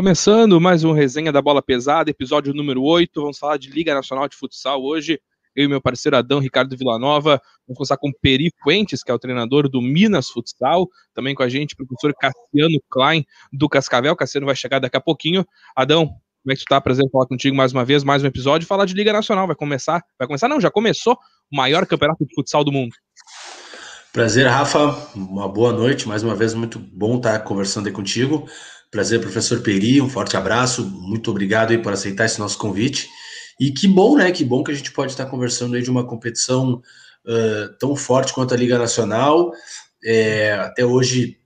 Começando 0.00 0.58
mais 0.58 0.82
um 0.82 0.92
resenha 0.92 1.30
da 1.30 1.42
Bola 1.42 1.60
Pesada, 1.60 2.08
episódio 2.08 2.54
número 2.54 2.82
8. 2.82 3.20
Vamos 3.20 3.36
falar 3.36 3.58
de 3.58 3.68
Liga 3.68 3.94
Nacional 3.94 4.26
de 4.26 4.34
Futsal 4.34 4.82
hoje. 4.82 5.20
Eu 5.54 5.66
e 5.66 5.68
meu 5.68 5.78
parceiro 5.78 6.16
Adão 6.16 6.38
Ricardo 6.38 6.74
Villanova. 6.74 7.32
Vamos 7.68 7.76
começar 7.76 7.98
com 7.98 8.10
Peri 8.10 8.50
Fuentes, 8.62 9.02
que 9.02 9.10
é 9.10 9.14
o 9.14 9.18
treinador 9.18 9.68
do 9.68 9.82
Minas 9.82 10.30
Futsal. 10.30 10.88
Também 11.12 11.34
com 11.34 11.42
a 11.42 11.50
gente, 11.50 11.74
o 11.74 11.76
professor 11.76 12.14
Cassiano 12.18 12.80
Klein, 12.88 13.26
do 13.52 13.68
Cascavel. 13.68 14.16
Cassiano 14.16 14.46
vai 14.46 14.56
chegar 14.56 14.78
daqui 14.78 14.96
a 14.96 15.02
pouquinho. 15.02 15.44
Adão, 15.76 16.06
como 16.06 16.50
é 16.50 16.54
que 16.54 16.62
tu 16.62 16.68
tá? 16.70 16.80
Prazer 16.80 17.04
falar 17.12 17.26
contigo 17.26 17.54
mais 17.54 17.74
uma 17.74 17.84
vez, 17.84 18.02
mais 18.02 18.22
um 18.22 18.26
episódio. 18.26 18.66
Falar 18.66 18.86
de 18.86 18.94
Liga 18.94 19.12
Nacional. 19.12 19.46
Vai 19.46 19.54
começar? 19.54 20.02
Vai 20.18 20.26
começar? 20.26 20.48
Não, 20.48 20.62
já 20.62 20.70
começou 20.70 21.12
o 21.52 21.56
maior 21.58 21.84
campeonato 21.84 22.24
de 22.24 22.34
futsal 22.34 22.64
do 22.64 22.72
mundo. 22.72 22.94
Prazer, 24.14 24.46
Rafa. 24.46 24.96
Uma 25.14 25.46
boa 25.46 25.74
noite. 25.74 26.08
Mais 26.08 26.22
uma 26.22 26.34
vez, 26.34 26.54
muito 26.54 26.78
bom 26.78 27.18
estar 27.18 27.38
conversando 27.40 27.86
aí 27.86 27.92
contigo. 27.92 28.48
Prazer, 28.90 29.20
professor 29.20 29.60
Peri, 29.62 30.00
um 30.00 30.08
forte 30.08 30.36
abraço, 30.36 30.84
muito 30.84 31.30
obrigado 31.30 31.70
aí 31.70 31.78
por 31.78 31.92
aceitar 31.92 32.24
esse 32.24 32.40
nosso 32.40 32.58
convite. 32.58 33.08
E 33.60 33.70
que 33.70 33.86
bom, 33.86 34.16
né? 34.16 34.32
Que 34.32 34.44
bom 34.44 34.64
que 34.64 34.72
a 34.72 34.74
gente 34.74 34.90
pode 34.90 35.12
estar 35.12 35.26
conversando 35.26 35.76
aí 35.76 35.82
de 35.82 35.90
uma 35.90 36.04
competição 36.04 36.82
uh, 37.24 37.78
tão 37.78 37.94
forte 37.94 38.32
quanto 38.32 38.52
a 38.52 38.56
Liga 38.56 38.76
Nacional. 38.76 39.52
É, 40.04 40.54
até 40.54 40.84
hoje, 40.84 41.38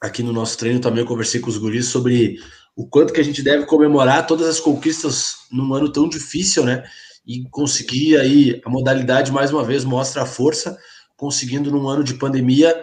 aqui 0.00 0.22
no 0.22 0.32
nosso 0.32 0.56
treino, 0.56 0.80
também 0.80 1.00
eu 1.00 1.06
conversei 1.06 1.40
com 1.40 1.50
os 1.50 1.58
guris 1.58 1.88
sobre 1.88 2.38
o 2.74 2.88
quanto 2.88 3.12
que 3.12 3.20
a 3.20 3.24
gente 3.24 3.42
deve 3.42 3.66
comemorar 3.66 4.26
todas 4.26 4.48
as 4.48 4.58
conquistas 4.58 5.34
num 5.52 5.74
ano 5.74 5.92
tão 5.92 6.08
difícil, 6.08 6.64
né? 6.64 6.84
E 7.26 7.42
conseguir 7.50 8.16
aí 8.16 8.62
a 8.64 8.70
modalidade 8.70 9.30
mais 9.30 9.52
uma 9.52 9.62
vez 9.62 9.84
mostra 9.84 10.22
a 10.22 10.26
força, 10.26 10.78
conseguindo 11.18 11.70
num 11.70 11.86
ano 11.86 12.02
de 12.02 12.14
pandemia 12.14 12.74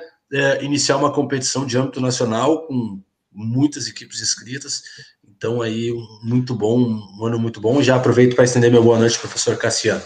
iniciar 0.61 0.97
uma 0.97 1.13
competição 1.13 1.65
de 1.65 1.77
âmbito 1.77 2.01
nacional 2.01 2.67
com 2.67 3.01
muitas 3.35 3.87
equipes 3.87 4.21
inscritas. 4.21 4.83
Então, 5.27 5.61
aí, 5.61 5.91
muito 6.23 6.55
bom, 6.55 6.79
um 6.79 7.25
ano 7.25 7.37
muito 7.37 7.59
bom. 7.59 7.81
Já 7.83 7.97
aproveito 7.97 8.35
para 8.35 8.45
estender 8.45 8.71
meu 8.71 8.81
boa 8.81 8.97
noite, 8.97 9.19
professor 9.19 9.57
Cassiano. 9.57 10.01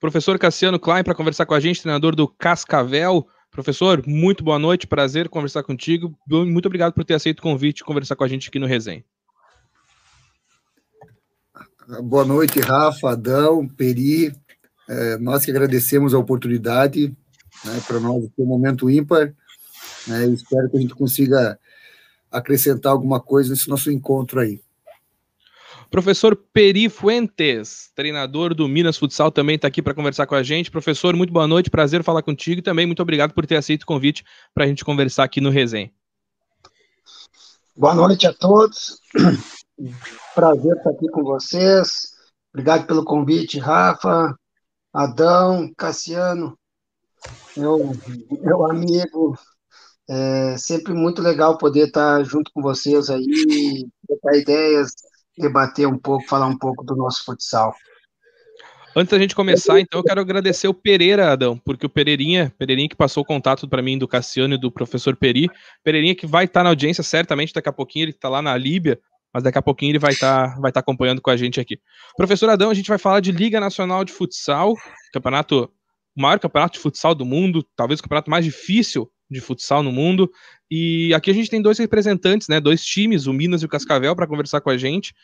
Professor 0.00 0.38
Cassiano 0.38 0.78
Klein, 0.78 1.04
para 1.04 1.14
conversar 1.14 1.46
com 1.46 1.54
a 1.54 1.60
gente, 1.60 1.82
treinador 1.82 2.16
do 2.16 2.26
Cascavel. 2.26 3.26
Professor, 3.50 4.02
muito 4.06 4.42
boa 4.42 4.58
noite, 4.58 4.86
prazer 4.86 5.28
conversar 5.28 5.62
contigo. 5.62 6.18
Muito 6.28 6.66
obrigado 6.66 6.92
por 6.92 7.04
ter 7.04 7.14
aceito 7.14 7.38
o 7.38 7.42
convite 7.42 7.80
e 7.80 7.84
conversar 7.84 8.16
com 8.16 8.24
a 8.24 8.28
gente 8.28 8.48
aqui 8.48 8.58
no 8.58 8.66
Resenha. 8.66 9.04
Boa 12.02 12.24
noite, 12.24 12.60
Rafa, 12.60 13.10
Adão, 13.10 13.68
Peri. 13.68 14.34
É, 14.88 15.18
nós 15.18 15.44
que 15.44 15.50
agradecemos 15.50 16.12
a 16.12 16.18
oportunidade, 16.18 17.16
né, 17.64 17.82
para 17.86 18.00
nós 18.00 18.24
ter 18.36 18.42
um 18.42 18.46
momento 18.46 18.90
ímpar. 18.90 19.34
Né, 20.06 20.26
espero 20.26 20.68
que 20.70 20.76
a 20.76 20.80
gente 20.80 20.94
consiga 20.94 21.58
acrescentar 22.34 22.92
alguma 22.92 23.20
coisa 23.20 23.50
nesse 23.50 23.68
nosso 23.68 23.90
encontro 23.90 24.40
aí. 24.40 24.60
Professor 25.90 26.34
Peri 26.34 26.88
Fuentes, 26.88 27.92
treinador 27.94 28.52
do 28.52 28.66
Minas 28.66 28.98
Futsal, 28.98 29.30
também 29.30 29.54
está 29.54 29.68
aqui 29.68 29.80
para 29.80 29.94
conversar 29.94 30.26
com 30.26 30.34
a 30.34 30.42
gente. 30.42 30.70
Professor, 30.70 31.14
muito 31.14 31.32
boa 31.32 31.46
noite, 31.46 31.70
prazer 31.70 32.02
falar 32.02 32.22
contigo 32.22 32.58
e 32.58 32.62
também 32.62 32.84
muito 32.84 33.00
obrigado 33.00 33.32
por 33.32 33.46
ter 33.46 33.56
aceito 33.56 33.84
o 33.84 33.86
convite 33.86 34.24
para 34.52 34.64
a 34.64 34.66
gente 34.66 34.84
conversar 34.84 35.22
aqui 35.22 35.40
no 35.40 35.50
Resenha. 35.50 35.92
Boa 37.76 37.94
noite 37.94 38.26
a 38.26 38.32
todos, 38.32 38.98
prazer 40.34 40.76
estar 40.76 40.90
aqui 40.90 41.08
com 41.08 41.22
vocês. 41.22 42.14
Obrigado 42.52 42.86
pelo 42.86 43.04
convite, 43.04 43.58
Rafa, 43.58 44.36
Adão, 44.92 45.72
Cassiano, 45.76 46.58
meu, 47.56 47.92
meu 48.40 48.66
amigo 48.68 49.38
é 50.08 50.56
sempre 50.58 50.92
muito 50.92 51.22
legal 51.22 51.56
poder 51.56 51.86
estar 51.86 52.22
junto 52.24 52.50
com 52.52 52.60
vocês 52.60 53.08
aí, 53.08 53.86
trocar 54.06 54.36
ideias, 54.36 54.92
debater 55.36 55.86
um 55.86 55.98
pouco, 55.98 56.26
falar 56.26 56.46
um 56.46 56.58
pouco 56.58 56.84
do 56.84 56.94
nosso 56.94 57.24
futsal. 57.24 57.74
Antes 58.96 59.10
da 59.10 59.18
gente 59.18 59.34
começar, 59.34 59.80
então, 59.80 59.98
eu 59.98 60.04
quero 60.04 60.20
agradecer 60.20 60.68
o 60.68 60.74
Pereira, 60.74 61.32
Adão, 61.32 61.58
porque 61.58 61.84
o 61.84 61.88
Pereirinha, 61.88 62.54
Pereirinha 62.56 62.88
que 62.88 62.94
passou 62.94 63.24
o 63.24 63.26
contato 63.26 63.68
para 63.68 63.82
mim 63.82 63.98
do 63.98 64.06
Cassiano 64.06 64.54
e 64.54 64.58
do 64.58 64.70
professor 64.70 65.16
Peri, 65.16 65.50
Pereirinha 65.82 66.14
que 66.14 66.28
vai 66.28 66.44
estar 66.44 66.62
na 66.62 66.68
audiência 66.68 67.02
certamente 67.02 67.52
daqui 67.52 67.68
a 67.68 67.72
pouquinho, 67.72 68.04
ele 68.04 68.10
está 68.12 68.28
lá 68.28 68.40
na 68.40 68.56
Líbia, 68.56 69.00
mas 69.32 69.42
daqui 69.42 69.58
a 69.58 69.62
pouquinho 69.62 69.90
ele 69.90 69.98
vai 69.98 70.12
estar 70.12 70.60
vai 70.60 70.70
estar 70.70 70.78
acompanhando 70.78 71.20
com 71.20 71.28
a 71.28 71.36
gente 71.36 71.60
aqui. 71.60 71.80
Professor 72.16 72.48
Adão, 72.48 72.70
a 72.70 72.74
gente 72.74 72.88
vai 72.88 72.98
falar 72.98 73.18
de 73.18 73.32
Liga 73.32 73.58
Nacional 73.58 74.04
de 74.04 74.12
Futsal, 74.12 74.74
campeonato, 75.12 75.68
o 76.16 76.22
maior 76.22 76.38
campeonato 76.38 76.74
de 76.74 76.78
futsal 76.78 77.16
do 77.16 77.24
mundo, 77.24 77.66
talvez 77.74 77.98
o 77.98 78.02
campeonato 78.04 78.30
mais 78.30 78.44
difícil 78.44 79.10
de 79.30 79.40
futsal 79.40 79.82
no 79.82 79.92
mundo. 79.92 80.30
E 80.70 81.12
aqui 81.14 81.30
a 81.30 81.34
gente 81.34 81.50
tem 81.50 81.62
dois 81.62 81.78
representantes, 81.78 82.48
né, 82.48 82.60
dois 82.60 82.84
times, 82.84 83.26
o 83.26 83.32
Minas 83.32 83.62
e 83.62 83.66
o 83.66 83.68
Cascavel, 83.68 84.14
para 84.14 84.26
conversar 84.26 84.60
com 84.60 84.70
a 84.70 84.76
gente. 84.76 85.14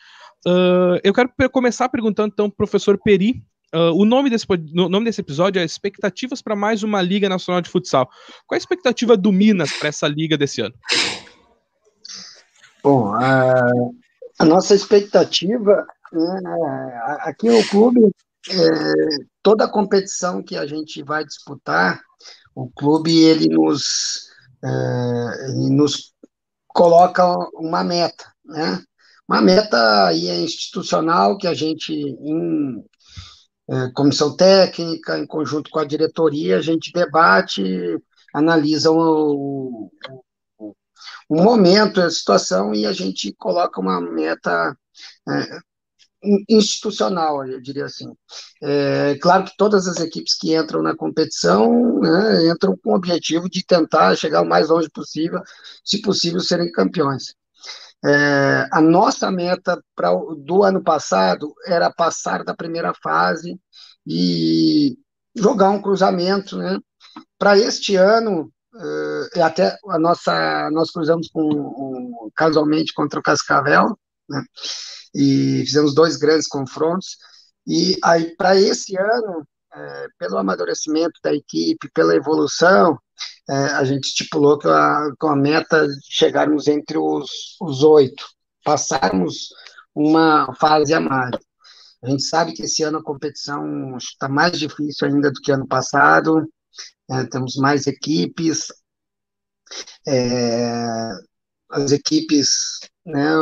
Uh, 0.45 0.97
eu 1.03 1.13
quero 1.13 1.31
começar 1.51 1.89
perguntando 1.89 2.31
então, 2.33 2.49
professor 2.49 2.97
Peri, 2.97 3.43
uh, 3.75 3.93
o 3.93 4.05
nome 4.05 4.29
desse, 4.29 4.45
o 4.49 4.89
nome 4.89 5.05
desse 5.05 5.21
episódio 5.21 5.59
é 5.59 5.65
Expectativas 5.65 6.41
para 6.41 6.55
mais 6.55 6.83
uma 6.83 7.01
Liga 7.01 7.29
Nacional 7.29 7.61
de 7.61 7.69
Futsal. 7.69 8.07
Qual 8.47 8.55
é 8.55 8.57
a 8.57 8.57
expectativa 8.57 9.15
do 9.15 9.31
Minas 9.31 9.71
para 9.73 9.89
essa 9.89 10.07
liga 10.07 10.37
desse 10.37 10.61
ano? 10.61 10.73
Bom, 12.83 13.13
a, 13.13 13.67
a 14.39 14.45
nossa 14.45 14.73
expectativa 14.73 15.85
né, 16.11 17.01
aqui 17.19 17.49
no 17.49 17.63
clube, 17.67 18.01
é, 18.49 19.25
toda 19.43 19.65
a 19.65 19.69
competição 19.69 20.41
que 20.41 20.57
a 20.57 20.65
gente 20.65 21.03
vai 21.03 21.23
disputar, 21.23 22.01
o 22.61 22.71
clube 22.75 23.23
ele 23.23 23.49
nos, 23.49 24.29
é, 24.63 25.49
ele 25.49 25.69
nos 25.69 26.13
coloca 26.67 27.25
uma 27.55 27.83
meta, 27.83 28.31
né? 28.45 28.83
Uma 29.27 29.41
meta 29.41 30.07
aí 30.07 30.27
é 30.27 30.41
institucional 30.41 31.37
que 31.37 31.47
a 31.47 31.53
gente, 31.53 31.93
em 31.93 32.83
é, 33.69 33.91
comissão 33.95 34.35
técnica, 34.35 35.17
em 35.17 35.25
conjunto 35.25 35.69
com 35.71 35.79
a 35.79 35.85
diretoria, 35.85 36.57
a 36.57 36.61
gente 36.61 36.91
debate, 36.91 37.63
analisa 38.33 38.91
o, 38.91 39.89
o, 40.59 40.75
o 41.29 41.35
momento, 41.35 42.01
a 42.01 42.09
situação 42.09 42.73
e 42.75 42.85
a 42.85 42.91
gente 42.91 43.33
coloca 43.33 43.79
uma 43.79 44.01
meta 44.01 44.77
é, 45.29 45.59
institucional, 46.49 47.45
eu 47.47 47.61
diria 47.61 47.85
assim. 47.85 48.13
É, 48.61 49.15
claro 49.21 49.45
que 49.45 49.57
todas 49.57 49.87
as 49.87 49.99
equipes 49.99 50.35
que 50.37 50.55
entram 50.55 50.81
na 50.81 50.95
competição 50.95 51.99
né, 51.99 52.47
entram 52.49 52.77
com 52.77 52.91
o 52.91 52.95
objetivo 52.95 53.49
de 53.49 53.65
tentar 53.65 54.15
chegar 54.15 54.41
o 54.41 54.47
mais 54.47 54.69
longe 54.69 54.89
possível, 54.89 55.41
se 55.83 56.01
possível, 56.01 56.39
serem 56.39 56.71
campeões. 56.71 57.35
É, 58.03 58.67
a 58.71 58.81
nossa 58.81 59.31
meta 59.31 59.81
pra, 59.95 60.09
do 60.37 60.63
ano 60.63 60.83
passado 60.83 61.53
era 61.65 61.91
passar 61.91 62.43
da 62.43 62.55
primeira 62.55 62.93
fase 63.01 63.59
e 64.05 64.97
jogar 65.35 65.69
um 65.69 65.81
cruzamento, 65.81 66.57
né? 66.57 66.79
Para 67.37 67.57
este 67.57 67.95
ano, 67.95 68.51
é, 69.35 69.41
até 69.41 69.77
a 69.89 69.99
nossa, 69.99 70.69
nós 70.71 70.91
cruzamos 70.91 71.29
com, 71.29 71.41
um, 71.43 72.29
casualmente 72.35 72.93
contra 72.93 73.19
o 73.19 73.23
Cascavel, 73.23 73.97
né? 74.31 74.43
e 75.13 75.63
fizemos 75.65 75.93
dois 75.93 76.17
grandes 76.17 76.47
confrontos. 76.47 77.17
E 77.67 77.97
aí, 78.03 78.35
para 78.35 78.55
esse 78.55 78.97
ano, 78.97 79.47
é, 79.73 80.07
pelo 80.17 80.37
amadurecimento 80.37 81.19
da 81.23 81.33
equipe, 81.33 81.91
pela 81.93 82.15
evolução, 82.15 82.97
é, 83.49 83.53
a 83.53 83.83
gente 83.83 84.05
estipulou 84.05 84.57
que 84.57 84.67
a, 84.67 85.09
com 85.19 85.27
a 85.27 85.35
meta 85.35 85.87
de 85.87 85.93
chegarmos 86.09 86.67
entre 86.67 86.97
os, 86.97 87.57
os 87.61 87.83
oito, 87.83 88.25
passarmos 88.63 89.49
uma 89.93 90.53
fase 90.55 90.93
a 90.93 90.99
mais. 90.99 91.35
A 92.03 92.09
gente 92.09 92.23
sabe 92.23 92.53
que 92.53 92.63
esse 92.63 92.81
ano 92.83 92.97
a 92.97 93.03
competição 93.03 93.95
está 93.97 94.27
mais 94.27 94.57
difícil 94.57 95.07
ainda 95.07 95.31
do 95.31 95.39
que 95.39 95.51
ano 95.51 95.67
passado, 95.67 96.47
é, 97.09 97.25
temos 97.25 97.55
mais 97.57 97.85
equipes, 97.85 98.67
é, 100.07 101.11
as 101.69 101.91
equipes 101.91 102.79
né, 103.05 103.35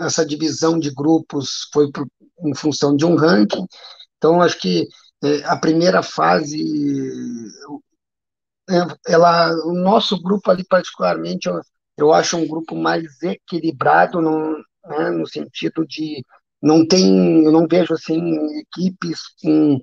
essa 0.00 0.24
divisão 0.24 0.78
de 0.78 0.90
grupos 0.92 1.68
foi 1.72 1.90
por, 1.90 2.06
em 2.44 2.54
função 2.54 2.96
de 2.96 3.04
um 3.04 3.16
ranking. 3.16 3.66
Então, 4.16 4.42
acho 4.42 4.58
que 4.60 4.86
é, 5.22 5.44
a 5.44 5.56
primeira 5.56 6.02
fase, 6.02 6.62
é, 8.68 9.12
ela, 9.12 9.52
o 9.66 9.72
nosso 9.72 10.20
grupo 10.22 10.50
ali 10.50 10.64
particularmente, 10.64 11.48
eu, 11.48 11.60
eu 11.96 12.12
acho 12.12 12.36
um 12.36 12.46
grupo 12.46 12.76
mais 12.76 13.22
equilibrado 13.22 14.20
no, 14.20 14.56
né, 14.86 15.10
no 15.10 15.26
sentido 15.26 15.86
de 15.86 16.24
não 16.62 16.86
tem, 16.86 17.44
eu 17.44 17.52
não 17.52 17.66
vejo 17.68 17.94
assim 17.94 18.20
equipes 18.58 19.20
com 19.42 19.80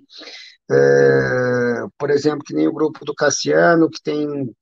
é, 0.71 1.85
por 1.97 2.09
exemplo, 2.09 2.43
que 2.43 2.53
nem 2.53 2.67
o 2.67 2.73
grupo 2.73 3.05
do 3.05 3.13
Cassiano, 3.13 3.89
que 3.89 4.01
tem, 4.01 4.55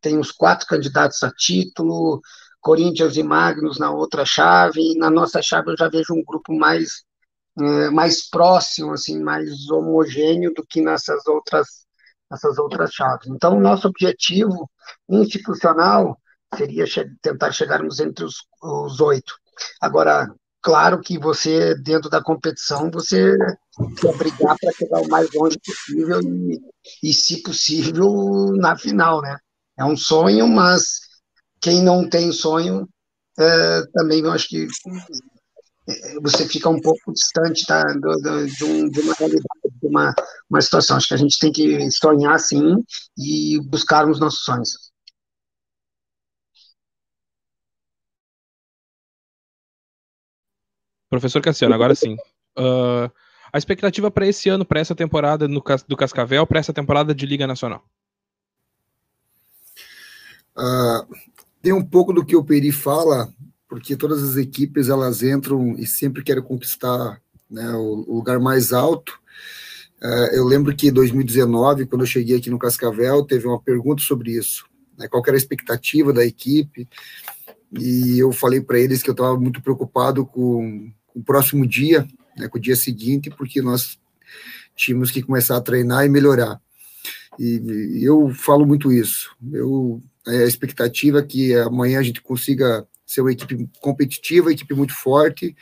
tem 0.00 0.18
os 0.18 0.32
quatro 0.32 0.66
candidatos 0.66 1.22
a 1.22 1.30
título, 1.30 2.20
Corinthians 2.66 3.16
e 3.16 3.22
Magnus 3.22 3.78
na 3.78 3.92
outra 3.92 4.24
chave, 4.26 4.80
e 4.80 4.98
na 4.98 5.08
nossa 5.08 5.40
chave 5.40 5.70
eu 5.70 5.76
já 5.76 5.88
vejo 5.88 6.12
um 6.12 6.24
grupo 6.24 6.52
mais, 6.52 7.04
é, 7.56 7.90
mais 7.90 8.28
próximo, 8.28 8.92
assim, 8.92 9.22
mais 9.22 9.70
homogêneo 9.70 10.52
do 10.52 10.66
que 10.68 10.80
nessas 10.80 11.24
outras, 11.28 11.86
nessas 12.28 12.58
outras 12.58 12.92
chaves. 12.92 13.28
Então, 13.28 13.56
o 13.56 13.60
nosso 13.60 13.86
objetivo 13.86 14.68
institucional 15.08 16.18
seria 16.56 16.88
che 16.88 17.08
tentar 17.22 17.52
chegarmos 17.52 18.00
entre 18.00 18.24
os, 18.24 18.34
os 18.60 19.00
oito. 19.00 19.34
Agora, 19.80 20.28
claro 20.60 21.00
que 21.00 21.20
você, 21.20 21.72
dentro 21.76 22.10
da 22.10 22.20
competição, 22.20 22.90
você 22.90 23.36
quer 24.00 24.16
brigar 24.16 24.56
para 24.60 24.72
chegar 24.72 25.02
o 25.02 25.08
mais 25.08 25.32
longe 25.32 25.56
possível 25.64 26.20
e, 26.20 26.60
e, 27.00 27.12
se 27.12 27.44
possível, 27.44 28.50
na 28.56 28.76
final, 28.76 29.22
né? 29.22 29.38
É 29.78 29.84
um 29.84 29.96
sonho, 29.96 30.48
mas 30.48 31.05
quem 31.60 31.82
não 31.82 32.08
tem 32.08 32.32
sonho, 32.32 32.88
é, 33.38 33.82
também 33.92 34.20
eu 34.20 34.32
acho 34.32 34.48
que 34.48 34.66
é, 35.88 36.20
você 36.20 36.48
fica 36.48 36.68
um 36.68 36.80
pouco 36.80 37.12
distante 37.12 37.64
tá, 37.66 37.82
do, 37.84 38.16
do, 38.20 38.46
de, 38.46 38.64
um, 38.64 38.88
de, 38.88 39.00
uma 39.00 39.14
realidade, 39.14 39.44
de 39.80 39.86
uma, 39.86 40.14
uma 40.50 40.60
situação. 40.60 40.96
Acho 40.96 41.08
que 41.08 41.14
a 41.14 41.18
gente 41.18 41.38
tem 41.38 41.52
que 41.52 41.90
sonhar, 41.90 42.38
sim, 42.40 42.82
e 43.16 43.60
buscar 43.68 44.08
os 44.08 44.18
nossos 44.18 44.42
sonhos. 44.44 44.86
Professor 51.08 51.40
Cassiano, 51.40 51.74
agora 51.74 51.94
sim. 51.94 52.16
Uh, 52.58 53.10
a 53.52 53.58
expectativa 53.58 54.10
para 54.10 54.26
esse 54.26 54.48
ano, 54.48 54.64
para 54.64 54.80
essa 54.80 54.94
temporada 54.94 55.46
no, 55.46 55.62
do 55.86 55.96
Cascavel, 55.96 56.46
para 56.46 56.58
essa 56.58 56.72
temporada 56.72 57.14
de 57.14 57.24
Liga 57.26 57.46
Nacional? 57.46 57.84
Uh, 60.56 61.06
tem 61.66 61.72
um 61.72 61.84
pouco 61.84 62.12
do 62.12 62.24
que 62.24 62.36
o 62.36 62.44
Peri 62.44 62.70
fala, 62.70 63.28
porque 63.68 63.96
todas 63.96 64.22
as 64.22 64.36
equipes 64.36 64.88
elas 64.88 65.20
entram 65.20 65.74
e 65.76 65.84
sempre 65.84 66.22
querem 66.22 66.40
conquistar 66.40 67.20
né, 67.50 67.68
o, 67.72 68.04
lugar 68.06 68.38
mais 68.38 68.72
alto. 68.72 69.18
Uh, 70.00 70.30
eu 70.32 70.44
lembro 70.44 70.76
que 70.76 70.86
em 70.86 70.92
2019, 70.92 71.86
quando 71.86 72.02
eu 72.02 72.06
cheguei 72.06 72.36
aqui 72.36 72.50
no 72.50 72.58
Cascavel, 72.58 73.24
teve 73.24 73.48
uma 73.48 73.60
pergunta 73.60 74.00
sobre 74.00 74.30
isso. 74.30 74.64
Né, 74.96 75.08
qual 75.08 75.20
era 75.26 75.34
a 75.34 75.36
expectativa 75.36 76.12
da 76.12 76.24
equipe? 76.24 76.88
E 77.76 78.16
eu 78.16 78.30
falei 78.30 78.60
para 78.60 78.78
eles 78.78 79.02
que 79.02 79.10
eu 79.10 79.14
estava 79.14 79.36
muito 79.36 79.60
preocupado 79.60 80.24
com, 80.24 80.88
com, 81.08 81.18
o 81.18 81.24
próximo 81.24 81.66
dia, 81.66 82.06
né, 82.36 82.46
com 82.46 82.58
o 82.58 82.60
dia 82.60 82.76
seguinte, 82.76 83.28
porque 83.28 83.60
nós 83.60 83.98
tínhamos 84.76 85.10
que 85.10 85.20
começar 85.20 85.56
a 85.56 85.60
treinar 85.60 86.06
e 86.06 86.08
melhorar. 86.08 86.60
E, 87.36 87.98
e 87.98 88.04
eu 88.04 88.32
falo 88.32 88.64
muito 88.64 88.92
isso. 88.92 89.34
Eu, 89.52 90.00
a 90.26 90.44
expectativa 90.44 91.20
é 91.20 91.22
que 91.22 91.54
amanhã 91.54 92.00
a 92.00 92.02
gente 92.02 92.20
consiga 92.20 92.86
ser 93.06 93.20
uma 93.20 93.32
equipe 93.32 93.68
competitiva, 93.80 94.46
uma 94.46 94.52
equipe 94.52 94.74
muito 94.74 94.94
forte. 94.94 95.56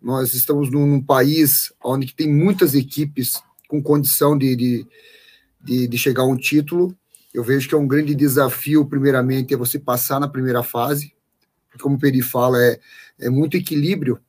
Nós 0.00 0.34
estamos 0.34 0.70
num, 0.70 0.86
num 0.86 1.02
país 1.02 1.72
onde 1.82 2.14
tem 2.14 2.28
muitas 2.28 2.74
equipes 2.74 3.42
com 3.68 3.82
condição 3.82 4.36
de, 4.36 4.54
de, 4.54 4.86
de, 5.62 5.88
de 5.88 5.98
chegar 5.98 6.22
a 6.22 6.26
um 6.26 6.36
título. 6.36 6.94
Eu 7.32 7.42
vejo 7.42 7.66
que 7.68 7.74
é 7.74 7.78
um 7.78 7.86
grande 7.86 8.14
desafio, 8.14 8.84
primeiramente, 8.84 9.54
é 9.54 9.56
você 9.56 9.78
passar 9.78 10.20
na 10.20 10.28
primeira 10.28 10.62
fase, 10.62 11.14
como 11.80 11.96
o 11.96 11.98
Peri 11.98 12.20
fala, 12.20 12.62
é, 12.62 12.78
é 13.18 13.30
muito 13.30 13.56
equilíbrio. 13.56 14.20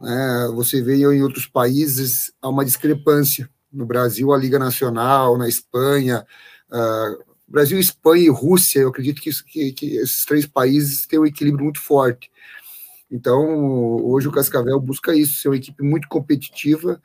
Né? 0.00 0.48
Você 0.54 0.80
vê 0.80 0.96
em 0.96 1.22
outros 1.22 1.46
países 1.46 2.32
há 2.40 2.48
uma 2.48 2.64
discrepância. 2.64 3.50
No 3.70 3.84
Brasil, 3.84 4.32
a 4.32 4.38
Liga 4.38 4.58
Nacional, 4.58 5.36
na 5.36 5.48
Espanha, 5.48 6.24
uh, 6.70 7.27
Brasil, 7.48 7.78
Espanha 7.78 8.24
e 8.24 8.28
Rússia, 8.28 8.80
eu 8.80 8.88
acredito 8.88 9.22
que, 9.22 9.30
isso, 9.30 9.44
que, 9.44 9.72
que 9.72 9.96
esses 9.96 10.24
três 10.26 10.46
países 10.46 11.06
têm 11.06 11.18
um 11.18 11.26
equilíbrio 11.26 11.64
muito 11.64 11.80
forte. 11.80 12.30
Então, 13.10 13.42
hoje 14.04 14.28
o 14.28 14.32
Cascavel 14.32 14.78
busca 14.78 15.16
isso, 15.16 15.40
ser 15.40 15.48
uma 15.48 15.56
equipe 15.56 15.82
muito 15.82 16.06
competitiva 16.08 17.00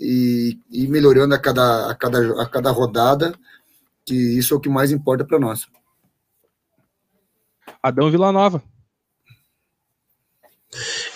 e, 0.00 0.58
e 0.70 0.88
melhorando 0.88 1.34
a 1.34 1.38
cada, 1.38 1.90
a, 1.90 1.94
cada, 1.94 2.42
a 2.42 2.46
cada 2.46 2.70
rodada, 2.70 3.32
que 4.04 4.14
isso 4.14 4.54
é 4.54 4.56
o 4.56 4.60
que 4.60 4.68
mais 4.68 4.90
importa 4.90 5.24
para 5.24 5.38
nós. 5.38 5.66
Adão 7.80 8.10
Villanova. 8.10 8.62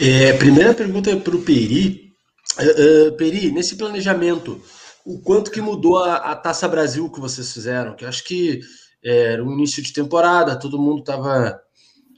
É, 0.00 0.32
primeira 0.34 0.72
pergunta 0.72 1.10
é 1.10 1.16
para 1.16 1.34
o 1.36 1.42
Peri. 1.42 2.12
Uh, 2.58 3.08
uh, 3.08 3.16
Peri, 3.16 3.50
nesse 3.50 3.76
planejamento, 3.76 4.62
o 5.10 5.20
quanto 5.20 5.50
que 5.50 5.60
mudou 5.60 5.98
a, 5.98 6.16
a, 6.16 6.36
Taça 6.36 6.68
Brasil 6.68 7.10
que 7.10 7.20
vocês 7.20 7.52
fizeram? 7.52 7.96
Que 7.96 8.04
acho 8.04 8.24
que 8.24 8.60
é, 9.02 9.32
era 9.32 9.44
o 9.44 9.52
início 9.52 9.82
de 9.82 9.92
temporada, 9.92 10.58
todo 10.58 10.80
mundo 10.80 11.00
estava 11.00 11.60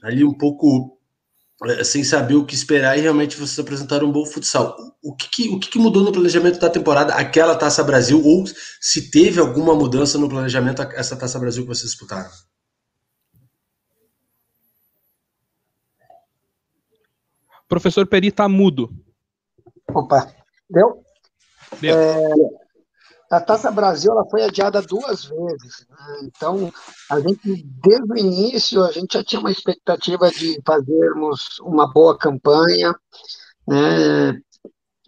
ali 0.03 0.23
um 0.23 0.33
pouco 0.33 0.99
é, 1.65 1.83
sem 1.83 2.03
saber 2.03 2.35
o 2.35 2.45
que 2.45 2.53
esperar 2.53 2.97
e 2.97 3.01
realmente 3.01 3.35
vocês 3.35 3.57
apresentaram 3.57 4.07
um 4.07 4.11
bom 4.11 4.25
futsal. 4.25 4.77
O 5.01 5.15
que, 5.15 5.27
que 5.29 5.49
o 5.49 5.59
que, 5.59 5.69
que, 5.69 5.79
mudou 5.79 6.03
no 6.03 6.11
planejamento 6.11 6.59
da 6.59 6.69
temporada, 6.69 7.15
aquela 7.15 7.55
Taça 7.55 7.83
Brasil, 7.83 8.23
ou 8.23 8.43
se 8.79 9.09
teve 9.09 9.39
alguma 9.39 9.73
mudança 9.73 10.17
no 10.19 10.29
planejamento, 10.29 10.81
essa 10.93 11.15
Taça 11.15 11.39
Brasil 11.39 11.63
que 11.63 11.69
vocês 11.69 11.89
disputaram? 11.89 12.29
Professor 17.67 18.05
Peri 18.05 18.27
está 18.27 18.47
mudo. 18.47 18.93
Opa, 19.89 20.31
deu? 20.69 21.03
Deu. 21.81 21.97
É, 21.97 22.62
a 23.33 23.41
Taça 23.41 23.71
Brasil 23.71 24.11
ela 24.11 24.25
foi 24.29 24.43
adiada 24.43 24.81
duas 24.81 25.25
vezes. 25.25 25.87
Né? 25.89 26.19
Então, 26.23 26.71
a 27.09 27.19
gente, 27.19 27.65
desde 27.83 28.13
o 28.13 28.17
início, 28.17 28.83
a 28.83 28.91
gente 28.91 29.13
já 29.13 29.23
tinha 29.23 29.39
uma 29.39 29.51
expectativa 29.51 30.29
de 30.29 30.61
fazermos 30.65 31.59
uma 31.61 31.91
boa 31.91 32.17
campanha. 32.17 32.95
Né? 33.67 34.39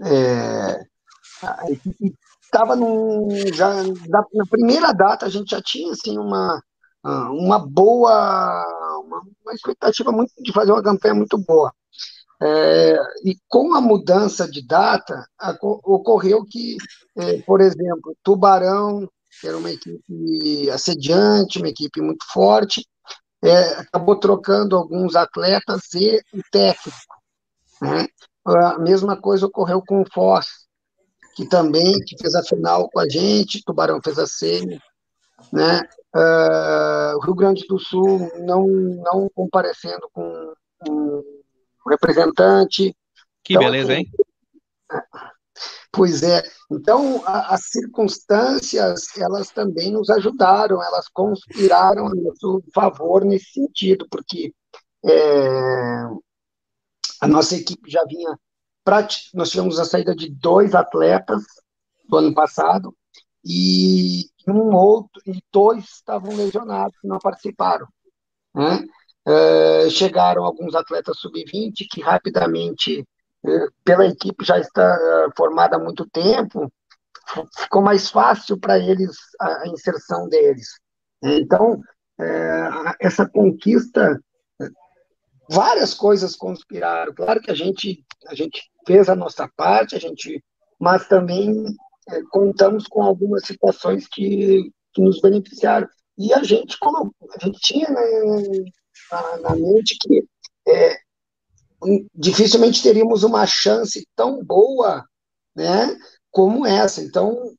É, 0.02 0.86
a 1.44 1.72
equipe 1.72 2.16
estava 2.44 2.76
já 3.54 3.84
na 4.08 4.46
primeira 4.50 4.94
data 4.94 5.26
a 5.26 5.30
gente 5.30 5.52
já 5.52 5.62
tinha 5.62 5.92
assim 5.92 6.18
uma 6.18 6.62
uma 7.04 7.60
boa 7.60 8.12
uma, 9.06 9.22
uma 9.44 9.54
expectativa 9.54 10.12
muito 10.12 10.34
de 10.38 10.52
fazer 10.52 10.72
uma 10.72 10.84
campanha 10.84 11.14
muito 11.14 11.38
boa 11.38 11.74
é, 12.46 12.96
e 13.24 13.36
com 13.48 13.74
a 13.74 13.82
mudança 13.82 14.48
de 14.48 14.62
data, 14.62 15.26
a, 15.40 15.58
ocorreu 15.62 16.46
que, 16.46 16.78
é, 17.18 17.42
por 17.42 17.60
exemplo, 17.60 18.16
Tubarão, 18.24 19.10
que 19.42 19.48
era 19.48 19.58
uma 19.58 19.72
equipe 19.72 20.70
assediante, 20.70 21.58
uma 21.58 21.70
equipe 21.70 22.00
muito 22.02 22.24
forte, 22.32 22.88
é, 23.44 23.80
acabou 23.80 24.16
trocando 24.18 24.76
alguns 24.76 25.16
atletas 25.16 25.94
e 25.96 26.22
o 26.34 26.42
técnico. 26.52 26.98
Né? 27.82 28.08
A 28.46 28.78
mesma 28.78 29.20
coisa 29.20 29.48
ocorreu 29.48 29.82
com 29.82 30.02
o 30.02 30.06
Foz, 30.14 30.48
que 31.36 31.48
também 31.48 32.00
que 32.06 32.16
fez 32.20 32.36
a 32.36 32.44
final 32.44 32.90
com 32.92 33.00
a 33.00 33.10
gente, 33.10 33.64
Tubarão 33.66 34.00
fez 34.04 34.20
a 34.20 34.28
semi, 34.28 34.80
né? 35.52 35.82
Uh, 36.16 37.20
Rio 37.26 37.36
Grande 37.36 37.66
do 37.68 37.78
Sul 37.78 38.32
não, 38.40 38.66
não 38.68 39.30
comparecendo 39.36 40.08
com, 40.14 40.54
com 40.80 41.35
representante. 41.88 42.96
Que 43.44 43.54
então, 43.54 43.66
beleza, 43.66 43.94
hein? 43.94 44.10
Pois 45.92 46.24
é. 46.24 46.44
Então, 46.70 47.24
a, 47.26 47.56
as 47.56 47.68
circunstâncias, 47.68 49.18
elas 49.18 49.50
também 49.50 49.94
nos 49.94 50.10
ajudaram, 50.10 50.84
elas 50.84 51.08
conspiraram 51.08 52.08
a 52.08 52.14
nosso 52.14 52.62
favor 52.74 53.24
nesse 53.24 53.52
sentido, 53.52 54.06
porque 54.12 54.54
é, 55.06 56.04
a 57.22 57.28
nossa 57.28 57.56
equipe 57.56 57.90
já 57.90 58.04
vinha. 58.04 58.38
Nós 59.34 59.50
tivemos 59.50 59.80
a 59.80 59.86
saída 59.86 60.14
de 60.14 60.30
dois 60.30 60.76
atletas 60.76 61.44
do 62.08 62.18
ano 62.18 62.34
passado 62.34 62.94
e 63.44 64.26
um 64.48 64.76
outro 64.76 65.22
e 65.26 65.42
dois 65.52 65.86
estavam 65.86 66.36
lesionados 66.36 66.98
não 67.04 67.18
participaram. 67.18 67.88
Né? 68.54 68.86
Uh, 69.28 69.90
chegaram 69.90 70.44
alguns 70.44 70.76
atletas 70.76 71.18
sub-20 71.18 71.88
que 71.90 72.00
rapidamente, 72.00 73.02
uh, 73.44 73.72
pela 73.84 74.06
equipe 74.06 74.46
já 74.46 74.60
está 74.60 74.96
uh, 74.96 75.32
formada 75.36 75.78
há 75.78 75.80
muito 75.80 76.08
tempo, 76.12 76.72
ficou 77.58 77.82
mais 77.82 78.12
fácil 78.12 78.60
para 78.60 78.78
eles 78.78 79.18
a, 79.42 79.64
a, 79.64 79.68
inserção 79.68 80.30
deles. 80.30 80.78
Então, 81.24 81.82
essa 83.00 83.28
conquista, 83.28 84.22
várias 85.50 85.96
coisas 85.96 86.36
conspiraram. 86.36 87.12
Claro 87.16 87.42
que 87.42 87.50
a 87.50 87.56
gente, 87.56 88.06
a 88.28 88.36
gente 88.36 88.62
fez 88.86 89.10
a 89.10 89.16
nossa 89.16 89.50
parte, 89.58 89.96
a 89.96 90.00
gente, 90.00 90.42
mas 90.80 91.08
também 91.08 91.66
contamos 92.30 92.86
com 92.86 93.02
algumas 93.02 93.44
situações 93.44 94.08
que, 94.08 94.72
que 94.94 95.02
nos 95.02 95.20
beneficiaram. 95.20 95.88
E 96.16 96.32
a 96.32 96.44
gente, 96.44 96.78
como 96.78 97.12
a 97.34 97.44
gente 97.44 97.60
tinha 97.60 97.90
né, 97.90 98.02
na, 99.12 99.38
na 99.38 99.56
mente 99.56 99.98
que 100.00 100.26
é, 100.68 100.98
dificilmente 102.14 102.82
teríamos 102.82 103.24
uma 103.24 103.46
chance 103.46 104.08
tão 104.16 104.44
boa 104.44 105.06
né, 105.56 105.98
como 106.32 106.66
essa. 106.66 107.02
Então, 107.02 107.54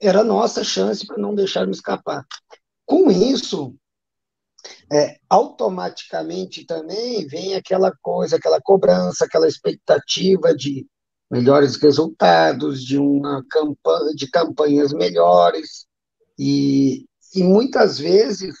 era 0.00 0.24
nossa 0.24 0.64
chance 0.64 1.06
para 1.06 1.18
não 1.18 1.34
deixarmos 1.34 1.76
escapar. 1.78 2.24
Com 2.86 3.10
isso, 3.10 3.74
é, 4.92 5.18
automaticamente 5.28 6.64
também 6.64 7.26
vem 7.26 7.54
aquela 7.54 7.92
coisa, 8.02 8.36
aquela 8.36 8.60
cobrança, 8.60 9.24
aquela 9.24 9.46
expectativa 9.46 10.54
de 10.54 10.86
melhores 11.30 11.76
resultados, 11.76 12.82
de 12.84 12.98
uma 12.98 13.44
campanha, 13.48 14.14
de 14.14 14.28
campanhas 14.28 14.92
melhores, 14.92 15.86
e, 16.36 17.06
e 17.34 17.44
muitas 17.44 17.98
vezes 17.98 18.54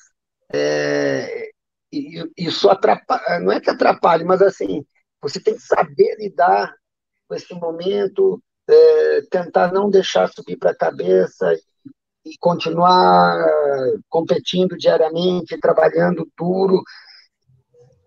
é, 0.52 1.49
isso 2.36 2.68
atrapalha, 2.68 3.40
não 3.40 3.52
é 3.52 3.60
que 3.60 3.70
atrapalhe, 3.70 4.24
mas 4.24 4.40
assim, 4.40 4.84
você 5.20 5.40
tem 5.40 5.54
que 5.54 5.62
saber 5.62 6.16
lidar 6.18 6.74
com 7.28 7.34
esse 7.34 7.52
momento, 7.54 8.42
é, 8.68 9.22
tentar 9.30 9.72
não 9.72 9.90
deixar 9.90 10.28
subir 10.28 10.56
para 10.56 10.70
a 10.70 10.76
cabeça 10.76 11.52
e, 11.54 12.30
e 12.32 12.38
continuar 12.38 13.36
competindo 14.08 14.76
diariamente, 14.76 15.58
trabalhando 15.58 16.30
duro. 16.36 16.82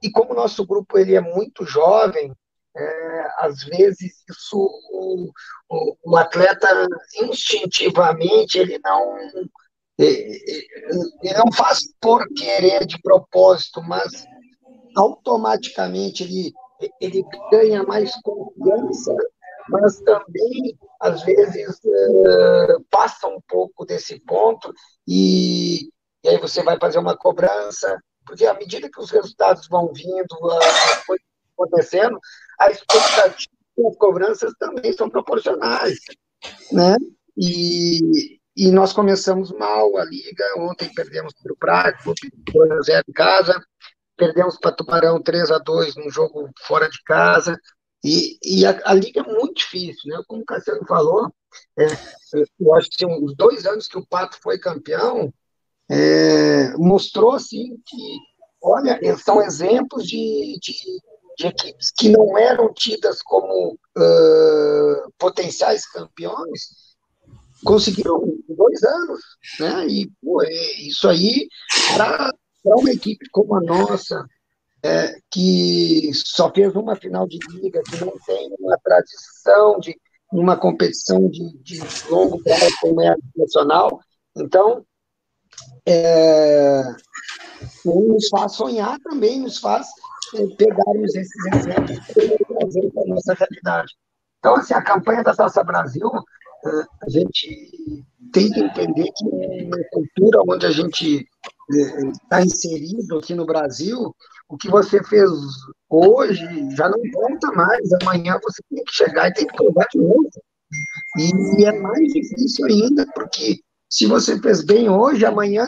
E 0.02 0.12
como 0.12 0.32
o 0.32 0.36
nosso 0.36 0.66
grupo 0.66 0.98
ele 0.98 1.16
é 1.16 1.22
muito 1.22 1.66
jovem, 1.66 2.34
é, 2.76 3.28
às 3.38 3.64
vezes 3.64 4.24
isso 4.30 4.58
o, 4.58 5.32
o, 5.70 5.98
o, 6.04 6.18
atleta 6.18 6.68
instintivamente 7.22 8.58
ele 8.58 8.80
não 8.84 9.16
não 10.00 11.52
faz 11.56 11.80
por 12.02 12.26
querer 12.36 12.86
de 12.86 13.00
propósito, 13.02 13.82
mas 13.82 14.26
automaticamente 14.96 16.24
ele, 16.24 16.54
ele 17.00 17.24
ganha 17.52 17.84
mais 17.84 18.12
confiança, 18.22 19.16
mas 19.70 20.00
também 20.02 20.78
às 21.00 21.24
vezes 21.24 21.80
é, 21.86 22.68
passa 22.90 23.28
um 23.28 23.40
pouco 23.48 23.86
desse 23.86 24.20
ponto 24.22 24.74
e, 25.08 25.90
e 26.24 26.30
aí 26.30 26.38
você 26.38 26.64
vai 26.64 26.78
fazer 26.80 27.00
uma 27.00 27.18
cobrança, 27.18 28.00
porque 28.26 28.46
à 28.46 28.54
medida 28.54 28.90
que 28.90 29.00
os 29.00 29.12
resultados 29.12 29.68
vão 29.68 29.92
vindo, 29.94 30.52
as 30.62 31.06
coisas 31.06 31.26
acontecendo, 31.54 32.20
a 32.60 32.72
expectativa 32.72 33.52
e 33.78 33.88
as 33.88 33.96
cobranças 33.98 34.54
também 34.60 34.94
são 34.94 35.10
proporcionais, 35.10 36.00
né? 36.72 36.96
E, 37.38 38.40
e 38.56 38.72
nós 38.72 38.94
começamos 38.94 39.52
mal 39.52 39.98
a 39.98 40.06
liga, 40.06 40.44
ontem 40.58 40.94
perdemos 40.94 41.34
para 41.42 41.54
o 41.54 41.58
Prato, 41.58 42.14
2x0 42.14 43.04
em 43.08 43.14
casa, 43.14 43.64
perdemos 44.16 44.58
para 44.58 44.72
Tubarão 44.72 45.22
3 45.22 45.52
a 45.52 45.58
2 45.58 45.96
num 45.96 46.10
jogo 46.10 46.50
fora 46.66 46.90
de 46.90 47.02
casa, 47.04 47.60
e, 48.04 48.38
e 48.44 48.66
a, 48.66 48.80
a, 48.86 48.94
liga 48.94 49.22
é 49.22 49.24
muito 49.24 49.56
difícil, 49.56 50.12
né? 50.12 50.22
Como 50.28 50.42
o 50.42 50.46
Cassiano 50.46 50.86
falou, 50.86 51.34
é, 51.78 51.86
eu 52.60 52.76
acho 52.76 52.90
que 52.90 53.06
uns 53.06 53.36
dois 53.36 53.66
anos 53.66 53.88
que 53.88 53.98
o 53.98 54.06
Pato 54.06 54.38
foi 54.42 54.60
campeão, 54.60 55.34
é, 55.90 56.74
mostrou 56.78 57.32
assim 57.32 57.78
que, 57.86 58.18
olha, 58.62 59.00
são 59.18 59.42
exemplos 59.42 60.06
de, 60.06 60.60
de 60.62 60.74
de 61.38 61.48
equipes 61.48 61.92
que 61.92 62.10
não 62.10 62.38
eram 62.38 62.74
tidas 62.74 63.22
como 63.22 63.74
uh, 63.74 65.12
potenciais 65.18 65.86
campeões, 65.88 66.93
conseguiram 67.64 68.38
dois 68.50 68.84
anos, 68.84 69.22
né? 69.60 69.88
E 69.88 70.10
pô, 70.22 70.42
é, 70.44 70.52
isso 70.82 71.08
aí, 71.08 71.48
para 71.96 72.32
uma 72.66 72.92
equipe 72.92 73.28
como 73.32 73.56
a 73.56 73.62
nossa, 73.62 74.26
é, 74.84 75.16
que 75.32 76.12
só 76.14 76.52
fez 76.54 76.76
uma 76.76 76.96
final 76.96 77.28
de 77.28 77.40
liga, 77.52 77.82
que 77.84 78.04
não 78.04 78.14
tem 78.26 78.50
uma 78.60 78.78
tradição 78.84 79.80
de 79.80 79.96
uma 80.32 80.58
competição 80.58 81.30
de, 81.30 81.58
de 81.60 81.80
longo 82.10 82.42
prazo 82.42 82.76
como 82.82 83.02
é 83.02 83.10
a 83.10 83.16
nacional, 83.36 84.00
então 84.36 84.84
é, 85.88 86.82
nos 87.86 88.30
faz 88.30 88.54
sonhar 88.54 88.98
também, 89.00 89.40
nos 89.40 89.60
faz 89.60 89.88
pegarmos 90.58 91.16
esses 91.16 91.46
exemplos 91.54 91.98
e 92.10 92.46
trazer 92.46 92.92
para 92.92 93.04
a 93.04 93.08
nossa 93.08 93.34
realidade. 93.34 93.94
Então, 94.40 94.56
assim, 94.56 94.74
a 94.74 94.82
campanha 94.82 95.24
da 95.24 95.36
Taça 95.36 95.64
Brasil, 95.64 96.10
a 96.66 97.10
gente 97.10 98.04
tem 98.32 98.50
que 98.50 98.60
entender 98.60 99.10
que 99.16 99.26
uma 99.26 99.78
cultura 99.92 100.42
onde 100.48 100.66
a 100.66 100.72
gente 100.72 101.28
está 102.24 102.42
eh, 102.42 102.46
inserido 102.46 103.18
aqui 103.18 103.36
no 103.36 103.46
Brasil, 103.46 104.16
o 104.50 104.58
que 104.58 104.70
você 104.70 105.04
fez 105.04 105.30
hoje 105.90 106.46
já 106.76 106.90
não 106.90 107.00
conta 107.14 107.52
mais, 107.52 107.94
amanhã 108.02 108.40
você 108.44 108.62
tem 108.70 108.84
que 108.84 108.94
chegar 108.94 109.30
e 109.30 109.34
tem 109.34 109.48
que 109.48 109.56
provar 109.56 109.88
de 109.92 110.00
novo. 110.00 110.30
E 111.18 111.66
é 111.66 111.72
mais 111.80 112.12
difícil 112.12 112.66
ainda, 112.66 113.06
porque 113.14 113.60
se 113.90 114.08
você 114.08 114.40
fez 114.40 114.64
bem 114.64 114.90
hoje, 114.90 115.26
amanhã 115.26 115.68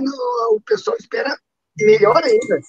o 0.51 0.61
pessoal 0.61 0.97
espera 0.97 1.37
melhor 1.77 2.23
ainda 2.23 2.61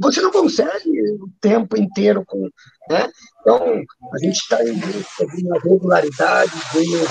você 0.00 0.20
não 0.20 0.30
consegue 0.30 0.90
o 1.20 1.28
tempo 1.40 1.76
inteiro 1.78 2.24
com. 2.26 2.48
Né? 2.90 3.10
Então, 3.40 3.82
a 4.12 4.18
gente 4.18 4.36
está 4.36 4.62
em 4.64 4.74
busca 4.74 5.26
de 5.26 5.46
uma 5.46 5.60
regularidade, 5.60 6.52
de 6.72 7.06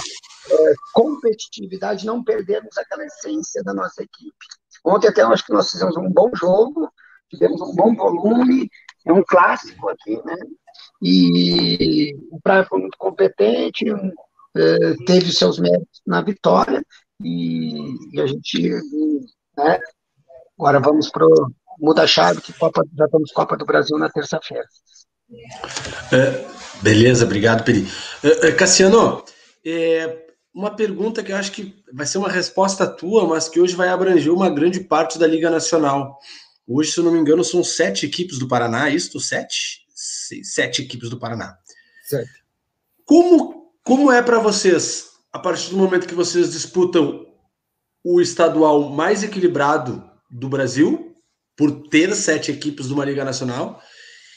competitividade, 0.93 2.05
não 2.05 2.23
perdermos 2.23 2.77
aquela 2.77 3.05
essência 3.05 3.63
da 3.63 3.73
nossa 3.73 4.03
equipe. 4.03 4.45
Ontem 4.85 5.07
até 5.07 5.21
eu 5.21 5.31
acho 5.31 5.45
que 5.45 5.53
nós 5.53 5.69
fizemos 5.69 5.95
um 5.97 6.09
bom 6.09 6.29
jogo, 6.35 6.89
tivemos 7.29 7.61
um 7.61 7.75
bom 7.75 7.95
volume, 7.95 8.69
é 9.05 9.13
um 9.13 9.23
clássico 9.23 9.89
aqui, 9.89 10.21
né? 10.25 10.35
E 11.01 12.15
o 12.31 12.39
Praia 12.41 12.65
foi 12.65 12.79
muito 12.79 12.97
competente, 12.97 13.85
é, 14.55 14.93
teve 15.05 15.31
seus 15.31 15.59
méritos 15.59 16.01
na 16.05 16.21
vitória, 16.21 16.83
e, 17.23 18.19
a 18.19 18.27
gente, 18.27 18.69
né? 19.57 19.79
Agora 20.57 20.79
vamos 20.79 21.09
para 21.09 21.25
muda 21.79 22.05
chave 22.05 22.41
que 22.41 22.53
Copa, 22.53 22.81
já 22.97 23.05
estamos 23.05 23.31
Copa 23.31 23.57
do 23.57 23.65
Brasil 23.65 23.97
na 23.97 24.09
terça-feira. 24.09 24.65
É, 26.11 26.45
beleza, 26.81 27.25
obrigado, 27.25 27.63
Peri. 27.63 27.87
É, 28.23 28.47
é, 28.47 28.51
Cassiano, 28.51 29.23
é, 29.65 30.22
uma 30.53 30.75
pergunta 30.75 31.23
que 31.23 31.31
eu 31.31 31.35
acho 31.35 31.51
que 31.51 31.73
vai 31.91 32.05
ser 32.05 32.19
uma 32.19 32.29
resposta 32.29 32.87
tua, 32.87 33.27
mas 33.27 33.49
que 33.49 33.59
hoje 33.59 33.75
vai 33.75 33.89
abranger 33.89 34.31
uma 34.31 34.49
grande 34.49 34.79
parte 34.81 35.17
da 35.17 35.25
Liga 35.25 35.49
Nacional. 35.49 36.19
Hoje, 36.67 36.91
se 36.91 36.99
eu 36.99 37.03
não 37.03 37.11
me 37.11 37.19
engano, 37.19 37.43
são 37.43 37.63
sete 37.63 38.05
equipes 38.05 38.37
do 38.37 38.47
Paraná, 38.47 38.89
é 38.89 38.95
isso? 38.95 39.19
Sete? 39.19 39.85
Sete 39.95 40.81
equipes 40.81 41.09
do 41.09 41.19
Paraná. 41.19 41.57
Certo. 42.05 42.31
Como, 43.05 43.71
como 43.83 44.11
é 44.11 44.21
para 44.21 44.39
vocês, 44.39 45.09
a 45.31 45.39
partir 45.39 45.69
do 45.71 45.77
momento 45.77 46.07
que 46.07 46.15
vocês 46.15 46.51
disputam 46.51 47.25
o 48.03 48.21
estadual 48.21 48.89
mais 48.89 49.23
equilibrado 49.23 50.09
do 50.29 50.49
Brasil, 50.49 51.15
por 51.55 51.87
ter 51.87 52.15
sete 52.15 52.51
equipes 52.51 52.87
de 52.87 52.93
uma 52.93 53.05
Liga 53.05 53.23
Nacional. 53.23 53.81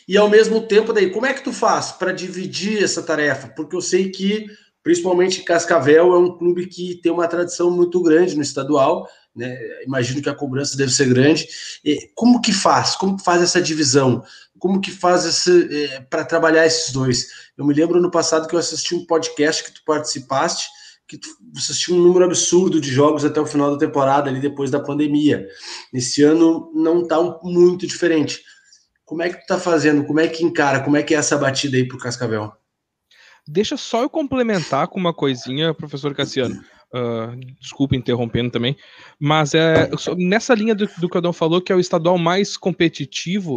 E 0.08 0.16
ao 0.16 0.30
mesmo 0.30 0.66
tempo, 0.66 0.92
daí, 0.92 1.10
como 1.10 1.26
é 1.26 1.34
que 1.34 1.42
tu 1.42 1.52
faz 1.52 1.90
para 1.92 2.12
dividir 2.12 2.82
essa 2.82 3.02
tarefa? 3.02 3.48
Porque 3.48 3.74
eu 3.74 3.80
sei 3.80 4.10
que, 4.10 4.46
principalmente, 4.86 5.42
Cascavel 5.42 6.14
é 6.14 6.16
um 6.16 6.38
clube 6.38 6.68
que 6.68 6.94
tem 7.02 7.10
uma 7.10 7.26
tradição 7.26 7.72
muito 7.72 8.00
grande 8.00 8.36
no 8.36 8.42
estadual, 8.42 9.08
né? 9.34 9.58
Imagino 9.84 10.22
que 10.22 10.28
a 10.28 10.34
cobrança 10.34 10.76
deve 10.76 10.92
ser 10.92 11.08
grande. 11.08 11.48
E 11.84 12.08
como 12.14 12.40
que 12.40 12.52
faz? 12.52 12.94
Como 12.94 13.16
que 13.16 13.24
faz 13.24 13.42
essa 13.42 13.60
divisão? 13.60 14.22
Como 14.60 14.80
que 14.80 14.92
faz 14.92 15.44
é, 15.48 16.02
para 16.02 16.24
trabalhar 16.24 16.64
esses 16.64 16.92
dois? 16.92 17.26
Eu 17.58 17.66
me 17.66 17.74
lembro 17.74 18.00
no 18.00 18.12
passado 18.12 18.46
que 18.46 18.54
eu 18.54 18.60
assisti 18.60 18.94
um 18.94 19.04
podcast 19.04 19.64
que 19.64 19.72
tu 19.72 19.82
participaste 19.84 20.68
que 21.08 21.18
você 21.52 21.72
assistiu 21.72 21.96
um 21.96 22.02
número 22.02 22.24
absurdo 22.24 22.80
de 22.80 22.88
jogos 22.88 23.24
até 23.24 23.40
o 23.40 23.46
final 23.46 23.72
da 23.72 23.78
temporada, 23.78 24.30
ali 24.30 24.40
depois 24.40 24.70
da 24.70 24.78
pandemia. 24.78 25.48
Esse 25.92 26.22
ano 26.22 26.70
não 26.72 27.02
está 27.02 27.20
muito 27.42 27.88
diferente. 27.88 28.40
Como 29.04 29.20
é 29.22 29.30
que 29.30 29.40
tu 29.40 29.46
tá 29.46 29.58
fazendo? 29.58 30.04
Como 30.04 30.20
é 30.20 30.28
que 30.28 30.44
encara? 30.44 30.84
Como 30.84 30.96
é 30.96 31.02
que 31.02 31.12
é 31.12 31.18
essa 31.18 31.36
batida 31.36 31.76
aí 31.76 31.86
pro 31.88 31.98
Cascavel? 31.98 32.52
Deixa 33.48 33.76
só 33.76 34.02
eu 34.02 34.10
complementar 34.10 34.88
com 34.88 34.98
uma 34.98 35.14
coisinha, 35.14 35.72
professor 35.72 36.14
Cassiano. 36.14 36.60
Uh, 36.94 37.36
desculpa 37.60 37.96
interrompendo 37.96 38.50
também, 38.50 38.76
mas 39.18 39.54
é 39.54 39.90
nessa 40.16 40.54
linha 40.54 40.72
do, 40.72 40.88
do 40.98 41.08
que 41.08 41.16
o 41.16 41.18
Adão 41.18 41.32
falou, 41.32 41.60
que 41.60 41.72
é 41.72 41.74
o 41.74 41.80
estadual 41.80 42.16
mais 42.16 42.56
competitivo, 42.56 43.56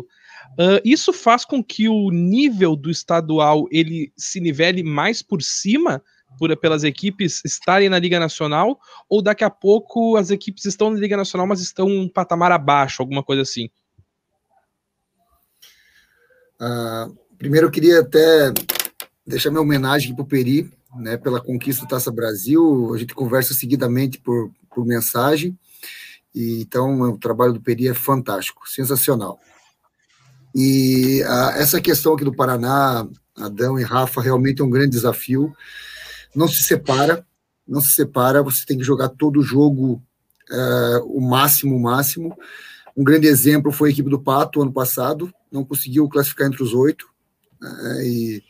uh, 0.53 0.81
isso 0.83 1.13
faz 1.13 1.45
com 1.45 1.63
que 1.63 1.87
o 1.87 2.09
nível 2.09 2.75
do 2.75 2.89
estadual 2.89 3.67
ele 3.71 4.11
se 4.17 4.39
nivele 4.39 4.81
mais 4.81 5.21
por 5.21 5.43
cima 5.43 6.01
por, 6.37 6.55
pelas 6.57 6.83
equipes 6.83 7.41
estarem 7.45 7.87
na 7.87 7.99
Liga 7.99 8.19
Nacional, 8.19 8.79
ou 9.07 9.21
daqui 9.21 9.43
a 9.43 9.49
pouco 9.49 10.17
as 10.17 10.31
equipes 10.31 10.65
estão 10.65 10.89
na 10.89 10.99
Liga 10.99 11.15
Nacional, 11.15 11.47
mas 11.47 11.61
estão 11.61 11.87
um 11.87 12.09
patamar 12.09 12.51
abaixo, 12.51 13.01
alguma 13.01 13.23
coisa 13.23 13.41
assim? 13.41 13.69
Uh, 16.61 17.15
primeiro 17.37 17.67
eu 17.67 17.71
queria 17.71 18.01
até 18.01 18.53
deixar 19.29 19.49
minha 19.49 19.61
homenagem 19.61 20.13
para 20.13 20.23
o 20.23 20.27
Peri, 20.27 20.71
né, 20.95 21.17
pela 21.17 21.39
conquista 21.39 21.85
do 21.85 21.89
Taça 21.89 22.11
Brasil. 22.11 22.93
A 22.93 22.97
gente 22.97 23.13
conversa 23.13 23.53
seguidamente 23.53 24.19
por, 24.19 24.51
por 24.73 24.85
mensagem. 24.85 25.57
E, 26.33 26.61
então, 26.61 27.01
o 27.01 27.17
trabalho 27.17 27.53
do 27.53 27.61
Peri 27.61 27.87
é 27.87 27.93
fantástico, 27.93 28.67
sensacional. 28.67 29.39
E 30.55 31.23
a, 31.27 31.53
essa 31.57 31.79
questão 31.79 32.13
aqui 32.13 32.23
do 32.23 32.35
Paraná, 32.35 33.07
Adão 33.35 33.79
e 33.79 33.83
Rafa, 33.83 34.21
realmente 34.21 34.61
é 34.61 34.65
um 34.65 34.69
grande 34.69 34.91
desafio 34.91 35.53
não 36.35 36.47
se 36.47 36.61
separa, 36.63 37.25
não 37.67 37.81
se 37.81 37.89
separa, 37.89 38.43
você 38.43 38.65
tem 38.65 38.77
que 38.77 38.83
jogar 38.83 39.09
todo 39.09 39.39
o 39.39 39.43
jogo 39.43 40.01
uh, 40.51 41.05
o 41.05 41.21
máximo, 41.21 41.75
o 41.75 41.81
máximo. 41.81 42.37
Um 42.95 43.03
grande 43.03 43.27
exemplo 43.27 43.71
foi 43.71 43.89
a 43.89 43.91
equipe 43.91 44.09
do 44.09 44.19
Pato 44.19 44.61
ano 44.61 44.71
passado, 44.71 45.33
não 45.51 45.63
conseguiu 45.63 46.07
classificar 46.09 46.47
entre 46.47 46.63
os 46.63 46.73
oito, 46.73 47.07
uh, 47.61 48.01
e 48.01 48.43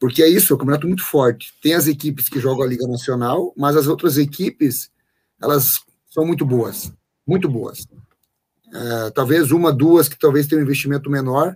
porque 0.00 0.22
é 0.22 0.28
isso, 0.28 0.52
é 0.52 0.56
um 0.56 0.58
campeonato 0.58 0.88
muito 0.88 1.04
forte. 1.04 1.52
Tem 1.62 1.74
as 1.74 1.86
equipes 1.86 2.30
que 2.30 2.40
jogam 2.40 2.64
a 2.64 2.66
Liga 2.66 2.86
Nacional, 2.88 3.52
mas 3.54 3.76
as 3.76 3.86
outras 3.86 4.16
equipes, 4.16 4.90
elas 5.40 5.74
são 6.10 6.24
muito 6.24 6.44
boas, 6.46 6.90
muito 7.26 7.48
boas. 7.48 7.86
é, 8.72 9.10
talvez 9.10 9.52
uma, 9.52 9.70
duas 9.70 10.08
que 10.08 10.18
talvez 10.18 10.46
tenham 10.46 10.60
um 10.60 10.64
investimento 10.64 11.10
menor, 11.10 11.54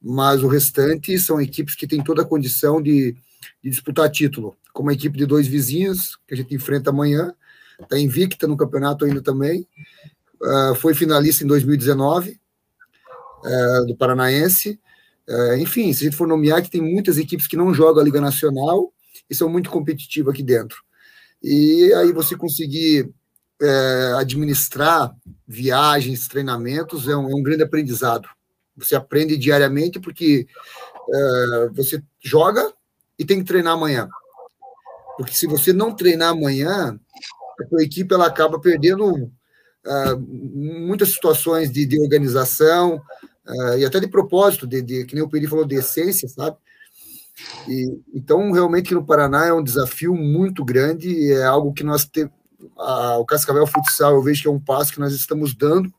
mas 0.00 0.42
o 0.42 0.48
restante 0.48 1.18
são 1.18 1.40
equipes 1.40 1.74
que 1.74 1.86
têm 1.86 2.04
toda 2.04 2.22
a 2.22 2.24
condição 2.26 2.82
de, 2.82 3.16
de 3.62 3.70
disputar 3.70 4.10
título, 4.10 4.54
como 4.74 4.90
a 4.90 4.92
equipe 4.92 5.16
de 5.16 5.24
dois 5.24 5.46
vizinhos, 5.46 6.18
que 6.26 6.34
a 6.34 6.36
gente 6.36 6.54
enfrenta 6.54 6.90
amanhã, 6.90 7.34
está 7.80 7.98
invicta 7.98 8.46
no 8.46 8.56
campeonato 8.56 9.04
ainda 9.04 9.22
também, 9.22 9.66
uh, 10.42 10.74
foi 10.74 10.92
finalista 10.94 11.44
em 11.44 11.46
2019, 11.46 12.30
uh, 12.30 13.48
é, 13.48 13.86
do 13.86 13.96
Paranaense, 13.96 14.78
uh, 15.28 15.56
enfim, 15.58 15.92
se 15.92 16.02
a 16.02 16.04
gente 16.04 16.16
for 16.16 16.26
nomear 16.26 16.62
que 16.62 16.70
tem 16.70 16.80
muitas 16.80 17.18
equipes 17.18 17.46
que 17.46 17.56
não 17.56 17.74
jogam 17.74 18.00
a 18.00 18.04
Liga 18.04 18.20
Nacional 18.20 18.92
e 19.28 19.34
são 19.34 19.48
muito 19.48 19.70
competitivas 19.70 20.34
aqui 20.34 20.42
dentro. 20.42 20.78
E 21.42 21.92
aí 21.94 22.12
você 22.12 22.36
conseguir 22.36 23.12
é, 23.60 24.14
administrar 24.18 25.14
viagens, 25.46 26.28
treinamentos, 26.28 27.08
é 27.08 27.16
um, 27.16 27.30
é 27.30 27.34
um, 27.34 27.42
grande 27.42 27.62
aprendizado. 27.62 28.28
Você 28.76 28.94
aprende 28.94 29.36
diariamente 29.36 29.98
porque 29.98 30.46
é, 31.12 31.68
você 31.72 32.02
joga 32.20 32.72
e 33.18 33.24
tem 33.24 33.38
que 33.38 33.46
treinar 33.46 33.74
amanhã. 33.74 34.08
Porque 35.16 35.32
se 35.32 35.46
você 35.46 35.72
não 35.72 35.94
treinar 35.94 36.30
amanhã, 36.30 36.98
a 37.60 37.68
sua 37.68 37.82
equipe 37.82 38.14
ela 38.14 38.26
acaba 38.26 38.60
perdendo 38.60 39.30
é, 39.86 40.14
muitas 40.16 41.10
situações 41.10 41.70
de, 41.72 41.86
de 41.86 42.00
organização 42.00 43.00
é, 43.48 43.78
e 43.80 43.84
até 43.84 44.00
de 44.00 44.08
propósito, 44.08 44.66
de, 44.66 44.82
de, 44.82 45.04
que 45.04 45.14
nem 45.14 45.22
o 45.22 45.28
Peri 45.28 45.46
falou, 45.46 45.64
de 45.64 45.76
essência, 45.76 46.28
sabe? 46.28 46.56
E, 47.68 48.00
então, 48.14 48.50
realmente, 48.50 48.94
no 48.94 49.04
Paraná 49.04 49.46
é 49.46 49.52
um 49.52 49.62
desafio 49.62 50.14
muito 50.14 50.64
grande, 50.64 51.32
é 51.32 51.44
algo 51.44 51.72
que 51.72 51.84
nós 51.84 52.04
te, 52.04 52.28
a, 52.78 53.18
o 53.18 53.24
Cascavel 53.24 53.66
Futsal, 53.66 54.14
eu 54.14 54.22
vejo 54.22 54.42
que 54.42 54.48
é 54.48 54.50
um 54.50 54.60
passo 54.60 54.92
que 54.92 55.00
nós 55.00 55.12
estamos 55.12 55.54
dando, 55.54 55.92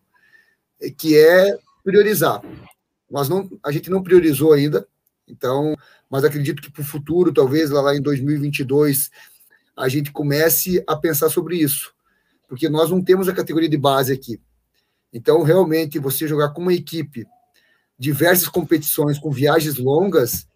que 0.98 1.18
é 1.18 1.58
priorizar. 1.84 2.42
Nós 3.10 3.30
não, 3.30 3.50
a 3.64 3.72
gente 3.72 3.90
não 3.90 4.04
priorizou 4.04 4.52
ainda, 4.52 4.88
então, 5.28 5.76
mas 6.10 6.24
acredito 6.24 6.62
que 6.62 6.72
para 6.72 6.82
o 6.82 6.86
futuro, 6.86 7.34
talvez 7.34 7.70
lá, 7.70 7.82
lá 7.82 7.96
em 7.96 8.02
2022, 8.02 9.10
a 9.76 9.88
gente 9.88 10.12
comece 10.12 10.84
a 10.88 10.96
pensar 10.96 11.30
sobre 11.30 11.58
isso, 11.58 11.94
porque 12.48 12.68
nós 12.68 12.90
não 12.90 13.02
temos 13.02 13.30
a 13.30 13.34
categoria 13.34 13.70
de 13.70 13.78
base 13.78 14.12
aqui. 14.12 14.42
Então, 15.14 15.44
realmente, 15.44 16.00
você 16.00 16.28
jogar 16.28 16.50
com 16.50 16.62
uma 16.62 16.74
equipe, 16.74 17.26
diversas 17.98 18.48
competições, 18.48 19.18
com 19.18 19.32
viagens 19.32 19.78
longas, 19.78 20.48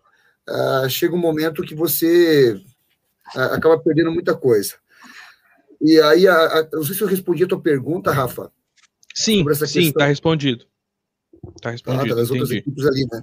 uh, 0.48 0.90
chega 0.90 1.16
um 1.16 1.20
momento 1.20 1.64
que 1.64 1.74
você 1.74 2.54
uh, 3.36 3.54
acaba 3.54 3.80
perdendo 3.80 4.12
muita 4.12 4.36
coisa. 4.36 4.76
E 5.82 6.00
aí, 6.00 6.28
a, 6.28 6.36
a, 6.36 6.70
não 6.74 6.84
sei 6.84 6.96
se 6.96 7.02
eu 7.02 7.08
respondi 7.08 7.44
a 7.44 7.48
tua 7.48 7.60
pergunta, 7.60 8.12
Rafa. 8.12 8.52
Sim, 9.14 9.44
sim, 9.66 9.88
está 9.88 10.06
respondido. 10.06 10.66
Está 11.56 11.72
respondido. 11.72 12.14
Ah, 12.14 12.16
das 12.16 12.30
outras 12.30 12.52
equipes 12.52 12.86
ali, 12.86 13.06
né? 13.12 13.22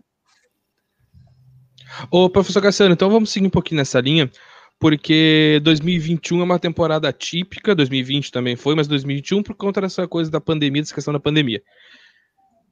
Ô, 2.11 2.29
professor 2.29 2.61
Cassiano, 2.61 2.93
então 2.93 3.09
vamos 3.09 3.31
seguir 3.31 3.47
um 3.47 3.51
pouquinho 3.51 3.79
nessa 3.79 4.01
linha, 4.01 4.31
porque 4.79 5.61
2021 5.63 6.41
é 6.41 6.45
uma 6.45 6.59
temporada 6.59 7.13
típica, 7.13 7.75
2020 7.75 8.31
também 8.31 8.57
foi, 8.57 8.75
mas 8.75 8.87
2021 8.87 9.43
por 9.43 9.55
conta 9.55 9.81
dessa 9.81 10.07
coisa 10.07 10.31
da 10.31 10.41
pandemia, 10.41 10.83
dessa 10.83 10.95
questão 10.95 11.13
da 11.13 11.21
pandemia 11.21 11.63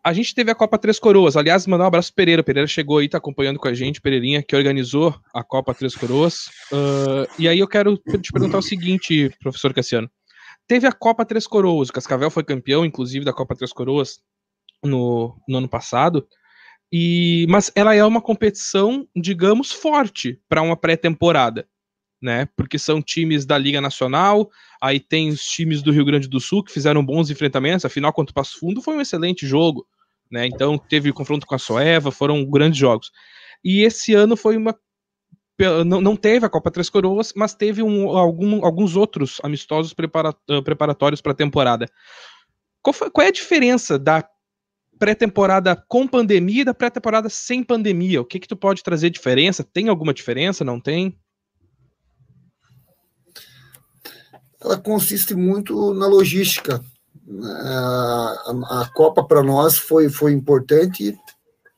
a 0.07 0.13
gente 0.13 0.37
teve 0.37 0.53
a 0.53 0.55
Copa 0.55 0.79
Três 0.79 1.01
Coroas. 1.01 1.37
Aliás, 1.37 1.67
mandar 1.67 1.83
um 1.83 1.89
abraço 1.89 2.13
pro 2.13 2.23
Pereira. 2.23 2.41
Pereira 2.41 2.69
chegou 2.69 2.99
aí, 2.99 3.09
tá 3.09 3.19
acompanhando 3.19 3.59
com 3.59 3.67
a 3.67 3.75
gente, 3.75 4.01
Pereirinha, 4.01 4.41
que 4.41 4.55
organizou 4.55 5.13
a 5.35 5.43
Copa 5.43 5.75
Três 5.75 5.97
Coroas. 5.97 6.47
Uh, 6.71 7.27
e 7.37 7.49
aí 7.49 7.59
eu 7.59 7.67
quero 7.67 7.97
te 7.97 8.31
perguntar 8.31 8.59
o 8.59 8.63
seguinte, 8.63 9.35
professor 9.41 9.75
Cassiano. 9.75 10.09
Teve 10.69 10.87
a 10.87 10.93
Copa 10.93 11.25
Três 11.25 11.45
Coroas, 11.45 11.89
o 11.89 11.93
Cascavel 11.93 12.31
foi 12.31 12.45
campeão, 12.45 12.85
inclusive, 12.85 13.25
da 13.25 13.33
Copa 13.33 13.57
Três 13.57 13.73
Coroas 13.73 14.21
no, 14.81 15.37
no 15.49 15.59
ano 15.59 15.69
passado. 15.69 16.25
E, 16.93 17.45
mas 17.49 17.73
ela 17.75 17.93
é 17.93 18.05
uma 18.05 18.23
competição, 18.23 19.09
digamos, 19.17 19.73
forte 19.73 20.41
para 20.49 20.63
uma 20.63 20.77
pré-temporada 20.77 21.67
né? 22.23 22.49
Porque 22.57 22.79
são 22.79 23.03
times 23.03 23.45
da 23.45 23.59
Liga 23.59 23.81
Nacional, 23.81 24.51
aí 24.81 24.99
tem 24.99 25.29
os 25.29 25.43
times 25.43 25.83
do 25.83 25.93
Rio 25.93 26.05
Grande 26.05 26.29
do 26.29 26.41
Sul 26.41 26.65
que 26.65 26.73
fizeram 26.73 27.05
bons 27.05 27.31
enfrentamentos, 27.31 27.85
afinal, 27.85 28.13
contra 28.13 28.31
o 28.31 28.35
Passo 28.35 28.59
Fundo 28.59 28.81
foi 28.81 28.97
um 28.97 29.01
excelente 29.01 29.47
jogo, 29.47 29.87
né? 30.31 30.47
Então 30.47 30.79
teve 30.79 31.13
confronto 31.13 31.47
com 31.47 31.55
a 31.55 31.59
Soeva, 31.59 32.11
foram 32.11 32.45
grandes 32.45 32.79
jogos. 32.79 33.11
E 33.65 33.83
esse 33.83 34.15
ano 34.15 34.37
foi 34.37 34.57
uma. 34.57 34.75
Não, 35.87 36.03
não 36.03 36.17
teve 36.17 36.45
a 36.45 36.51
Copa 36.51 36.71
Três 36.71 36.91
Coroas, 36.91 37.33
mas 37.35 37.55
teve 37.55 37.83
um, 37.83 38.09
algum, 38.11 38.65
alguns 38.65 38.95
outros 38.95 39.41
amistosos 39.43 39.93
uh, 39.93 40.63
preparatórios 40.63 41.23
para 41.23 41.33
a 41.33 41.35
temporada. 41.35 41.89
Qual, 42.83 42.93
foi, 42.93 43.11
qual 43.11 43.25
é 43.25 43.29
a 43.29 43.33
diferença 43.33 43.99
da 43.99 44.29
pré-temporada 44.99 45.75
com 45.89 46.07
pandemia 46.07 46.61
e 46.61 46.65
da 46.65 46.75
pré-temporada 46.75 47.31
sem 47.31 47.65
pandemia? 47.65 48.21
O 48.21 48.25
que 48.25 48.39
que 48.39 48.49
tu 48.49 48.55
pode 48.55 48.83
trazer 48.83 49.09
diferença? 49.09 49.65
Tem 49.65 49.89
alguma 49.89 50.13
diferença? 50.13 50.63
Não 50.63 50.79
tem? 50.79 51.19
ela 54.67 54.77
consiste 54.77 55.35
muito 55.35 55.95
na 55.95 56.07
logística. 56.07 56.85
A, 57.29 58.83
a 58.83 58.91
Copa 58.95 59.25
para 59.25 59.43
nós 59.43 59.77
foi, 59.77 60.09
foi 60.09 60.33
importante 60.33 61.19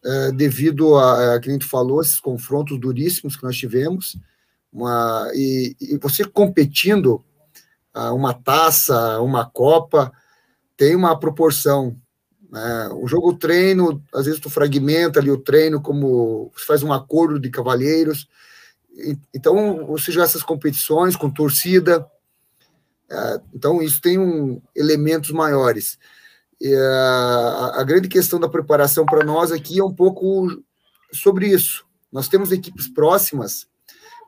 é, 0.05 0.33
devido 0.33 0.97
a, 0.97 1.35
a, 1.35 1.41
que 1.41 1.49
a 1.49 1.53
gente 1.53 1.65
falou, 1.65 2.01
esses 2.01 2.21
confrontos 2.21 2.79
duríssimos 2.79 3.37
que 3.37 3.43
nós 3.43 3.57
tivemos, 3.57 4.17
uma, 4.73 5.31
e, 5.35 5.75
e 5.81 5.99
você 5.99 6.25
competindo 6.25 7.25
uma 8.13 8.33
taça, 8.33 9.21
uma 9.21 9.45
Copa, 9.45 10.13
tem 10.77 10.95
uma 10.95 11.19
proporção. 11.19 11.97
Né? 12.51 12.89
O 12.93 13.09
jogo 13.09 13.35
treino, 13.35 14.03
às 14.15 14.27
vezes 14.27 14.41
tu 14.41 14.49
fragmenta 14.49 15.19
ali 15.19 15.31
o 15.31 15.39
treino, 15.39 15.81
como 15.81 16.53
você 16.57 16.65
faz 16.65 16.83
um 16.83 16.93
acordo 16.93 17.41
de 17.41 17.51
cavalheiros. 17.51 18.29
Então, 19.35 19.87
você 19.87 20.13
joga 20.13 20.27
essas 20.27 20.43
competições 20.43 21.17
com 21.17 21.31
torcida, 21.31 22.07
é, 22.07 22.09
então, 23.55 23.83
isso 23.83 24.01
tem 24.01 24.19
um, 24.19 24.61
elementos 24.75 25.31
maiores. 25.31 25.99
E 26.61 26.75
a, 26.75 27.73
a 27.77 27.85
grande 27.85 28.09
questão 28.09 28.39
da 28.39 28.49
preparação 28.49 29.07
para 29.07 29.25
nós 29.25 29.53
aqui 29.53 29.79
é 29.79 29.85
um 29.85 29.95
pouco 29.95 30.49
sobre 31.13 31.49
isso. 31.49 31.87
Nós 32.13 32.29
temos 32.29 32.53
equipes 32.53 32.89
próximas, 32.89 33.67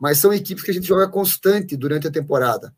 mas 0.00 0.18
são 0.18 0.32
equipes 0.32 0.62
que 0.62 0.70
a 0.70 0.74
gente 0.74 0.86
joga 0.86 1.08
constante 1.08 1.76
durante 1.76 2.06
a 2.06 2.10
temporada. 2.10 2.74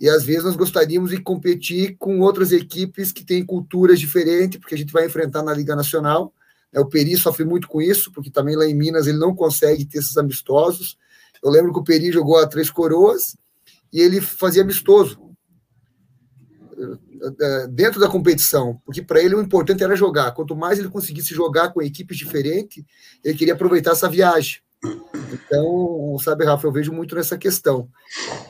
E 0.00 0.08
às 0.08 0.24
vezes 0.24 0.44
nós 0.44 0.56
gostaríamos 0.56 1.10
de 1.10 1.20
competir 1.20 1.96
com 1.98 2.20
outras 2.20 2.52
equipes 2.52 3.12
que 3.12 3.22
têm 3.22 3.44
culturas 3.44 4.00
diferentes, 4.00 4.58
porque 4.58 4.74
a 4.74 4.78
gente 4.78 4.92
vai 4.92 5.04
enfrentar 5.04 5.42
na 5.42 5.52
Liga 5.52 5.76
Nacional. 5.76 6.32
É, 6.72 6.80
o 6.80 6.86
Peri 6.86 7.16
sofre 7.16 7.44
muito 7.44 7.68
com 7.68 7.82
isso, 7.82 8.10
porque 8.10 8.30
também 8.30 8.56
lá 8.56 8.64
em 8.64 8.74
Minas 8.74 9.06
ele 9.06 9.18
não 9.18 9.34
consegue 9.34 9.84
ter 9.84 9.98
esses 9.98 10.16
amistosos. 10.16 10.96
Eu 11.42 11.50
lembro 11.50 11.72
que 11.72 11.80
o 11.80 11.84
Peri 11.84 12.10
jogou 12.10 12.38
a 12.38 12.46
Três 12.46 12.70
Coroas, 12.70 13.36
e 13.92 14.00
ele 14.00 14.20
fazia 14.20 14.62
amistoso 14.62 15.20
eh, 16.78 17.66
dentro 17.68 18.00
da 18.00 18.08
competição, 18.08 18.80
porque 18.84 19.02
para 19.02 19.22
ele 19.22 19.34
o 19.34 19.42
importante 19.42 19.84
era 19.84 19.94
jogar. 19.94 20.32
Quanto 20.32 20.56
mais 20.56 20.78
ele 20.78 20.88
conseguisse 20.88 21.34
jogar 21.34 21.70
com 21.70 21.82
equipes 21.82 22.16
diferentes, 22.16 22.82
ele 23.22 23.36
queria 23.36 23.54
aproveitar 23.54 23.92
essa 23.92 24.08
viagem. 24.08 24.60
Então, 25.32 26.16
sabe, 26.18 26.44
Rafa, 26.46 26.66
eu 26.66 26.72
vejo 26.72 26.92
muito 26.92 27.14
nessa 27.14 27.36
questão. 27.36 27.88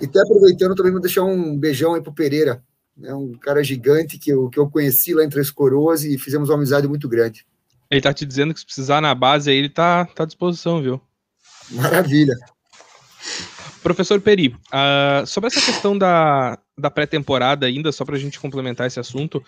E 0.00 0.04
até 0.04 0.20
aproveitando, 0.20 0.76
também 0.76 0.92
vou 0.92 1.00
deixar 1.00 1.24
um 1.24 1.58
beijão 1.58 1.94
aí 1.94 2.00
pro 2.00 2.14
Pereira, 2.14 2.62
né, 2.96 3.12
um 3.12 3.32
cara 3.32 3.64
gigante 3.64 4.18
que 4.18 4.30
eu, 4.30 4.48
que 4.48 4.58
eu 4.58 4.70
conheci 4.70 5.12
lá 5.12 5.24
em 5.24 5.28
Três 5.28 5.50
Coroas 5.50 6.04
e 6.04 6.16
fizemos 6.16 6.48
uma 6.48 6.56
amizade 6.56 6.86
muito 6.86 7.08
grande. 7.08 7.44
Ele 7.90 8.00
tá 8.00 8.14
te 8.14 8.24
dizendo 8.24 8.54
que 8.54 8.60
se 8.60 8.66
precisar 8.66 9.00
na 9.00 9.12
base 9.12 9.50
aí, 9.50 9.56
ele 9.56 9.68
tá, 9.68 10.04
tá 10.04 10.22
à 10.22 10.26
disposição, 10.26 10.80
viu? 10.80 11.00
Maravilha. 11.72 12.36
Professor 13.82 14.20
Peri, 14.20 14.48
uh, 14.48 15.26
sobre 15.26 15.48
essa 15.48 15.60
questão 15.60 15.96
da, 15.96 16.58
da 16.76 16.90
pré-temporada 16.90 17.66
ainda, 17.66 17.90
só 17.92 18.04
para 18.04 18.16
a 18.16 18.18
gente 18.18 18.38
complementar 18.38 18.86
esse 18.86 19.00
assunto, 19.00 19.42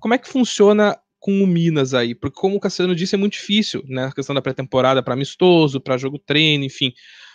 como 0.00 0.14
é 0.14 0.18
que 0.18 0.28
funciona 0.28 0.96
com 1.18 1.42
o 1.42 1.46
Minas 1.46 1.94
aí? 1.94 2.14
Porque 2.14 2.38
como 2.38 2.56
o 2.56 2.60
Cassiano 2.60 2.94
disse, 2.94 3.14
é 3.14 3.18
muito 3.18 3.34
difícil, 3.34 3.82
né? 3.86 4.06
A 4.06 4.12
questão 4.12 4.34
da 4.34 4.42
pré-temporada 4.42 5.02
para 5.02 5.14
amistoso, 5.14 5.80
para 5.80 5.96
jogo 5.96 6.18
treino, 6.18 6.64
enfim. 6.64 6.92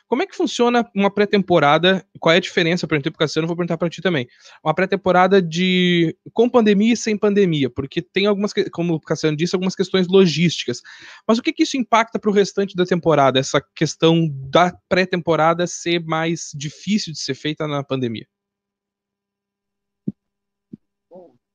Como 0.10 0.24
é 0.24 0.26
que 0.26 0.36
funciona 0.36 0.90
uma 0.96 1.14
pré-temporada? 1.14 2.04
Qual 2.20 2.34
é 2.34 2.38
a 2.38 2.42
diferença? 2.42 2.84
Eu 2.84 2.90
perguntei 2.90 3.12
para 3.12 3.18
o 3.18 3.20
Cassiano, 3.20 3.48
vou 3.48 3.56
perguntar 3.56 3.78
para 3.78 3.92
ti 3.92 4.02
também. 4.02 4.28
Uma 4.64 4.74
pré-temporada 4.74 5.40
de 5.40 6.18
com 6.34 6.50
pandemia 6.50 6.94
e 6.94 6.98
sem 6.98 7.16
pandemia, 7.16 7.70
porque 7.70 8.02
tem 8.02 8.26
algumas, 8.26 8.52
como 8.74 8.96
o 8.96 9.00
Cassiano 9.00 9.38
disse, 9.38 9.56
algumas 9.56 9.76
questões 9.76 10.08
logísticas. 10.08 10.82
Mas 11.28 11.38
o 11.38 11.44
que, 11.44 11.54
que 11.54 11.62
isso 11.62 11.78
impacta 11.78 12.18
para 12.18 12.30
o 12.30 12.34
restante 12.34 12.76
da 12.76 12.86
temporada? 12.86 13.38
Essa 13.38 13.64
questão 13.76 14.28
da 14.50 14.76
pré-temporada 14.90 15.68
ser 15.68 16.04
mais 16.04 16.50
difícil 16.56 17.14
de 17.14 17.20
ser 17.20 17.36
feita 17.36 17.68
na 17.68 17.84
pandemia? 17.84 18.26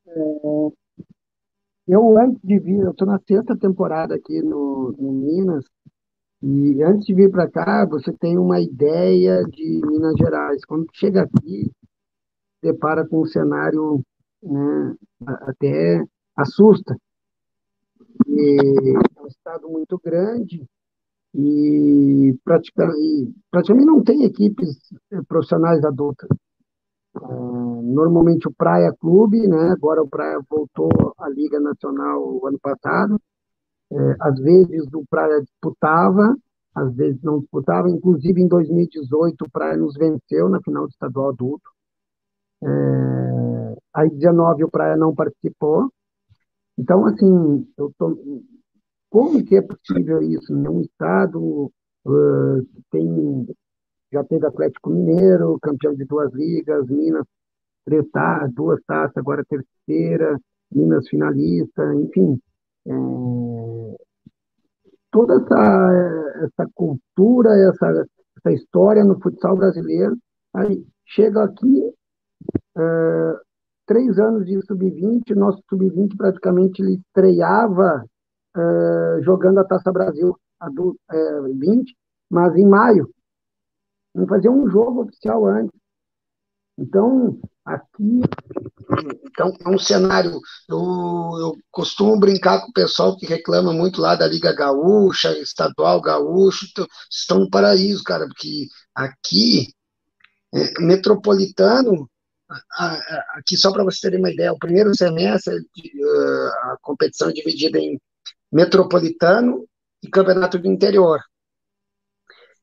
É, 0.06 0.12
eu 1.88 2.18
antes 2.18 2.40
de 2.44 2.58
vir, 2.60 2.78
eu 2.78 2.92
estou 2.92 3.08
na 3.08 3.18
sexta 3.18 3.56
temporada 3.58 4.14
aqui 4.14 4.40
no, 4.42 4.94
no 4.96 5.12
Minas, 5.12 5.64
e 6.46 6.82
antes 6.82 7.06
de 7.06 7.14
vir 7.14 7.30
para 7.30 7.48
cá, 7.48 7.86
você 7.86 8.12
tem 8.12 8.36
uma 8.36 8.60
ideia 8.60 9.42
de 9.44 9.80
Minas 9.86 10.14
Gerais. 10.18 10.62
Quando 10.66 10.86
chega 10.92 11.22
aqui, 11.22 11.72
depara 12.62 13.06
com 13.06 13.22
um 13.22 13.24
cenário 13.24 14.02
né, 14.42 14.94
até 15.22 16.04
assusta, 16.36 16.94
é 18.28 19.22
um 19.22 19.26
estado 19.26 19.70
muito 19.70 19.98
grande 20.04 20.62
e 21.34 22.36
praticamente, 22.44 23.86
não 23.86 24.02
tem 24.04 24.24
equipes 24.24 24.78
profissionais 25.26 25.82
adultas. 25.82 26.28
Uh, 27.16 27.80
normalmente 27.82 28.46
o 28.48 28.52
Praia 28.52 28.92
Clube, 29.00 29.48
né? 29.48 29.70
Agora 29.70 30.02
o 30.02 30.08
Praia 30.08 30.38
voltou 30.50 30.90
à 31.18 31.28
Liga 31.30 31.58
Nacional 31.58 32.46
ano 32.46 32.58
passado. 32.60 33.18
Uh, 33.94 34.16
às 34.20 34.38
vezes 34.40 34.92
o 34.92 35.04
Praia 35.08 35.40
disputava, 35.40 36.36
às 36.74 36.94
vezes 36.94 37.22
não 37.22 37.40
disputava. 37.40 37.88
Inclusive 37.88 38.40
em 38.40 38.48
2018 38.48 39.44
o 39.44 39.50
Praia 39.50 39.76
nos 39.76 39.94
venceu 39.94 40.48
na 40.48 40.60
final 40.62 40.86
do 40.86 40.90
estadual 40.90 41.30
adulto. 41.30 41.70
Uh, 42.62 43.76
aí 43.92 44.10
19 44.10 44.64
o 44.64 44.70
Praia 44.70 44.96
não 44.96 45.14
participou. 45.14 45.90
Então 46.78 47.06
assim, 47.06 47.66
eu 47.76 47.92
tô... 47.98 48.18
como 49.10 49.44
que 49.44 49.56
é 49.56 49.62
possível 49.62 50.22
isso? 50.22 50.54
Nenhum 50.54 50.80
estado 50.80 51.72
tem 52.90 53.46
já 54.12 54.22
teve 54.22 54.46
Atlético 54.46 54.90
Mineiro, 54.90 55.58
campeão 55.60 55.94
de 55.94 56.04
duas 56.04 56.32
ligas, 56.32 56.86
Minas 56.88 57.26
três 57.84 58.06
duas 58.54 58.80
taças, 58.86 59.16
agora 59.16 59.44
terceira, 59.44 60.38
Minas 60.72 61.08
finalista, 61.08 61.94
enfim. 61.94 62.40
É, 62.86 62.92
toda 65.14 65.36
essa, 65.36 66.44
essa 66.44 66.70
cultura, 66.74 67.50
essa, 67.50 68.04
essa 68.36 68.52
história 68.52 69.04
no 69.04 69.20
futsal 69.20 69.56
brasileiro, 69.56 70.18
aí 70.52 70.84
chega 71.06 71.44
aqui, 71.44 71.94
é, 72.76 73.40
três 73.86 74.18
anos 74.18 74.44
de 74.44 74.60
sub-20, 74.66 75.36
nosso 75.36 75.62
sub-20 75.70 76.16
praticamente 76.16 76.82
ele 76.82 76.94
estreava 76.94 78.04
é, 78.56 79.22
jogando 79.22 79.60
a 79.60 79.64
Taça 79.64 79.92
Brasil 79.92 80.36
a 80.58 80.68
do, 80.68 80.96
é, 81.08 81.40
20, 81.42 81.96
mas 82.28 82.56
em 82.56 82.66
maio, 82.66 83.08
não 84.12 84.26
fazia 84.26 84.50
um 84.50 84.68
jogo 84.68 85.02
oficial 85.02 85.46
antes. 85.46 85.78
Então, 86.76 87.38
aqui 87.64 88.20
então, 89.24 89.56
é 89.64 89.68
um 89.68 89.78
cenário. 89.78 90.40
Eu, 90.68 90.78
eu 90.78 91.52
costumo 91.70 92.18
brincar 92.18 92.60
com 92.60 92.68
o 92.68 92.72
pessoal 92.72 93.16
que 93.16 93.26
reclama 93.26 93.72
muito 93.72 94.00
lá 94.00 94.14
da 94.14 94.26
Liga 94.26 94.52
Gaúcha, 94.54 95.36
Estadual 95.38 96.00
Gaúcho, 96.00 96.66
então, 96.70 96.86
estão 97.10 97.40
no 97.40 97.50
paraíso, 97.50 98.02
cara, 98.04 98.26
porque 98.26 98.66
aqui, 98.94 99.68
é, 100.54 100.80
metropolitano, 100.80 102.08
aqui 103.34 103.56
só 103.56 103.72
para 103.72 103.84
vocês 103.84 104.00
terem 104.00 104.18
uma 104.18 104.30
ideia, 104.30 104.52
o 104.52 104.58
primeiro 104.58 104.94
semestre, 104.94 105.54
a 105.54 106.76
competição 106.82 107.28
é 107.30 107.32
dividida 107.32 107.78
em 107.78 107.98
metropolitano 108.52 109.66
e 110.02 110.08
campeonato 110.08 110.58
do 110.58 110.68
interior. 110.68 111.20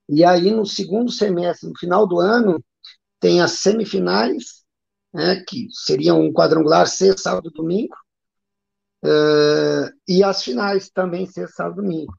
E 0.08 0.24
aí, 0.24 0.52
no 0.52 0.66
segundo 0.66 1.12
semestre, 1.12 1.70
no 1.70 1.78
final 1.78 2.08
do 2.08 2.20
ano, 2.20 2.64
tem 3.20 3.42
as 3.42 3.60
semifinais, 3.60 4.61
né, 5.14 5.44
que 5.48 5.68
seriam 5.72 6.22
um 6.22 6.34
quadrangular 6.34 6.88
sexta, 6.88 7.22
sábado 7.24 7.50
e 7.50 7.58
domingo, 7.58 7.96
uh, 9.04 9.92
e 10.08 10.24
as 10.24 10.44
finais 10.44 10.90
também 10.90 11.26
sexta, 11.26 11.56
sábado 11.56 11.82
e 11.82 11.84
domingo. 11.84 12.14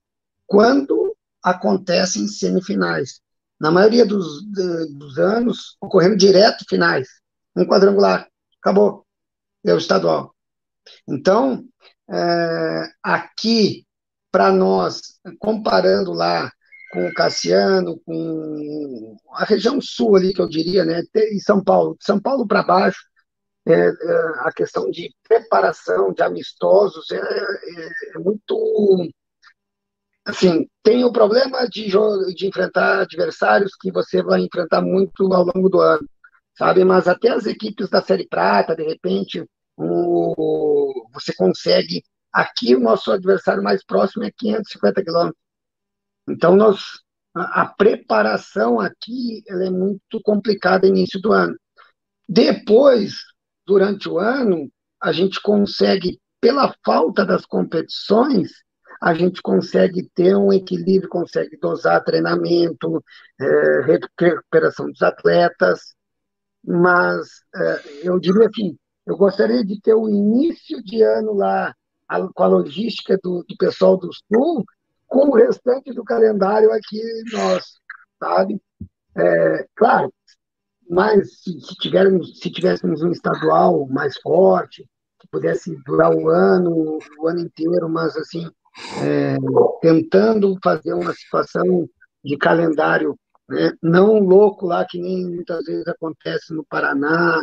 Quando 0.46 1.16
acontecem 1.42 2.28
semifinais? 2.28 3.20
Na 3.58 3.70
maioria 3.70 4.04
dos, 4.04 4.42
de, 4.50 4.86
dos 4.94 5.18
anos, 5.18 5.76
ocorrendo 5.80 6.16
direto 6.16 6.64
finais, 6.68 7.08
um 7.54 7.64
quadrangular, 7.64 8.28
acabou, 8.60 9.06
é 9.64 9.72
o 9.72 9.78
estadual. 9.78 10.34
Então, 11.06 11.64
uh, 12.08 12.92
aqui, 13.02 13.86
para 14.30 14.50
nós, 14.52 15.18
comparando 15.38 16.12
lá 16.12 16.50
com 16.92 17.06
o 17.06 17.14
Cassiano, 17.14 17.98
com 18.04 19.16
a 19.32 19.44
região 19.44 19.80
sul 19.80 20.16
ali, 20.16 20.34
que 20.34 20.42
eu 20.42 20.48
diria, 20.48 20.84
né, 20.84 21.02
e 21.14 21.40
São 21.40 21.64
Paulo, 21.64 21.96
São 22.00 22.20
Paulo 22.20 22.46
para 22.46 22.62
baixo, 22.62 23.00
é, 23.66 23.72
é, 23.72 23.92
a 24.40 24.52
questão 24.54 24.90
de 24.90 25.14
preparação 25.26 26.12
de 26.12 26.22
amistosos 26.22 27.10
é, 27.12 27.16
é, 27.16 28.16
é, 28.16 28.18
muito 28.18 29.08
assim 30.24 30.66
tem 30.82 31.04
o 31.04 31.12
problema 31.12 31.68
de 31.68 31.88
de 32.34 32.46
enfrentar 32.46 33.02
adversários 33.02 33.72
que 33.80 33.92
você 33.92 34.20
vai 34.22 34.40
enfrentar 34.40 34.82
muito 34.82 35.32
ao 35.32 35.44
longo 35.44 35.68
do 35.68 35.80
ano 35.80 36.04
sabe? 36.58 36.84
Mas 36.84 37.06
até 37.08 37.28
as 37.30 37.46
equipes 37.46 37.88
da 37.88 38.02
série 38.02 38.26
prata 38.28 38.74
de 38.74 38.82
repente 38.82 39.44
o, 39.76 41.08
você 41.12 41.32
consegue 41.34 42.02
aqui 42.32 42.74
o 42.74 42.80
nosso 42.80 43.12
adversário 43.12 43.62
mais 43.62 43.84
próximo 43.84 44.24
é 44.24 44.30
550 44.36 45.04
quilômetros 45.04 45.42
então, 46.28 46.56
nós, 46.56 46.80
a, 47.34 47.62
a 47.62 47.66
preparação 47.66 48.80
aqui 48.80 49.42
é 49.48 49.70
muito 49.70 50.20
complicada 50.22 50.88
no 50.88 50.96
início 50.96 51.20
do 51.20 51.32
ano. 51.32 51.56
Depois, 52.28 53.16
durante 53.66 54.08
o 54.08 54.18
ano, 54.18 54.70
a 55.02 55.12
gente 55.12 55.40
consegue, 55.42 56.20
pela 56.40 56.74
falta 56.84 57.24
das 57.24 57.44
competições, 57.44 58.52
a 59.00 59.14
gente 59.14 59.42
consegue 59.42 60.08
ter 60.14 60.36
um 60.36 60.52
equilíbrio, 60.52 61.08
consegue 61.08 61.58
dosar 61.58 62.04
treinamento, 62.04 63.02
é, 63.40 63.80
recuperação 63.80 64.86
dos 64.86 65.02
atletas, 65.02 65.92
mas 66.64 67.28
é, 67.54 67.82
eu 68.04 68.20
diria 68.20 68.46
assim, 68.46 68.76
eu 69.04 69.16
gostaria 69.16 69.64
de 69.64 69.80
ter 69.80 69.94
o 69.94 70.08
início 70.08 70.80
de 70.84 71.02
ano 71.02 71.34
lá 71.34 71.74
a, 72.08 72.28
com 72.32 72.42
a 72.44 72.46
logística 72.46 73.18
do, 73.20 73.44
do 73.48 73.56
pessoal 73.56 73.96
do 73.96 74.10
Sul, 74.12 74.64
com 75.12 75.28
o 75.28 75.34
restante 75.34 75.92
do 75.92 76.02
calendário 76.02 76.72
aqui 76.72 77.00
nosso, 77.30 77.74
sabe? 78.18 78.58
É, 79.14 79.66
claro, 79.76 80.12
mas 80.88 81.42
se, 81.42 81.60
se, 81.60 81.74
tivermos, 81.76 82.40
se 82.40 82.50
tivéssemos 82.50 83.02
um 83.02 83.10
estadual 83.10 83.86
mais 83.88 84.18
forte, 84.22 84.88
que 85.20 85.28
pudesse 85.30 85.76
durar 85.84 86.10
o 86.14 86.30
ano, 86.30 86.98
o 87.18 87.28
ano 87.28 87.40
inteiro, 87.40 87.90
mas 87.90 88.16
assim, 88.16 88.50
é, 89.02 89.36
tentando 89.82 90.58
fazer 90.64 90.94
uma 90.94 91.12
situação 91.12 91.86
de 92.24 92.38
calendário 92.38 93.14
né, 93.48 93.72
não 93.82 94.18
louco 94.18 94.66
lá, 94.66 94.86
que 94.88 94.98
nem 94.98 95.28
muitas 95.28 95.62
vezes 95.66 95.86
acontece 95.86 96.54
no 96.54 96.64
Paraná, 96.64 97.38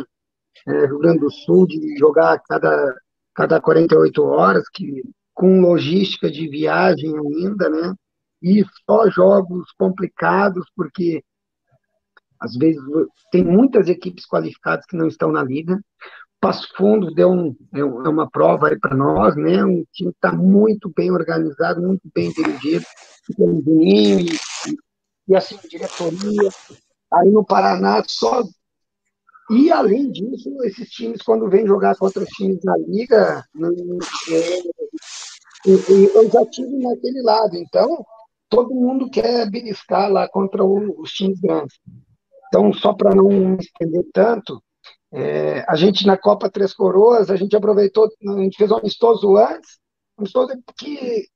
é, 0.66 0.86
Rio 0.86 0.98
Grande 0.98 1.20
do 1.20 1.30
Sul, 1.30 1.68
de 1.68 1.96
jogar 1.96 2.40
cada, 2.48 2.96
cada 3.32 3.60
48 3.60 4.22
horas, 4.24 4.68
que 4.68 5.04
com 5.40 5.58
logística 5.58 6.30
de 6.30 6.46
viagem 6.50 7.16
ainda, 7.16 7.70
né? 7.70 7.94
E 8.42 8.62
só 8.84 9.08
jogos 9.08 9.72
complicados, 9.78 10.66
porque 10.76 11.24
às 12.38 12.54
vezes 12.56 12.82
tem 13.32 13.42
muitas 13.42 13.88
equipes 13.88 14.26
qualificadas 14.26 14.84
que 14.84 14.98
não 14.98 15.08
estão 15.08 15.32
na 15.32 15.42
liga. 15.42 15.80
Passo 16.38 16.68
Fundo 16.76 17.14
deu 17.14 17.30
um, 17.30 17.56
é, 17.72 17.80
é 17.80 17.84
uma 17.84 18.28
prova 18.28 18.68
aí 18.68 18.78
para 18.78 18.94
nós, 18.94 19.34
né? 19.34 19.64
Um 19.64 19.82
time 19.94 20.10
está 20.10 20.30
muito 20.30 20.92
bem 20.94 21.10
organizado, 21.10 21.80
muito 21.80 22.02
bem 22.14 22.30
dirigido, 22.34 22.84
pelo 23.34 23.62
Juninho 23.62 24.20
e, 24.20 24.38
e 25.26 25.36
assim 25.36 25.58
diretoria. 25.70 26.50
Aí 27.14 27.30
no 27.30 27.46
Paraná 27.46 28.02
só 28.06 28.42
e 29.50 29.72
além 29.72 30.12
disso, 30.12 30.50
esses 30.64 30.88
times 30.90 31.22
quando 31.22 31.48
vêm 31.48 31.66
jogar 31.66 31.96
contra 31.96 32.22
os 32.22 32.28
times 32.28 32.62
na 32.62 32.76
liga, 32.76 33.44
é, 34.30 34.80
e, 35.66 36.10
eu 36.14 36.30
já 36.30 36.44
tive 36.46 36.76
naquele 36.78 37.22
lado, 37.22 37.56
então 37.56 38.04
todo 38.48 38.74
mundo 38.74 39.10
quer 39.10 39.48
beliscar 39.50 40.10
lá 40.10 40.28
contra 40.28 40.64
o, 40.64 41.00
os 41.00 41.12
times 41.12 41.40
grandes. 41.40 41.78
Então, 42.48 42.72
só 42.72 42.92
para 42.92 43.14
não 43.14 43.56
estender 43.56 44.04
tanto, 44.12 44.62
é, 45.12 45.64
a 45.68 45.76
gente 45.76 46.06
na 46.06 46.16
Copa 46.16 46.50
Três 46.50 46.72
Coroas, 46.72 47.30
a 47.30 47.36
gente 47.36 47.54
aproveitou, 47.54 48.08
a 48.28 48.40
gente 48.42 48.56
fez 48.56 48.70
um 48.70 48.76
amistoso 48.76 49.36
antes, 49.36 49.78
um 50.18 50.22
amistoso 50.22 50.52
que 50.76 51.28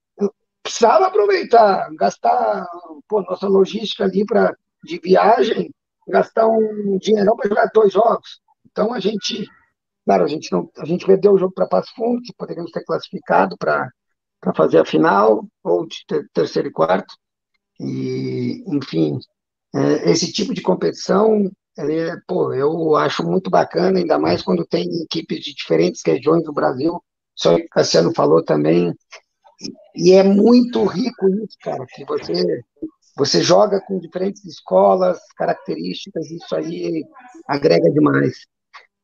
precisava 0.62 1.06
aproveitar, 1.06 1.88
gastar 1.94 2.66
pô, 3.08 3.20
nossa 3.22 3.46
logística 3.46 4.04
ali 4.04 4.24
pra, 4.24 4.54
de 4.82 4.98
viagem, 4.98 5.70
gastar 6.08 6.48
um 6.48 6.98
dinheirão 6.98 7.36
para 7.36 7.48
jogar 7.48 7.70
dois 7.72 7.92
jogos. 7.92 8.40
Então 8.70 8.92
a 8.92 8.98
gente, 8.98 9.46
claro, 10.04 10.24
a 10.24 10.28
gente 10.28 10.50
não, 10.50 10.70
a 10.78 10.84
gente 10.84 11.04
perdeu 11.06 11.32
o 11.32 11.38
jogo 11.38 11.52
para 11.54 11.68
Passo 11.68 11.92
Fundo, 11.94 12.22
que 12.22 12.34
poderíamos 12.34 12.72
ter 12.72 12.82
classificado 12.84 13.56
para 13.58 13.88
para 14.44 14.54
fazer 14.54 14.78
a 14.78 14.84
final, 14.84 15.46
ou 15.62 15.86
de 15.86 16.04
terceiro 16.34 16.68
e 16.68 16.72
quarto. 16.72 17.14
E, 17.80 18.62
enfim, 18.68 19.18
é, 19.74 20.10
esse 20.10 20.30
tipo 20.30 20.52
de 20.52 20.60
competição, 20.60 21.50
é, 21.78 22.16
pô, 22.28 22.52
eu 22.52 22.94
acho 22.94 23.24
muito 23.24 23.50
bacana, 23.50 23.98
ainda 23.98 24.18
mais 24.18 24.42
quando 24.42 24.66
tem 24.66 24.86
equipes 25.02 25.40
de 25.40 25.54
diferentes 25.54 26.02
regiões 26.06 26.44
do 26.44 26.52
Brasil. 26.52 27.02
Só 27.34 27.56
que 27.56 27.62
o 27.62 27.68
Cassiano 27.70 28.12
falou 28.14 28.44
também. 28.44 28.94
E 29.96 30.12
é 30.12 30.22
muito 30.22 30.84
rico 30.84 31.28
isso, 31.28 31.56
cara, 31.62 31.84
que 31.94 32.04
você 32.04 32.62
você 33.16 33.40
joga 33.40 33.80
com 33.80 34.00
diferentes 34.00 34.44
escolas, 34.44 35.20
características, 35.36 36.32
isso 36.32 36.54
aí 36.56 37.04
agrega 37.46 37.88
demais. 37.92 38.34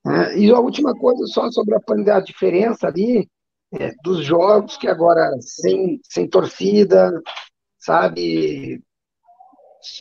É, 0.05 0.37
e 0.37 0.51
a 0.51 0.59
última 0.59 0.93
coisa, 0.95 1.25
só 1.27 1.49
sobre 1.53 1.77
a, 1.77 2.17
a 2.17 2.21
diferença 2.21 2.89
ali, 2.89 3.29
é, 3.73 3.93
dos 4.03 4.25
jogos, 4.25 4.77
que 4.77 4.89
agora 4.89 5.31
sem, 5.41 6.01
sem 6.05 6.29
torcida, 6.29 7.11
sabe? 7.79 8.83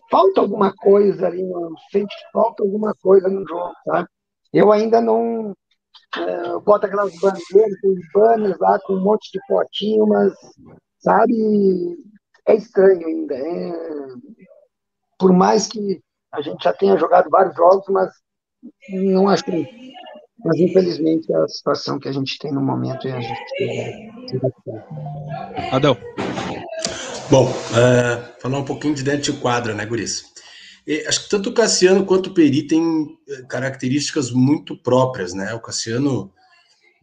Falta 0.09 0.41
alguma 0.41 0.73
coisa 0.73 1.27
ali, 1.27 1.43
no, 1.43 1.73
sente 1.91 2.15
falta 2.33 2.63
alguma 2.63 2.93
coisa 3.01 3.29
no 3.29 3.47
jogo, 3.47 3.73
sabe? 3.85 4.07
Eu 4.51 4.71
ainda 4.71 4.99
não 4.99 5.55
é, 6.17 6.59
boto 6.59 6.85
aquelas 6.85 7.13
bandeiras, 7.19 7.73
aqueles 7.77 8.05
banners 8.13 8.59
lá 8.59 8.79
com 8.81 8.93
um 8.93 9.03
monte 9.03 9.31
de 9.31 9.39
fotinho, 9.47 10.07
mas, 10.07 10.33
sabe, 10.97 11.97
é 12.47 12.55
estranho 12.55 13.07
ainda. 13.07 13.35
É... 13.35 13.73
Por 15.17 15.31
mais 15.31 15.67
que 15.67 16.01
a 16.31 16.41
gente 16.41 16.63
já 16.63 16.73
tenha 16.73 16.97
jogado 16.97 17.29
vários 17.29 17.55
jogos, 17.55 17.85
mas 17.89 18.11
não 18.89 19.27
acho 19.27 19.43
que 19.45 19.93
mas, 20.43 20.59
infelizmente, 20.59 21.31
é 21.31 21.35
a 21.35 21.47
situação 21.47 21.99
que 21.99 22.07
a 22.07 22.11
gente 22.11 22.37
tem 22.39 22.51
no 22.51 22.61
momento 22.61 23.07
e 23.07 23.11
a 23.11 23.19
gente 23.19 23.57
tem 23.57 24.11
Adão. 25.71 25.97
Bom, 27.29 27.49
uh, 27.49 28.41
falar 28.41 28.59
um 28.59 28.65
pouquinho 28.65 28.95
de 28.95 29.03
dentro 29.03 29.33
de 29.33 29.39
quadra, 29.39 29.73
né, 29.73 29.85
Guris? 29.85 30.25
E, 30.87 31.05
acho 31.05 31.23
que 31.23 31.29
tanto 31.29 31.49
o 31.49 31.53
Cassiano 31.53 32.05
quanto 32.05 32.27
o 32.27 32.33
Peri 32.33 32.63
têm 32.63 33.17
características 33.47 34.31
muito 34.31 34.75
próprias, 34.75 35.33
né? 35.33 35.53
O 35.53 35.59
Cassiano, 35.59 36.31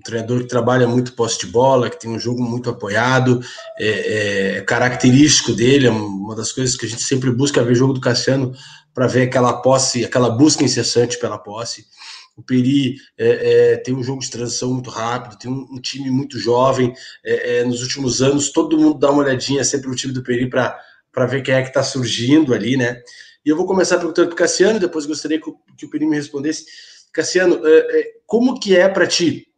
um 0.00 0.02
treinador 0.02 0.40
que 0.40 0.48
trabalha 0.48 0.88
muito 0.88 1.12
posse 1.12 1.38
de 1.38 1.46
bola, 1.46 1.90
que 1.90 2.00
tem 2.00 2.10
um 2.10 2.18
jogo 2.18 2.42
muito 2.42 2.70
apoiado, 2.70 3.40
é, 3.78 3.86
é, 3.86 4.56
é 4.56 4.60
característico 4.62 5.52
dele, 5.52 5.86
é 5.86 5.90
uma 5.90 6.34
das 6.34 6.50
coisas 6.50 6.74
que 6.74 6.86
a 6.86 6.88
gente 6.88 7.02
sempre 7.02 7.30
busca 7.30 7.62
ver 7.62 7.74
jogo 7.74 7.92
do 7.92 8.00
Cassiano 8.00 8.52
para 8.92 9.06
ver 9.06 9.22
aquela 9.22 9.52
posse, 9.60 10.04
aquela 10.04 10.30
busca 10.30 10.64
incessante 10.64 11.18
pela 11.18 11.38
posse. 11.38 11.86
O 12.36 12.42
Peri 12.42 12.96
é, 13.16 13.72
é, 13.72 13.76
tem 13.78 13.94
um 13.94 14.02
jogo 14.02 14.20
de 14.20 14.30
transição 14.30 14.74
muito 14.74 14.90
rápido, 14.90 15.38
tem 15.38 15.50
um, 15.50 15.66
um 15.72 15.80
time 15.80 16.10
muito 16.10 16.38
jovem. 16.38 16.92
É, 17.24 17.58
é 17.58 17.64
nos 17.64 17.82
últimos 17.82 18.20
anos, 18.20 18.50
todo 18.50 18.76
mundo 18.76 18.98
dá 18.98 19.10
uma 19.10 19.22
olhadinha 19.22 19.64
sempre 19.64 19.88
no 19.88 19.96
time 19.96 20.12
do 20.12 20.22
Peri 20.22 20.48
para 20.48 21.26
ver 21.26 21.42
quem 21.42 21.54
é 21.54 21.62
que 21.62 21.68
está 21.68 21.82
surgindo 21.82 22.52
ali, 22.52 22.76
né? 22.76 23.02
E 23.44 23.48
eu 23.48 23.56
vou 23.56 23.64
começar 23.64 23.96
perguntando 23.96 24.28
para 24.28 24.34
o 24.34 24.36
Cassiano, 24.38 24.78
depois 24.78 25.06
gostaria 25.06 25.40
que 25.40 25.48
o, 25.48 25.56
que 25.78 25.86
o 25.86 25.90
Peri 25.90 26.04
me 26.04 26.16
respondesse. 26.16 26.66
Cassiano, 27.10 27.66
é, 27.66 28.00
é, 28.00 28.12
como 28.26 28.60
que 28.60 28.76
é 28.76 28.86
para 28.86 29.06
ti 29.06 29.48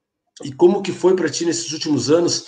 e 0.44 0.52
como 0.52 0.80
que 0.80 0.92
foi 0.92 1.16
para 1.16 1.28
ti 1.28 1.44
nesses 1.44 1.72
últimos 1.72 2.10
anos 2.10 2.44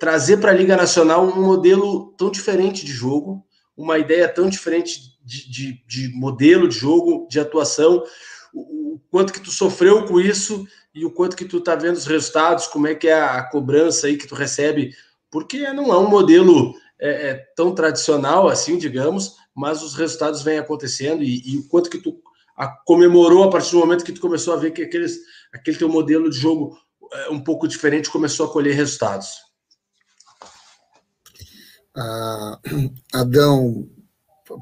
trazer 0.00 0.38
para 0.38 0.50
a 0.50 0.54
Liga 0.54 0.76
Nacional 0.76 1.24
um 1.24 1.40
modelo 1.40 2.12
tão 2.18 2.30
diferente 2.30 2.84
de 2.84 2.92
jogo, 2.92 3.44
uma 3.76 3.96
ideia 3.96 4.28
tão 4.28 4.48
diferente 4.48 5.16
de, 5.24 5.50
de, 5.50 5.84
de 5.86 6.08
modelo 6.14 6.68
de 6.68 6.76
jogo, 6.76 7.28
de 7.28 7.38
atuação, 7.38 8.02
o 8.60 9.00
quanto 9.10 9.32
que 9.32 9.40
tu 9.40 9.50
sofreu 9.50 10.04
com 10.06 10.20
isso 10.20 10.66
e 10.94 11.04
o 11.04 11.10
quanto 11.10 11.36
que 11.36 11.44
tu 11.44 11.60
tá 11.60 11.74
vendo 11.74 11.96
os 11.96 12.06
resultados, 12.06 12.66
como 12.66 12.86
é 12.86 12.94
que 12.94 13.08
é 13.08 13.20
a 13.20 13.42
cobrança 13.42 14.06
aí 14.06 14.16
que 14.16 14.26
tu 14.26 14.34
recebe, 14.34 14.94
porque 15.30 15.72
não 15.72 15.92
é 15.92 15.98
um 15.98 16.08
modelo 16.08 16.74
é, 16.98 17.28
é, 17.28 17.34
tão 17.54 17.74
tradicional 17.74 18.48
assim, 18.48 18.78
digamos, 18.78 19.36
mas 19.54 19.82
os 19.82 19.94
resultados 19.94 20.42
vêm 20.42 20.58
acontecendo 20.58 21.22
e, 21.22 21.42
e 21.46 21.58
o 21.58 21.68
quanto 21.68 21.90
que 21.90 21.98
tu 21.98 22.18
a, 22.56 22.68
comemorou 22.68 23.44
a 23.44 23.50
partir 23.50 23.72
do 23.72 23.78
momento 23.78 24.04
que 24.04 24.12
tu 24.12 24.20
começou 24.20 24.54
a 24.54 24.56
ver 24.56 24.70
que 24.70 24.82
aqueles, 24.82 25.18
aquele 25.52 25.76
teu 25.76 25.88
modelo 25.88 26.30
de 26.30 26.38
jogo 26.38 26.78
é, 27.12 27.28
um 27.28 27.42
pouco 27.42 27.68
diferente 27.68 28.10
começou 28.10 28.46
a 28.46 28.52
colher 28.52 28.74
resultados. 28.74 29.28
Ah, 31.94 32.60
Adão, 33.14 33.88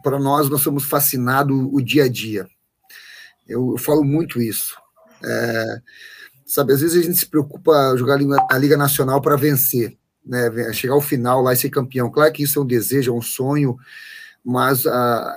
para 0.03 0.19
nós, 0.19 0.49
nós 0.49 0.63
somos 0.63 0.85
fascinados 0.85 1.57
o 1.73 1.81
dia 1.81 2.05
a 2.05 2.09
dia. 2.09 2.49
Eu, 3.47 3.73
eu 3.73 3.79
falo 3.79 4.03
muito 4.03 4.41
isso. 4.41 4.77
É, 5.23 5.81
sabe, 6.47 6.73
às 6.73 6.81
vezes 6.81 7.03
a 7.03 7.07
gente 7.07 7.19
se 7.19 7.27
preocupa 7.27 7.95
jogar 7.97 8.19
a 8.51 8.59
Liga 8.59 8.77
Nacional 8.77 9.21
para 9.21 9.37
vencer, 9.37 9.97
né? 10.25 10.73
Chegar 10.73 10.95
ao 10.95 11.01
final 11.01 11.43
lá 11.43 11.53
e 11.53 11.57
ser 11.57 11.71
campeão. 11.71 12.11
Claro 12.11 12.33
que 12.33 12.43
isso 12.43 12.59
é 12.59 12.63
um 12.63 12.67
desejo, 12.67 13.13
é 13.13 13.15
um 13.15 13.23
sonho, 13.23 13.77
mas 14.45 14.87
a, 14.87 15.37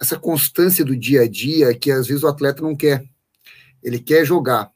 essa 0.00 0.18
constância 0.18 0.84
do 0.84 0.96
dia 0.96 1.22
a 1.22 1.28
dia 1.28 1.74
que 1.74 1.90
às 1.90 2.06
vezes 2.06 2.22
o 2.22 2.28
atleta 2.28 2.62
não 2.62 2.76
quer. 2.76 3.04
Ele 3.82 3.98
quer 3.98 4.24
jogar, 4.24 4.70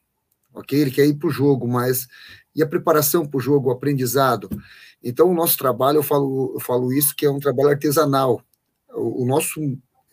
ok? 0.53 0.79
Ele 0.79 0.91
quer 0.91 1.05
ir 1.05 1.15
para 1.15 1.27
o 1.27 1.31
jogo, 1.31 1.67
mas 1.67 2.07
e 2.55 2.63
a 2.63 2.67
preparação 2.67 3.25
para 3.25 3.37
o 3.37 3.41
jogo, 3.41 3.69
o 3.69 3.71
aprendizado. 3.71 4.49
Então, 5.03 5.29
o 5.29 5.33
nosso 5.33 5.57
trabalho, 5.57 5.97
eu 5.97 6.03
falo, 6.03 6.53
eu 6.55 6.59
falo 6.59 6.91
isso, 6.91 7.15
que 7.15 7.25
é 7.25 7.29
um 7.29 7.39
trabalho 7.39 7.69
artesanal. 7.69 8.41
O, 8.89 9.23
o 9.23 9.25
nosso 9.27 9.61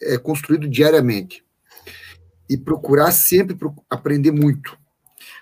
é 0.00 0.18
construído 0.18 0.68
diariamente 0.68 1.43
e 2.48 2.57
procurar 2.57 3.11
sempre 3.12 3.57
aprender 3.88 4.30
muito. 4.30 4.76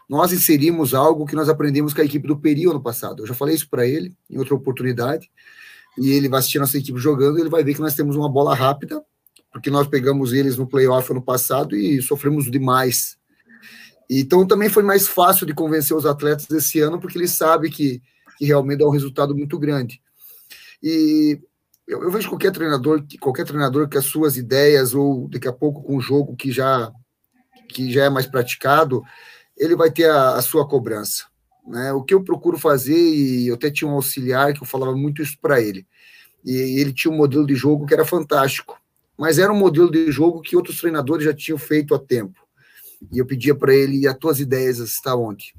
Nós 0.09 0.33
inserimos 0.33 0.95
algo 0.95 1.27
que 1.27 1.35
nós 1.35 1.49
aprendemos 1.49 1.95
com 1.95 2.01
a 2.01 2.05
equipe 2.05 2.27
do 2.27 2.39
Peri 2.39 2.67
ano 2.67 2.83
passado. 2.83 3.23
Eu 3.23 3.27
já 3.27 3.35
falei 3.35 3.55
isso 3.55 3.69
para 3.69 3.87
ele 3.87 4.15
em 4.31 4.39
outra 4.39 4.55
oportunidade, 4.55 5.31
e 5.99 6.11
ele 6.11 6.29
vai 6.29 6.39
assistir 6.39 6.59
nossa 6.59 6.79
equipe 6.79 6.99
jogando, 6.99 7.39
ele 7.39 7.51
vai 7.51 7.63
ver 7.63 7.75
que 7.75 7.81
nós 7.81 7.95
temos 7.95 8.17
uma 8.17 8.29
bola 8.29 8.55
rápida, 8.55 9.03
porque 9.53 9.71
nós 9.71 9.87
pegamos 9.87 10.33
eles 10.33 10.57
no 10.57 10.67
playoff 10.67 11.11
ano 11.11 11.23
passado 11.23 11.77
e 11.77 12.01
sofremos 12.01 12.51
demais. 12.51 13.19
Então 14.09 14.47
também 14.47 14.69
foi 14.69 14.83
mais 14.83 15.07
fácil 15.07 15.47
de 15.47 15.55
convencer 15.55 15.97
os 15.97 16.07
atletas 16.07 16.51
esse 16.51 16.81
ano, 16.81 16.99
porque 16.99 17.19
eles 17.19 17.33
sabem 17.33 17.71
que, 17.71 18.03
que 18.39 18.45
realmente 18.45 18.79
dá 18.79 18.87
um 18.87 18.93
resultado 18.93 19.35
muito 19.35 19.59
grande. 19.59 20.01
E 20.83 21.39
eu, 21.87 22.03
eu, 22.03 22.11
vejo 22.11 22.29
qualquer 22.29 22.53
treinador, 22.53 23.05
qualquer 23.21 23.45
treinador 23.45 23.89
que 23.89 23.99
as 23.99 24.05
suas 24.05 24.37
ideias, 24.37 24.95
ou 24.95 25.29
daqui 25.29 25.49
a 25.49 25.53
pouco 25.53 25.83
com 25.83 25.97
o 25.97 26.01
jogo 26.01 26.37
que 26.37 26.53
já, 26.53 26.93
que 27.69 27.93
já 27.93 28.05
é 28.05 28.11
mais 28.11 28.27
praticado, 28.27 29.03
ele 29.57 29.77
vai 29.77 29.91
ter 29.91 30.09
a, 30.09 30.35
a 30.35 30.43
sua 30.43 30.67
cobrança. 30.67 31.27
Né? 31.67 31.93
O 31.93 32.03
que 32.03 32.15
eu 32.15 32.23
procuro 32.23 32.59
fazer, 32.59 32.97
e 32.97 33.49
eu 33.49 33.55
até 33.55 33.71
tinha 33.71 33.89
um 33.89 33.95
auxiliar 33.95 34.53
que 34.53 34.63
eu 34.63 34.67
falava 34.67 34.97
muito 34.97 35.23
isso 35.23 35.37
para 35.41 35.61
ele, 35.61 35.87
e 36.45 36.81
ele 36.81 36.93
tinha 36.93 37.13
um 37.13 37.17
modelo 37.17 37.47
de 37.47 37.55
jogo 37.55 37.87
que 37.87 37.95
era 37.95 38.05
fantástico, 38.05 38.81
mas 39.17 39.39
era 39.39 39.53
um 39.53 39.59
modelo 39.59 39.91
de 39.91 40.11
jogo 40.11 40.41
que 40.41 40.57
outros 40.57 40.81
treinadores 40.81 41.25
já 41.25 41.35
tinham 41.35 41.59
feito 41.59 41.95
há 41.95 41.99
tempo. 41.99 42.41
E 43.13 43.19
eu 43.19 43.27
pedia 43.27 43.55
para 43.55 43.75
ele, 43.75 43.99
e 43.99 44.07
as 44.07 44.17
tuas 44.17 44.41
ideias 44.41 44.79
estão 44.79 45.23
onde? 45.23 45.55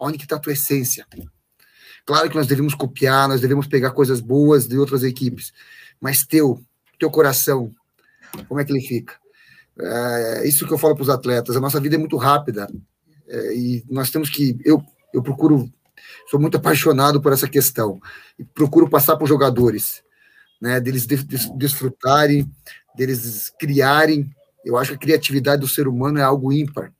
Onde 0.00 0.18
que 0.18 0.24
está 0.24 0.36
a 0.36 0.40
tua 0.40 0.52
essência? 0.52 1.06
Claro 2.04 2.28
que 2.28 2.36
nós 2.36 2.46
devemos 2.46 2.74
copiar, 2.74 3.28
nós 3.28 3.40
devemos 3.40 3.66
pegar 3.66 3.92
coisas 3.92 4.20
boas 4.20 4.66
de 4.66 4.76
outras 4.78 5.02
equipes, 5.02 5.52
mas 6.00 6.26
teu, 6.26 6.60
teu 6.98 7.10
coração, 7.10 7.70
como 8.48 8.60
é 8.60 8.64
que 8.64 8.72
ele 8.72 8.80
fica? 8.80 9.14
É 9.78 10.46
isso 10.46 10.66
que 10.66 10.72
eu 10.72 10.78
falo 10.78 10.94
para 10.94 11.02
os 11.02 11.08
atletas. 11.08 11.56
A 11.56 11.60
nossa 11.60 11.80
vida 11.80 11.94
é 11.94 11.98
muito 11.98 12.16
rápida 12.16 12.68
é, 13.28 13.54
e 13.54 13.84
nós 13.88 14.10
temos 14.10 14.28
que. 14.28 14.58
Eu, 14.64 14.82
eu 15.12 15.22
procuro, 15.22 15.70
sou 16.30 16.38
muito 16.38 16.56
apaixonado 16.56 17.20
por 17.20 17.32
essa 17.32 17.48
questão 17.48 18.00
e 18.38 18.44
procuro 18.44 18.88
passar 18.88 19.16
para 19.16 19.24
os 19.24 19.30
jogadores, 19.30 20.02
né? 20.60 20.80
Deles 20.80 21.06
des, 21.06 21.24
des, 21.24 21.50
desfrutarem, 21.56 22.50
deles 22.94 23.50
criarem. 23.58 24.30
Eu 24.64 24.76
acho 24.76 24.90
que 24.90 24.96
a 24.96 25.00
criatividade 25.00 25.60
do 25.60 25.68
ser 25.68 25.88
humano 25.88 26.18
é 26.18 26.22
algo 26.22 26.52
ímpar. 26.52 26.92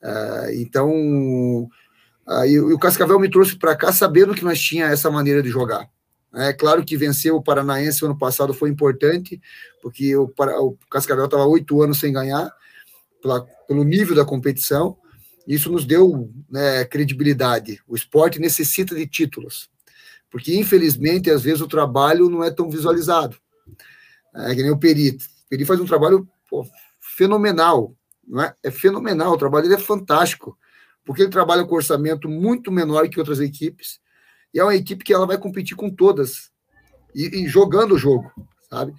É, 0.00 0.54
então, 0.54 1.68
Aí 2.28 2.60
o 2.60 2.78
Cascavel 2.78 3.18
me 3.18 3.30
trouxe 3.30 3.56
para 3.56 3.74
cá 3.74 3.90
sabendo 3.90 4.34
que 4.34 4.44
nós 4.44 4.60
tinha 4.60 4.86
essa 4.86 5.10
maneira 5.10 5.42
de 5.42 5.48
jogar. 5.48 5.88
É 6.34 6.52
claro 6.52 6.84
que 6.84 6.94
vencer 6.94 7.32
o 7.32 7.42
Paranaense 7.42 8.04
ano 8.04 8.18
passado 8.18 8.52
foi 8.52 8.68
importante, 8.68 9.40
porque 9.80 10.14
o, 10.14 10.30
o 10.36 10.76
Cascavel 10.90 11.24
estava 11.24 11.46
oito 11.46 11.80
anos 11.82 11.98
sem 11.98 12.12
ganhar, 12.12 12.52
pela, 13.22 13.40
pelo 13.66 13.82
nível 13.82 14.14
da 14.14 14.26
competição. 14.26 14.98
Isso 15.46 15.72
nos 15.72 15.86
deu 15.86 16.30
né, 16.50 16.84
credibilidade. 16.84 17.80
O 17.88 17.96
esporte 17.96 18.38
necessita 18.38 18.94
de 18.94 19.06
títulos, 19.06 19.70
porque 20.30 20.54
infelizmente 20.54 21.30
às 21.30 21.42
vezes 21.42 21.62
o 21.62 21.68
trabalho 21.68 22.28
não 22.28 22.44
é 22.44 22.50
tão 22.50 22.68
visualizado. 22.68 23.38
É 24.34 24.54
que 24.54 24.62
nem 24.62 24.70
o 24.70 24.78
Peri. 24.78 25.16
O 25.50 25.66
faz 25.66 25.80
um 25.80 25.86
trabalho 25.86 26.28
pô, 26.50 26.66
fenomenal, 27.00 27.96
não 28.26 28.42
é? 28.42 28.54
É 28.62 28.70
fenomenal, 28.70 29.32
o 29.32 29.38
trabalho 29.38 29.66
dele 29.66 29.80
é 29.80 29.84
fantástico 29.84 30.58
porque 31.08 31.22
ele 31.22 31.30
trabalha 31.30 31.64
com 31.64 31.74
orçamento 31.74 32.28
muito 32.28 32.70
menor 32.70 33.08
que 33.08 33.18
outras 33.18 33.40
equipes, 33.40 33.98
e 34.52 34.60
é 34.60 34.62
uma 34.62 34.74
equipe 34.74 35.02
que 35.02 35.14
ela 35.14 35.26
vai 35.26 35.38
competir 35.38 35.74
com 35.74 35.88
todas, 35.88 36.50
e, 37.14 37.44
e 37.44 37.48
jogando 37.48 37.94
o 37.94 37.98
jogo, 37.98 38.30
sabe? 38.68 38.92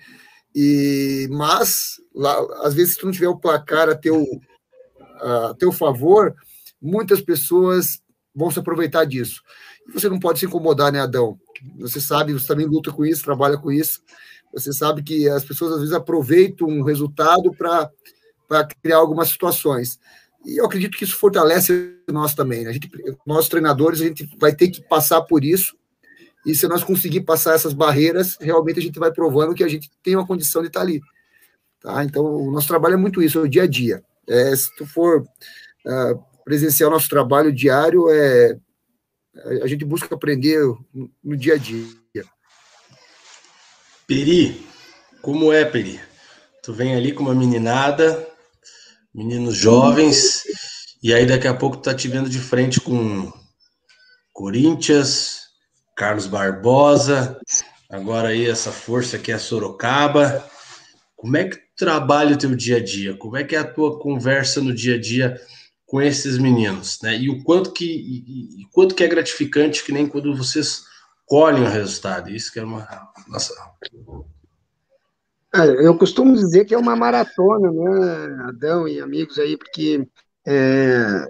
E, 0.55 1.27
mas, 1.29 2.01
lá, 2.11 2.35
às 2.63 2.73
vezes, 2.73 2.93
se 2.93 2.99
tu 2.99 3.05
não 3.05 3.13
tiver 3.13 3.27
o 3.27 3.37
placar 3.37 3.87
a 3.89 3.95
teu, 3.95 4.25
a 5.21 5.53
teu 5.59 5.71
favor, 5.71 6.33
muitas 6.81 7.21
pessoas 7.21 8.01
vão 8.33 8.49
se 8.49 8.57
aproveitar 8.57 9.05
disso. 9.05 9.43
E 9.87 9.91
você 9.91 10.09
não 10.09 10.19
pode 10.19 10.39
se 10.39 10.47
incomodar, 10.47 10.91
né, 10.91 11.01
Adão? 11.01 11.39
Você 11.77 12.01
sabe, 12.01 12.33
você 12.33 12.47
também 12.47 12.65
luta 12.65 12.91
com 12.91 13.05
isso, 13.05 13.23
trabalha 13.23 13.55
com 13.55 13.71
isso. 13.71 14.01
Você 14.51 14.73
sabe 14.73 15.03
que 15.03 15.29
as 15.29 15.45
pessoas 15.45 15.73
às 15.73 15.79
vezes 15.81 15.93
aproveitam 15.93 16.67
um 16.67 16.81
resultado 16.81 17.53
para 17.53 18.67
criar 18.81 18.97
algumas 18.97 19.29
situações. 19.29 19.99
E 20.45 20.59
eu 20.59 20.65
acredito 20.65 20.97
que 20.97 21.03
isso 21.03 21.15
fortalece 21.15 21.95
nós 22.07 22.33
também. 22.33 22.63
Né? 22.63 22.69
A 22.69 22.73
gente, 22.73 22.89
nós 23.25 23.49
treinadores, 23.49 24.01
a 24.01 24.05
gente 24.05 24.29
vai 24.39 24.53
ter 24.53 24.69
que 24.69 24.81
passar 24.81 25.21
por 25.21 25.43
isso. 25.43 25.77
E 26.45 26.55
se 26.55 26.67
nós 26.67 26.83
conseguir 26.83 27.21
passar 27.21 27.55
essas 27.55 27.73
barreiras, 27.73 28.37
realmente 28.39 28.79
a 28.79 28.81
gente 28.81 28.97
vai 28.97 29.11
provando 29.11 29.53
que 29.53 29.63
a 29.63 29.67
gente 29.67 29.91
tem 30.01 30.15
uma 30.15 30.25
condição 30.25 30.61
de 30.61 30.69
estar 30.69 30.81
ali. 30.81 31.01
Tá? 31.81 32.03
Então, 32.03 32.23
o 32.23 32.51
nosso 32.51 32.67
trabalho 32.67 32.93
é 32.93 32.97
muito 32.97 33.21
isso, 33.21 33.39
é 33.39 33.41
o 33.41 33.47
dia 33.47 33.63
a 33.63 33.67
dia. 33.67 34.03
É, 34.27 34.55
se 34.55 34.73
tu 34.75 34.85
for 34.85 35.21
uh, 35.21 36.23
presenciar 36.45 36.89
nosso 36.89 37.09
trabalho 37.09 37.51
diário, 37.51 38.09
é, 38.09 38.57
a 39.61 39.67
gente 39.67 39.85
busca 39.85 40.13
aprender 40.15 40.59
no 41.23 41.35
dia 41.35 41.55
a 41.55 41.57
dia. 41.57 41.85
Peri, 44.07 44.65
como 45.21 45.53
é, 45.53 45.63
Peri? 45.63 45.99
Tu 46.63 46.73
vem 46.73 46.95
ali 46.95 47.11
com 47.11 47.23
uma 47.23 47.35
meninada, 47.35 48.27
meninos 49.19 49.57
jovens, 49.57 50.43
e 51.03 51.13
aí 51.13 51.25
daqui 51.25 51.45
a 51.45 51.53
pouco 51.53 51.75
tá 51.75 51.93
te 51.93 52.07
vendo 52.07 52.29
de 52.29 52.39
frente 52.39 52.79
com 52.79 53.29
Corinthians, 54.31 55.41
Carlos 55.93 56.25
Barbosa, 56.25 57.37
agora 57.89 58.29
aí 58.29 58.49
essa 58.49 58.71
força 58.71 59.19
que 59.19 59.29
é 59.29 59.37
Sorocaba. 59.37 60.49
Como 61.17 61.35
é 61.35 61.49
que 61.49 61.57
tu 61.57 61.63
trabalha 61.75 62.33
o 62.33 62.37
teu 62.37 62.55
dia 62.55 62.77
a 62.77 62.83
dia? 62.83 63.13
Como 63.13 63.35
é 63.35 63.43
que 63.43 63.57
é 63.57 63.59
a 63.59 63.69
tua 63.69 63.99
conversa 63.99 64.61
no 64.61 64.73
dia 64.73 64.95
a 64.95 65.01
dia 65.01 65.37
com 65.85 66.01
esses 66.01 66.37
meninos, 66.37 66.99
né? 67.03 67.17
E 67.17 67.29
o 67.29 67.43
quanto 67.43 67.73
que 67.73 67.85
e, 67.85 68.61
e 68.61 68.65
quanto 68.71 68.95
que 68.95 69.03
é 69.03 69.07
gratificante 69.07 69.83
que 69.83 69.91
nem 69.91 70.07
quando 70.07 70.33
vocês 70.33 70.83
colhem 71.25 71.63
o 71.63 71.69
resultado. 71.69 72.29
Isso 72.29 72.53
que 72.53 72.59
é 72.59 72.63
uma. 72.63 72.87
Nossa. 73.27 73.53
É, 75.53 75.85
eu 75.85 75.97
costumo 75.97 76.35
dizer 76.35 76.65
que 76.65 76.75
é 76.75 76.77
uma 76.77 76.95
maratona, 76.95 77.71
né, 77.71 78.43
Adão 78.49 78.87
e 78.87 78.99
amigos 78.99 79.39
aí, 79.39 79.57
porque 79.57 80.07
é, 80.45 81.25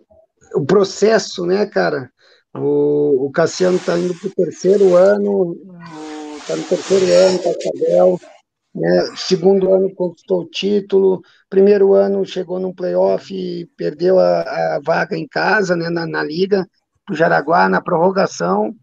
o 0.54 0.66
processo, 0.66 1.46
né, 1.46 1.66
cara? 1.66 2.12
O, 2.54 3.28
o 3.28 3.32
Cassiano 3.32 3.78
está 3.78 3.98
indo 3.98 4.14
para 4.14 4.28
o 4.28 4.36
terceiro 4.36 4.96
ano, 4.96 5.56
está 6.38 6.56
no 6.56 6.64
terceiro 6.64 7.06
ano, 7.06 7.44
Cascavel, 7.44 8.20
né? 8.76 9.14
segundo 9.16 9.74
ano 9.74 9.94
conquistou 9.96 10.42
o 10.42 10.50
título, 10.50 11.22
primeiro 11.50 11.94
ano 11.94 12.26
chegou 12.26 12.60
num 12.60 12.74
playoff 12.74 13.34
e 13.34 13.68
perdeu 13.78 14.20
a, 14.20 14.42
a 14.76 14.80
vaga 14.84 15.16
em 15.16 15.28
casa, 15.28 15.76
né, 15.76 15.90
na, 15.90 16.06
na 16.06 16.24
Liga, 16.24 16.68
para 17.06 17.14
o 17.14 17.16
Jaraguá, 17.16 17.70
na 17.70 17.82
prorrogação, 17.82 18.76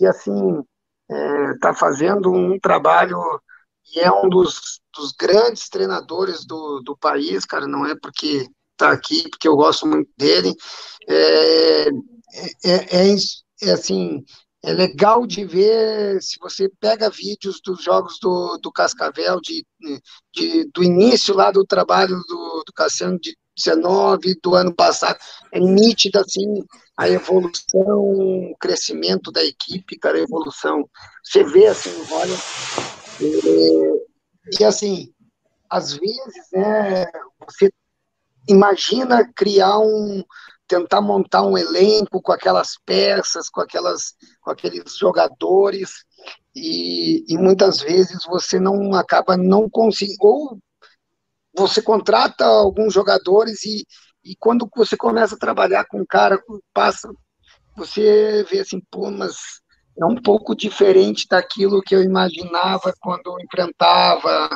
e, 0.00 0.06
assim, 0.06 0.62
está 1.54 1.70
é, 1.70 1.74
fazendo 1.74 2.32
um 2.32 2.58
trabalho 2.60 3.18
e 3.94 4.00
é 4.00 4.10
um 4.12 4.28
dos, 4.28 4.80
dos 4.94 5.12
grandes 5.12 5.68
treinadores 5.68 6.44
do, 6.44 6.80
do 6.80 6.96
país, 6.96 7.44
cara, 7.44 7.66
não 7.66 7.86
é 7.86 7.94
porque 8.00 8.46
está 8.72 8.92
aqui, 8.92 9.28
porque 9.28 9.48
eu 9.48 9.56
gosto 9.56 9.86
muito 9.86 10.10
dele. 10.16 10.54
É, 11.08 11.88
é, 11.88 11.90
é, 12.64 13.16
é, 13.62 13.70
assim, 13.70 14.24
é 14.62 14.72
legal 14.72 15.26
de 15.26 15.44
ver 15.44 16.22
se 16.22 16.38
você 16.40 16.68
pega 16.80 17.10
vídeos 17.10 17.60
dos 17.60 17.82
jogos 17.82 18.18
do, 18.20 18.58
do 18.58 18.70
Cascavel, 18.72 19.40
de, 19.40 19.64
de, 20.34 20.64
do 20.72 20.82
início 20.82 21.34
lá 21.34 21.50
do 21.50 21.64
trabalho 21.64 22.20
do, 22.28 22.64
do 22.66 22.72
Cassiano 22.72 23.18
de 23.18 23.36
19, 23.56 24.38
do 24.42 24.54
ano 24.54 24.72
passado, 24.72 25.18
é 25.52 25.58
nítida, 25.58 26.20
assim, 26.20 26.62
a 26.96 27.08
evolução, 27.08 28.00
o 28.00 28.56
crescimento 28.58 29.32
da 29.32 29.44
equipe, 29.44 29.98
cara, 29.98 30.18
a 30.18 30.22
evolução. 30.22 30.88
Você 31.24 31.42
vê, 31.42 31.66
assim, 31.66 31.90
olha, 32.10 32.36
e, 33.20 34.60
e 34.60 34.64
assim, 34.64 35.12
às 35.68 35.92
vezes, 35.92 36.48
né, 36.52 37.06
você 37.46 37.70
imagina 38.48 39.30
criar 39.34 39.78
um, 39.78 40.24
tentar 40.66 41.00
montar 41.00 41.42
um 41.42 41.56
elenco 41.56 42.20
com 42.22 42.32
aquelas 42.32 42.76
peças, 42.84 43.48
com 43.48 43.60
aquelas, 43.60 44.14
com 44.40 44.50
aqueles 44.50 44.96
jogadores 44.96 46.04
e, 46.54 47.24
e 47.28 47.38
muitas 47.38 47.80
vezes 47.80 48.24
você 48.26 48.60
não 48.60 48.94
acaba 48.94 49.36
não 49.36 49.68
conseguindo 49.68 50.18
ou 50.20 50.58
você 51.56 51.82
contrata 51.82 52.44
alguns 52.44 52.92
jogadores 52.92 53.64
e, 53.64 53.84
e 54.24 54.36
quando 54.36 54.68
você 54.76 54.96
começa 54.96 55.34
a 55.34 55.38
trabalhar 55.38 55.84
com 55.86 56.00
um 56.00 56.06
cara, 56.06 56.40
passa, 56.72 57.10
você 57.76 58.44
vê 58.44 58.60
assim, 58.60 58.80
pô, 58.90 59.10
mas 59.10 59.36
é 60.00 60.04
um 60.04 60.14
pouco 60.14 60.54
diferente 60.54 61.26
daquilo 61.28 61.82
que 61.82 61.94
eu 61.94 62.02
imaginava 62.02 62.94
quando 63.00 63.40
enfrentava 63.40 64.48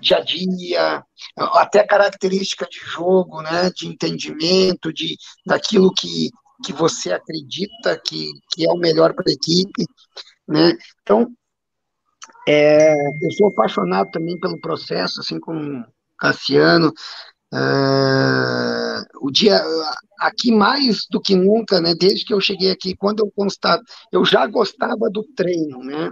dia 0.00 0.18
a 0.18 0.20
dia, 0.20 1.04
até 1.36 1.84
característica 1.84 2.66
de 2.66 2.78
jogo, 2.78 3.42
né, 3.42 3.70
de 3.74 3.88
entendimento, 3.88 4.92
de 4.92 5.16
daquilo 5.44 5.92
que, 5.92 6.30
que 6.64 6.72
você 6.72 7.12
acredita 7.12 8.00
que, 8.04 8.30
que 8.52 8.64
é 8.66 8.70
o 8.70 8.78
melhor 8.78 9.14
para 9.14 9.24
a 9.28 9.32
equipe, 9.32 9.84
né? 10.46 10.72
Então, 11.02 11.26
é, 12.46 12.94
eu 12.94 13.30
sou 13.32 13.48
apaixonado 13.48 14.10
também 14.10 14.38
pelo 14.38 14.60
processo, 14.60 15.20
assim 15.20 15.40
como 15.40 15.84
Cassiano. 16.18 16.92
Uh, 17.52 19.02
o 19.22 19.30
dia 19.30 19.60
aqui 20.20 20.52
mais 20.52 21.06
do 21.10 21.20
que 21.20 21.34
nunca, 21.34 21.80
né? 21.80 21.94
Desde 21.94 22.24
que 22.24 22.32
eu 22.32 22.40
cheguei 22.40 22.70
aqui, 22.70 22.94
quando 22.94 23.20
eu 23.20 23.32
constato, 23.34 23.82
eu 24.12 24.24
já 24.24 24.46
gostava 24.46 25.10
do 25.10 25.24
treino, 25.34 25.82
né? 25.82 26.10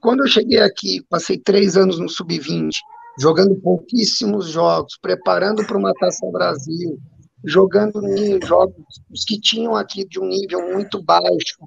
Quando 0.00 0.20
eu 0.24 0.28
cheguei 0.28 0.60
aqui, 0.60 1.02
passei 1.08 1.38
três 1.38 1.76
anos 1.76 1.98
no 1.98 2.08
sub-20, 2.08 2.70
jogando 3.18 3.56
pouquíssimos 3.56 4.48
jogos, 4.48 4.96
preparando 5.00 5.66
para 5.66 5.78
uma 5.78 5.92
Taça 5.94 6.26
Brasil, 6.30 6.98
jogando 7.44 8.00
jogos 8.44 8.84
que 9.26 9.40
tinham 9.40 9.74
aqui 9.74 10.06
de 10.06 10.20
um 10.20 10.26
nível 10.26 10.72
muito 10.72 11.02
baixo. 11.02 11.58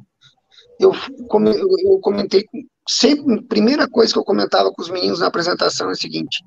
Eu, 0.80 0.94
eu 0.94 2.00
comentei 2.00 2.46
sempre, 2.88 3.42
primeira 3.44 3.88
coisa 3.88 4.14
que 4.14 4.20
eu 4.20 4.24
comentava 4.24 4.72
com 4.72 4.82
os 4.82 4.90
meninos 4.90 5.20
na 5.20 5.28
apresentação 5.28 5.90
é 5.90 5.92
a 5.92 5.96
seguinte: 5.96 6.44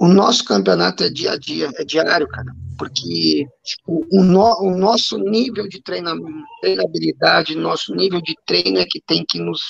o 0.00 0.08
nosso 0.08 0.42
campeonato 0.46 1.04
é 1.04 1.10
dia 1.10 1.32
a 1.32 1.36
dia, 1.36 1.70
é 1.76 1.84
diário, 1.84 2.26
cara, 2.26 2.50
porque 2.78 3.46
o, 3.86 4.18
o, 4.18 4.24
no, 4.24 4.62
o 4.62 4.74
nosso 4.74 5.18
nível 5.18 5.68
de 5.68 5.82
treinabilidade, 5.82 7.54
nosso 7.54 7.94
nível 7.94 8.18
de 8.22 8.34
treino 8.46 8.78
é 8.78 8.86
que 8.88 8.98
tem 9.06 9.26
que 9.28 9.38
nos, 9.38 9.60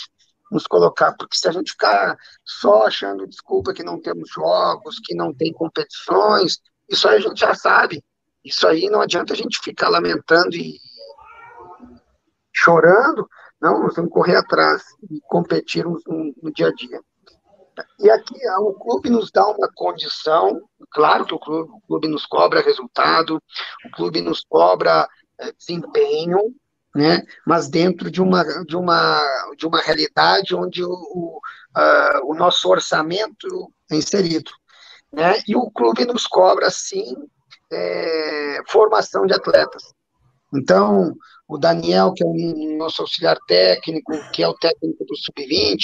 nos 0.49 0.69
colocar, 0.69 1.17
porque 1.17 1.37
se 1.37 1.49
a 1.49 1.53
gente 1.53 1.73
ficar 1.73 2.17
só 2.45 2.87
achando 2.87 3.27
desculpa 3.27 3.75
que 3.75 3.83
não 3.83 4.01
temos 4.01 4.31
jogos, 4.31 5.01
que 5.05 5.17
não 5.17 5.35
tem 5.35 5.53
competições, 5.53 6.61
isso 6.89 7.09
aí 7.09 7.17
a 7.17 7.21
gente 7.21 7.41
já 7.41 7.53
sabe. 7.53 8.01
Isso 8.45 8.69
aí 8.69 8.89
não 8.89 9.01
adianta 9.01 9.33
a 9.33 9.37
gente 9.37 9.59
ficar 9.61 9.89
lamentando 9.89 10.55
e 10.55 10.79
chorando, 12.53 13.29
não, 13.61 13.83
nós 13.83 13.97
que 13.97 14.07
correr 14.07 14.37
atrás 14.37 14.83
e 15.11 15.21
competir 15.23 15.85
no, 15.85 16.01
no 16.41 16.53
dia 16.53 16.69
a 16.69 16.73
dia. 16.73 17.01
E 17.99 18.11
aqui 18.11 18.35
o 18.59 18.73
clube 18.75 19.11
nos 19.11 19.31
dá 19.31 19.47
uma 19.47 19.69
condição, 19.75 20.61
claro 20.91 21.25
que 21.25 21.35
o 21.35 21.39
clube, 21.39 21.71
o 21.73 21.81
clube 21.87 22.09
nos 22.09 22.27
cobra 22.27 22.63
resultado, 22.63 23.41
o 23.85 23.91
clube 23.91 24.21
nos 24.21 24.45
cobra 24.45 25.09
é, 25.39 25.53
desempenho, 25.53 26.55
né? 26.95 27.23
mas 27.47 27.69
dentro 27.69 28.11
de 28.11 28.21
uma, 28.21 28.43
de 28.65 28.77
uma, 28.77 29.21
de 29.57 29.67
uma 29.67 29.81
realidade 29.81 30.55
onde 30.55 30.85
o, 30.85 30.91
o, 30.91 31.41
uh, 31.77 32.31
o 32.31 32.35
nosso 32.35 32.69
orçamento 32.69 33.73
é 33.91 33.97
inserido. 33.97 34.51
Né? 35.13 35.41
E 35.47 35.57
o 35.57 35.71
clube 35.71 36.05
nos 36.05 36.27
cobra, 36.27 36.71
sim, 36.71 37.15
é, 37.73 38.59
formação 38.69 39.27
de 39.27 39.35
atletas. 39.35 39.95
Então, 40.55 41.15
o 41.49 41.59
Daniel, 41.59 42.13
que 42.13 42.23
é 42.23 42.27
o 42.27 42.77
nosso 42.77 43.03
auxiliar 43.03 43.37
técnico, 43.47 44.13
que 44.33 44.43
é 44.43 44.49
o 44.49 44.55
técnico 44.55 45.05
do 45.05 45.17
Sub-20, 45.17 45.79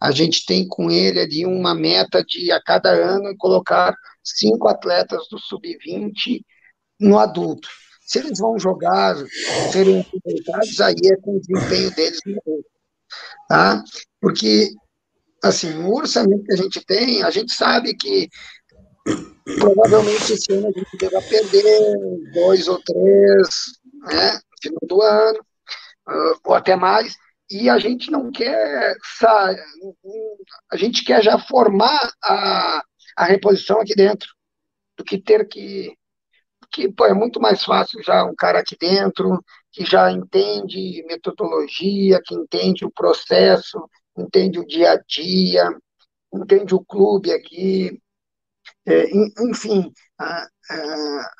a 0.00 0.10
gente 0.10 0.44
tem 0.46 0.66
com 0.66 0.90
ele 0.90 1.20
ali 1.20 1.44
uma 1.44 1.74
meta 1.74 2.24
de, 2.24 2.50
a 2.50 2.62
cada 2.62 2.90
ano, 2.90 3.36
colocar 3.36 3.94
cinco 4.22 4.68
atletas 4.68 5.28
do 5.30 5.38
Sub-20 5.38 6.42
no 6.98 7.18
adulto. 7.18 7.68
Se 8.06 8.18
eles 8.18 8.38
vão 8.38 8.58
jogar, 8.58 9.16
serem 9.70 10.00
aproveitados, 10.00 10.80
aí 10.80 10.96
é 11.04 11.16
com 11.16 11.36
o 11.36 11.40
desempenho 11.40 11.94
deles 11.94 12.20
no 12.26 12.38
adulto. 12.38 12.70
Tá? 13.48 13.84
Porque, 14.20 14.70
assim, 15.42 15.74
o 15.78 15.94
orçamento 15.94 16.44
que 16.44 16.52
a 16.52 16.56
gente 16.56 16.84
tem, 16.86 17.22
a 17.22 17.30
gente 17.30 17.52
sabe 17.52 17.94
que 17.94 18.28
provavelmente 19.58 20.32
esse 20.32 20.52
ano 20.52 20.68
a 20.68 20.78
gente 20.78 21.12
vai 21.12 21.22
perder 21.22 21.96
dois 22.32 22.68
ou 22.68 22.80
três, 22.82 23.48
né? 24.02 24.40
final 24.60 24.80
do 24.88 25.02
ano, 25.02 25.40
uh, 26.08 26.40
ou 26.44 26.54
até 26.54 26.76
mais, 26.76 27.16
e 27.50 27.68
a 27.68 27.78
gente 27.78 28.10
não 28.10 28.30
quer, 28.30 28.96
a 30.70 30.76
gente 30.76 31.04
quer 31.04 31.22
já 31.22 31.38
formar 31.38 32.12
a, 32.22 32.82
a 33.16 33.24
reposição 33.24 33.80
aqui 33.80 33.94
dentro, 33.94 34.28
do 34.96 35.04
que 35.04 35.20
ter 35.20 35.46
que, 35.48 35.94
que 36.72 36.90
pô, 36.90 37.04
é 37.04 37.12
muito 37.12 37.40
mais 37.40 37.64
fácil 37.64 38.02
já 38.02 38.24
um 38.24 38.34
cara 38.34 38.60
aqui 38.60 38.76
dentro, 38.78 39.44
que 39.70 39.84
já 39.84 40.10
entende 40.10 41.04
metodologia, 41.06 42.20
que 42.24 42.34
entende 42.34 42.84
o 42.84 42.90
processo, 42.90 43.78
entende 44.16 44.58
o 44.58 44.66
dia 44.66 44.92
a 44.92 44.96
dia, 44.96 45.68
entende 46.32 46.74
o 46.74 46.84
clube 46.84 47.32
aqui, 47.32 48.00
é, 48.86 49.10
enfim, 49.44 49.92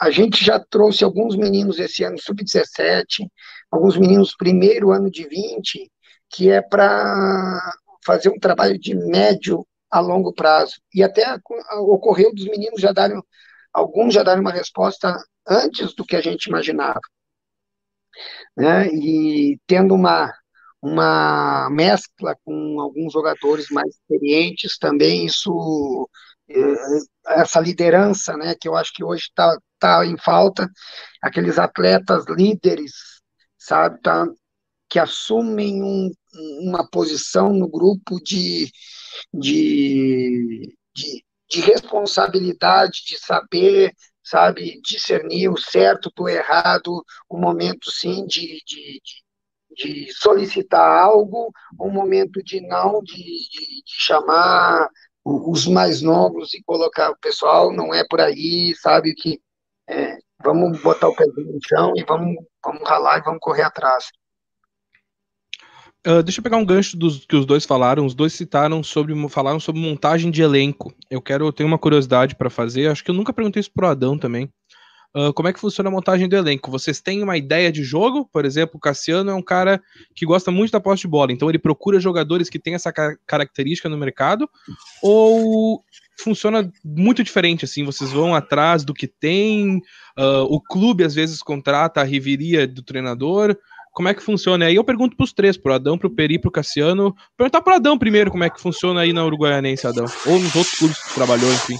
a, 0.01 0.11
gente 0.11 0.45
já 0.45 0.59
trouxe 0.59 1.05
alguns 1.05 1.37
meninos 1.37 1.79
esse 1.79 2.05
ano, 2.05 2.18
sub-17, 2.20 3.27
alguns 3.70 3.97
meninos 3.97 4.37
primeiro 4.37 4.91
ano 4.91 5.11
de 5.11 5.27
20, 5.27 5.91
que 6.31 6.51
é 6.51 6.61
para 6.61 7.73
fazer 8.05 8.29
um 8.31 8.39
trabalho 8.39 8.79
de 8.79 8.95
médio 8.95 9.66
a 9.91 10.01
longo 10.01 10.33
prazo. 10.33 10.75
E 10.95 11.03
até 11.03 11.37
ocorreu 11.81 12.35
dos 12.35 12.47
meninos 12.47 12.81
já 12.81 12.93
darem, 12.93 13.20
alguns 13.73 14.14
já 14.14 14.23
darem 14.23 14.41
uma 14.41 14.53
resposta 14.53 15.16
antes 15.47 15.95
do 15.95 16.05
que 16.05 16.16
a 16.16 16.20
gente 16.20 16.47
imaginava. 16.47 17.01
né? 18.57 18.89
E 18.89 19.59
tendo 19.66 19.95
uma 19.95 20.33
uma 20.83 21.70
mescla 21.70 22.37
com 22.45 22.81
alguns 22.81 23.12
jogadores 23.12 23.68
mais 23.70 23.95
experientes 23.95 24.77
também 24.79 25.27
isso 25.27 26.09
essa 27.26 27.61
liderança, 27.61 28.36
né? 28.36 28.55
Que 28.61 28.68
eu 28.68 28.76
acho 28.76 28.92
que 28.92 29.05
hoje 29.05 29.24
está 29.24 29.57
tá 29.78 30.07
em 30.07 30.16
falta, 30.16 30.68
aqueles 31.22 31.59
atletas 31.59 32.24
líderes, 32.28 32.92
sabe? 33.59 34.00
Tá, 34.00 34.26
que 34.88 34.98
assumem 34.98 35.82
um, 35.82 36.11
uma 36.61 36.86
posição 36.88 37.53
no 37.53 37.68
grupo 37.68 38.22
de, 38.22 38.70
de, 39.32 40.76
de, 40.94 41.24
de 41.50 41.61
responsabilidade, 41.61 43.03
de 43.07 43.18
saber 43.18 43.94
sabe, 44.22 44.80
discernir 44.82 45.48
o 45.48 45.59
certo 45.59 46.11
do 46.14 46.28
errado, 46.28 47.05
o 47.28 47.36
momento, 47.36 47.90
sim, 47.90 48.24
de, 48.26 48.62
de, 48.64 49.00
de, 49.03 50.05
de 50.07 50.12
solicitar 50.14 51.03
algo, 51.03 51.50
o 51.78 51.90
momento 51.90 52.42
de 52.42 52.61
não, 52.61 53.03
de, 53.03 53.16
de, 53.16 53.82
de, 53.84 54.00
chamar 54.00 54.88
os 55.25 55.66
mais 55.66 56.03
novos 56.03 56.53
e 56.55 56.62
colocar 56.62 57.11
o 57.11 57.18
pessoal, 57.18 57.73
não 57.73 57.95
é 57.95 58.05
por 58.09 58.20
aí, 58.20 58.75
sabe, 58.81 59.14
que 59.14 59.41
é, 59.89 60.18
vamos 60.43 60.81
botar 60.83 61.09
o 61.09 61.14
pé 61.14 61.25
no 61.27 61.59
chão 61.66 61.93
e 61.97 62.05
vamos, 62.05 62.37
vamos 62.64 62.89
ralar 62.89 63.18
e 63.18 63.23
vamos 63.23 63.41
correr 63.41 63.62
atrás. 63.62 64.07
Uh, 66.05 66.20
deixa 66.20 66.41
eu 66.41 66.43
pegar 66.43 66.57
um 66.57 66.64
gancho 66.64 66.97
dos 66.97 67.25
que 67.25 67.37
os 67.37 67.47
dois 67.47 67.64
falaram. 67.64 68.05
Os 68.05 68.12
dois 68.12 68.33
citaram 68.33 68.83
sobre 68.83 69.14
falaram 69.29 69.61
sobre 69.61 69.81
montagem 69.81 70.33
de 70.33 70.43
elenco. 70.43 70.93
Eu 71.09 71.23
quero 71.23 71.47
eu 71.47 71.53
tenho 71.53 71.68
uma 71.68 71.79
curiosidade 71.79 72.35
para 72.35 72.51
fazer. 72.51 72.89
Acho 72.89 73.05
que 73.05 73.11
eu 73.12 73.14
nunca 73.14 73.33
perguntei 73.33 73.61
isso 73.61 73.70
pro 73.73 73.87
Adão 73.87 74.18
também. 74.18 74.51
Uh, 75.14 75.32
como 75.32 75.48
é 75.48 75.52
que 75.52 75.60
funciona 75.60 75.88
a 75.88 75.92
montagem 75.92 76.28
do 76.28 76.36
elenco? 76.36 76.70
Vocês 76.70 77.00
têm 77.00 77.22
uma 77.22 77.36
ideia 77.36 77.70
de 77.70 77.82
jogo? 77.84 78.28
Por 78.32 78.44
exemplo, 78.44 78.76
o 78.76 78.80
Cassiano 78.80 79.30
é 79.30 79.34
um 79.34 79.42
cara 79.42 79.82
que 80.14 80.24
gosta 80.24 80.50
muito 80.50 80.72
da 80.72 80.80
posse 80.80 81.02
de 81.02 81.08
bola, 81.08 81.32
então 81.32 81.48
ele 81.48 81.58
procura 81.58 82.00
jogadores 82.00 82.48
que 82.48 82.58
têm 82.58 82.74
essa 82.74 82.92
característica 83.26 83.88
no 83.88 83.98
mercado? 83.98 84.48
Ou 85.02 85.84
funciona 86.18 86.70
muito 86.84 87.22
diferente 87.22 87.64
assim? 87.64 87.84
Vocês 87.84 88.10
vão 88.10 88.34
atrás 88.34 88.84
do 88.84 88.94
que 88.94 89.06
tem? 89.06 89.78
Uh, 90.18 90.44
o 90.48 90.60
clube 90.60 91.04
às 91.04 91.14
vezes 91.14 91.42
contrata 91.42 92.00
a 92.00 92.04
riveria 92.04 92.66
do 92.66 92.82
treinador? 92.82 93.56
como 93.92 94.08
é 94.08 94.14
que 94.14 94.22
funciona. 94.22 94.64
Aí 94.64 94.74
eu 94.74 94.84
pergunto 94.84 95.16
para 95.16 95.24
os 95.24 95.32
três, 95.32 95.56
pro 95.56 95.74
Adão, 95.74 95.98
pro 95.98 96.10
Peri, 96.10 96.38
pro 96.38 96.50
Cassiano. 96.50 97.14
Perguntar 97.36 97.60
pro 97.60 97.74
Adão 97.74 97.98
primeiro 97.98 98.30
como 98.30 98.42
é 98.42 98.50
que 98.50 98.60
funciona 98.60 99.02
aí 99.02 99.12
na 99.12 99.24
Uruguaianense, 99.24 99.86
Adão. 99.86 100.06
Ou 100.26 100.38
nos 100.38 100.54
outros 100.56 100.78
clubes 100.78 101.02
que 101.02 101.14
trabalhou, 101.14 101.52
enfim. 101.52 101.76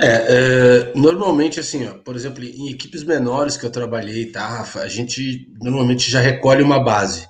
É, 0.00 0.06
é, 0.06 0.92
normalmente 0.94 1.60
assim, 1.60 1.86
ó, 1.86 1.94
por 1.94 2.16
exemplo, 2.16 2.42
em 2.42 2.70
equipes 2.70 3.04
menores 3.04 3.56
que 3.56 3.64
eu 3.64 3.70
trabalhei, 3.70 4.26
tá, 4.26 4.46
Rafa, 4.46 4.80
a 4.80 4.88
gente 4.88 5.48
normalmente 5.60 6.10
já 6.10 6.20
recolhe 6.20 6.62
uma 6.62 6.82
base. 6.82 7.26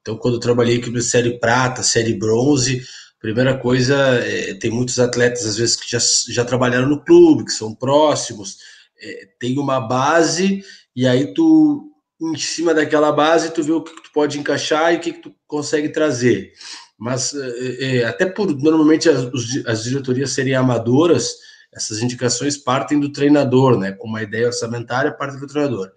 Então, 0.00 0.16
quando 0.16 0.34
eu 0.34 0.40
trabalhei 0.40 0.76
equipe 0.76 0.96
de 0.96 1.02
série 1.02 1.38
prata, 1.38 1.82
série 1.82 2.14
bronze, 2.14 2.82
primeira 3.20 3.58
coisa, 3.58 3.96
é, 4.24 4.54
tem 4.54 4.70
muitos 4.70 4.98
atletas 5.00 5.44
às 5.44 5.56
vezes 5.56 5.76
que 5.76 5.90
já, 5.90 5.98
já 6.28 6.44
trabalharam 6.44 6.88
no 6.88 7.04
clube, 7.04 7.44
que 7.44 7.52
são 7.52 7.74
próximos, 7.74 8.56
é, 9.00 9.28
tem 9.40 9.58
uma 9.58 9.80
base, 9.80 10.62
e 10.94 11.06
aí 11.06 11.34
tu 11.34 11.92
em 12.20 12.36
cima 12.36 12.72
daquela 12.72 13.12
base, 13.12 13.52
tu 13.52 13.62
vê 13.62 13.72
o 13.72 13.82
que, 13.82 13.92
tu 13.94 14.10
pode 14.12 14.38
encaixar 14.38 14.94
e 14.94 14.96
o 14.96 15.00
que, 15.00 15.12
tu 15.12 15.34
consegue 15.46 15.90
trazer. 15.90 16.52
Mas 16.98 17.34
é, 17.80 18.04
até 18.04 18.24
por 18.24 18.54
normalmente 18.56 19.08
as, 19.08 19.28
as 19.66 19.84
diretorias 19.84 20.30
serem 20.30 20.54
amadoras, 20.54 21.34
essas 21.76 22.02
indicações 22.02 22.56
partem 22.56 22.98
do 22.98 23.12
treinador, 23.12 23.78
né? 23.78 23.92
Com 23.92 24.08
uma 24.08 24.22
ideia 24.22 24.46
orçamentária, 24.46 25.12
parte 25.12 25.38
do 25.38 25.46
treinador. 25.46 25.92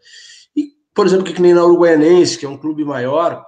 E, 0.53 0.73
por 0.93 1.07
exemplo, 1.07 1.23
que, 1.23 1.33
que 1.33 1.41
nem 1.41 1.53
na 1.53 1.63
Uruguaianense, 1.63 2.37
que 2.37 2.45
é 2.45 2.49
um 2.49 2.57
clube 2.57 2.83
maior, 2.83 3.45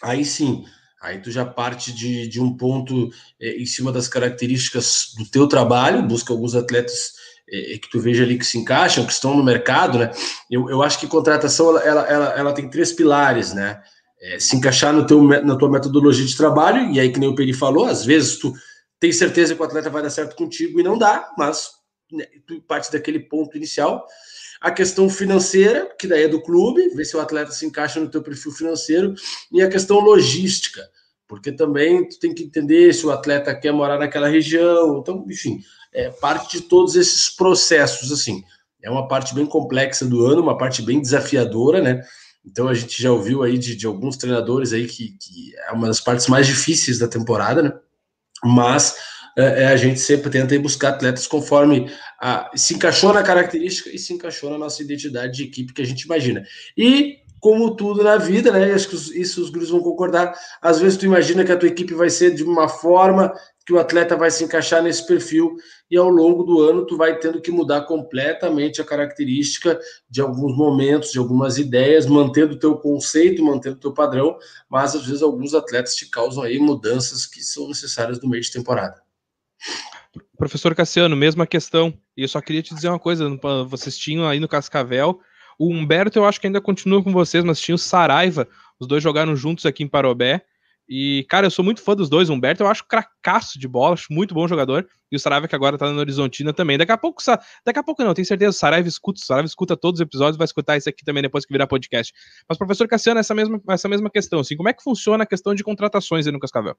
aí 0.00 0.24
sim, 0.24 0.64
aí 1.02 1.20
tu 1.20 1.28
já 1.30 1.44
parte 1.44 1.92
de, 1.92 2.28
de 2.28 2.40
um 2.40 2.56
ponto 2.56 3.10
é, 3.40 3.60
em 3.60 3.66
cima 3.66 3.90
das 3.90 4.06
características 4.06 5.12
do 5.18 5.28
teu 5.28 5.48
trabalho, 5.48 6.04
busca 6.04 6.32
alguns 6.32 6.54
atletas 6.54 7.14
é, 7.50 7.78
que 7.78 7.90
tu 7.90 7.98
veja 7.98 8.22
ali 8.22 8.38
que 8.38 8.46
se 8.46 8.58
encaixam, 8.58 9.04
que 9.04 9.12
estão 9.12 9.36
no 9.36 9.42
mercado, 9.42 9.98
né? 9.98 10.12
Eu, 10.48 10.70
eu 10.70 10.82
acho 10.84 11.00
que 11.00 11.08
contratação 11.08 11.76
ela, 11.80 12.06
ela, 12.06 12.26
ela 12.38 12.52
tem 12.52 12.70
três 12.70 12.92
pilares, 12.92 13.52
né? 13.52 13.80
É, 14.22 14.38
se 14.38 14.54
encaixar 14.56 14.92
no 14.92 15.04
teu, 15.04 15.20
na 15.22 15.56
tua 15.56 15.70
metodologia 15.70 16.24
de 16.24 16.36
trabalho, 16.36 16.92
e 16.92 17.00
aí, 17.00 17.10
que 17.10 17.18
nem 17.18 17.28
o 17.28 17.34
Peri 17.34 17.52
falou, 17.52 17.86
às 17.86 18.04
vezes 18.04 18.38
tu 18.38 18.54
tem 18.98 19.12
certeza 19.12 19.54
que 19.54 19.60
o 19.60 19.64
atleta 19.64 19.90
vai 19.90 20.02
dar 20.02 20.10
certo 20.10 20.36
contigo 20.36 20.80
e 20.80 20.82
não 20.82 20.98
dá, 20.98 21.32
mas 21.36 21.70
né, 22.10 22.24
tu 22.46 22.60
parte 22.62 22.90
daquele 22.90 23.20
ponto 23.20 23.56
inicial. 23.56 24.06
A 24.60 24.70
questão 24.70 25.08
financeira, 25.10 25.94
que 25.98 26.06
daí 26.06 26.24
é 26.24 26.28
do 26.28 26.42
clube, 26.42 26.88
ver 26.90 27.04
se 27.04 27.16
o 27.16 27.20
atleta 27.20 27.52
se 27.52 27.66
encaixa 27.66 28.00
no 28.00 28.10
teu 28.10 28.22
perfil 28.22 28.52
financeiro, 28.52 29.14
e 29.52 29.62
a 29.62 29.68
questão 29.68 30.00
logística, 30.00 30.82
porque 31.28 31.52
também 31.52 32.08
tu 32.08 32.18
tem 32.18 32.34
que 32.34 32.44
entender 32.44 32.92
se 32.94 33.04
o 33.04 33.10
atleta 33.10 33.54
quer 33.54 33.72
morar 33.72 33.98
naquela 33.98 34.28
região, 34.28 34.98
então, 34.98 35.26
enfim, 35.28 35.60
é, 35.92 36.10
parte 36.10 36.58
de 36.58 36.64
todos 36.64 36.96
esses 36.96 37.28
processos, 37.28 38.10
assim. 38.10 38.42
É 38.82 38.90
uma 38.90 39.08
parte 39.08 39.34
bem 39.34 39.44
complexa 39.44 40.06
do 40.06 40.24
ano, 40.24 40.42
uma 40.42 40.56
parte 40.56 40.80
bem 40.80 41.00
desafiadora, 41.00 41.82
né? 41.82 42.02
Então 42.44 42.68
a 42.68 42.74
gente 42.74 43.02
já 43.02 43.10
ouviu 43.10 43.42
aí 43.42 43.58
de, 43.58 43.74
de 43.74 43.86
alguns 43.86 44.16
treinadores 44.16 44.72
aí 44.72 44.86
que, 44.86 45.16
que, 45.18 45.52
é 45.56 45.72
uma 45.72 45.88
das 45.88 46.00
partes 46.00 46.28
mais 46.28 46.46
difíceis 46.46 46.98
da 46.98 47.08
temporada, 47.08 47.62
né? 47.62 47.72
Mas 48.44 48.96
é, 49.36 49.64
é 49.64 49.66
a 49.66 49.76
gente 49.76 50.00
sempre 50.00 50.30
tenta 50.30 50.58
buscar 50.58 50.90
atletas 50.90 51.26
conforme 51.26 51.90
a, 52.20 52.50
se 52.54 52.74
encaixou 52.74 53.12
na 53.12 53.22
característica 53.22 53.90
e 53.90 53.98
se 53.98 54.12
encaixou 54.12 54.50
na 54.50 54.58
nossa 54.58 54.82
identidade 54.82 55.36
de 55.36 55.44
equipe 55.44 55.72
que 55.72 55.82
a 55.82 55.86
gente 55.86 56.02
imagina. 56.02 56.44
E 56.76 57.18
como 57.40 57.76
tudo 57.76 58.02
na 58.02 58.16
vida, 58.16 58.50
né? 58.50 58.72
Acho 58.72 58.88
que 58.88 58.96
isso 58.96 59.42
os 59.42 59.50
gurus 59.50 59.70
vão 59.70 59.80
concordar. 59.80 60.34
Às 60.60 60.80
vezes 60.80 60.98
tu 60.98 61.04
imagina 61.04 61.44
que 61.44 61.52
a 61.52 61.56
tua 61.56 61.68
equipe 61.68 61.94
vai 61.94 62.10
ser 62.10 62.34
de 62.34 62.42
uma 62.42 62.68
forma 62.68 63.32
que 63.66 63.72
o 63.72 63.80
atleta 63.80 64.16
vai 64.16 64.30
se 64.30 64.44
encaixar 64.44 64.80
nesse 64.80 65.04
perfil 65.04 65.56
e 65.90 65.96
ao 65.96 66.08
longo 66.08 66.44
do 66.44 66.60
ano 66.60 66.86
tu 66.86 66.96
vai 66.96 67.18
tendo 67.18 67.40
que 67.40 67.50
mudar 67.50 67.82
completamente 67.82 68.80
a 68.80 68.84
característica 68.84 69.78
de 70.08 70.20
alguns 70.20 70.56
momentos, 70.56 71.10
de 71.10 71.18
algumas 71.18 71.58
ideias, 71.58 72.06
mantendo 72.06 72.54
o 72.54 72.58
teu 72.58 72.76
conceito, 72.76 73.44
mantendo 73.44 73.74
o 73.74 73.80
teu 73.80 73.92
padrão, 73.92 74.38
mas 74.70 74.94
às 74.94 75.04
vezes 75.04 75.20
alguns 75.20 75.52
atletas 75.52 75.96
te 75.96 76.08
causam 76.08 76.44
aí 76.44 76.60
mudanças 76.60 77.26
que 77.26 77.42
são 77.42 77.66
necessárias 77.66 78.20
no 78.20 78.28
meio 78.28 78.42
de 78.42 78.52
temporada. 78.52 79.02
Professor 80.38 80.72
Cassiano, 80.74 81.16
mesma 81.16 81.46
questão. 81.46 81.92
E 82.16 82.22
eu 82.22 82.28
só 82.28 82.40
queria 82.40 82.62
te 82.62 82.74
dizer 82.74 82.88
uma 82.88 83.00
coisa, 83.00 83.28
vocês 83.68 83.98
tinham 83.98 84.28
aí 84.28 84.38
no 84.38 84.48
Cascavel, 84.48 85.20
o 85.58 85.72
Humberto 85.72 86.18
eu 86.18 86.24
acho 86.24 86.40
que 86.40 86.46
ainda 86.46 86.60
continua 86.60 87.02
com 87.02 87.12
vocês, 87.12 87.44
mas 87.44 87.60
tinha 87.60 87.74
o 87.74 87.78
Saraiva, 87.78 88.48
os 88.78 88.86
dois 88.86 89.02
jogaram 89.02 89.34
juntos 89.34 89.66
aqui 89.66 89.82
em 89.82 89.88
Parobé, 89.88 90.44
e, 90.88 91.26
cara, 91.28 91.46
eu 91.46 91.50
sou 91.50 91.64
muito 91.64 91.82
fã 91.82 91.96
dos 91.96 92.08
dois. 92.08 92.30
O 92.30 92.32
Humberto 92.32 92.62
eu 92.62 92.68
acho 92.68 92.86
cracaço 92.86 93.58
de 93.58 93.66
bola, 93.66 93.94
acho 93.94 94.12
muito 94.12 94.34
bom 94.34 94.46
jogador. 94.46 94.88
E 95.10 95.16
o 95.16 95.18
Saraiva, 95.18 95.48
que 95.48 95.54
agora 95.54 95.76
tá 95.76 95.90
na 95.90 95.98
Horizontina 95.98 96.52
também. 96.52 96.78
Daqui 96.78 96.92
a 96.92 96.98
pouco, 96.98 97.20
daqui 97.64 97.78
a 97.78 97.82
pouco 97.82 98.04
não, 98.04 98.14
tenho 98.14 98.26
certeza. 98.26 98.50
O 98.50 98.52
Saraiva 98.52 98.88
escuta, 98.88 99.20
o 99.20 99.24
Saraiva 99.24 99.46
escuta 99.46 99.76
todos 99.76 100.00
os 100.00 100.06
episódios, 100.06 100.36
vai 100.36 100.44
escutar 100.44 100.76
isso 100.76 100.88
aqui 100.88 101.04
também 101.04 101.22
depois 101.22 101.44
que 101.44 101.52
virar 101.52 101.66
podcast. 101.66 102.12
Mas, 102.48 102.56
professor 102.56 102.86
Cassiano, 102.86 103.18
essa 103.18 103.34
mesma, 103.34 103.60
essa 103.68 103.88
mesma 103.88 104.08
questão, 104.08 104.40
assim, 104.40 104.56
como 104.56 104.68
é 104.68 104.72
que 104.72 104.82
funciona 104.82 105.24
a 105.24 105.26
questão 105.26 105.54
de 105.54 105.64
contratações 105.64 106.26
aí 106.26 106.32
no 106.32 106.38
Cascavel? 106.38 106.76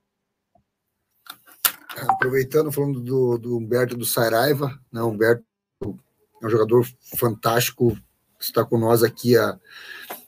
Aproveitando, 2.07 2.71
falando 2.71 3.01
do, 3.01 3.38
do 3.38 3.57
Humberto 3.57 3.97
do 3.97 4.05
Saraiva, 4.05 4.80
né, 4.91 5.01
o 5.01 5.07
Humberto 5.07 5.43
é 5.84 6.45
um 6.45 6.49
jogador 6.49 6.88
fantástico, 7.17 7.97
está 8.39 8.63
com 8.63 8.77
nós 8.77 9.03
aqui, 9.03 9.38
a, 9.38 9.57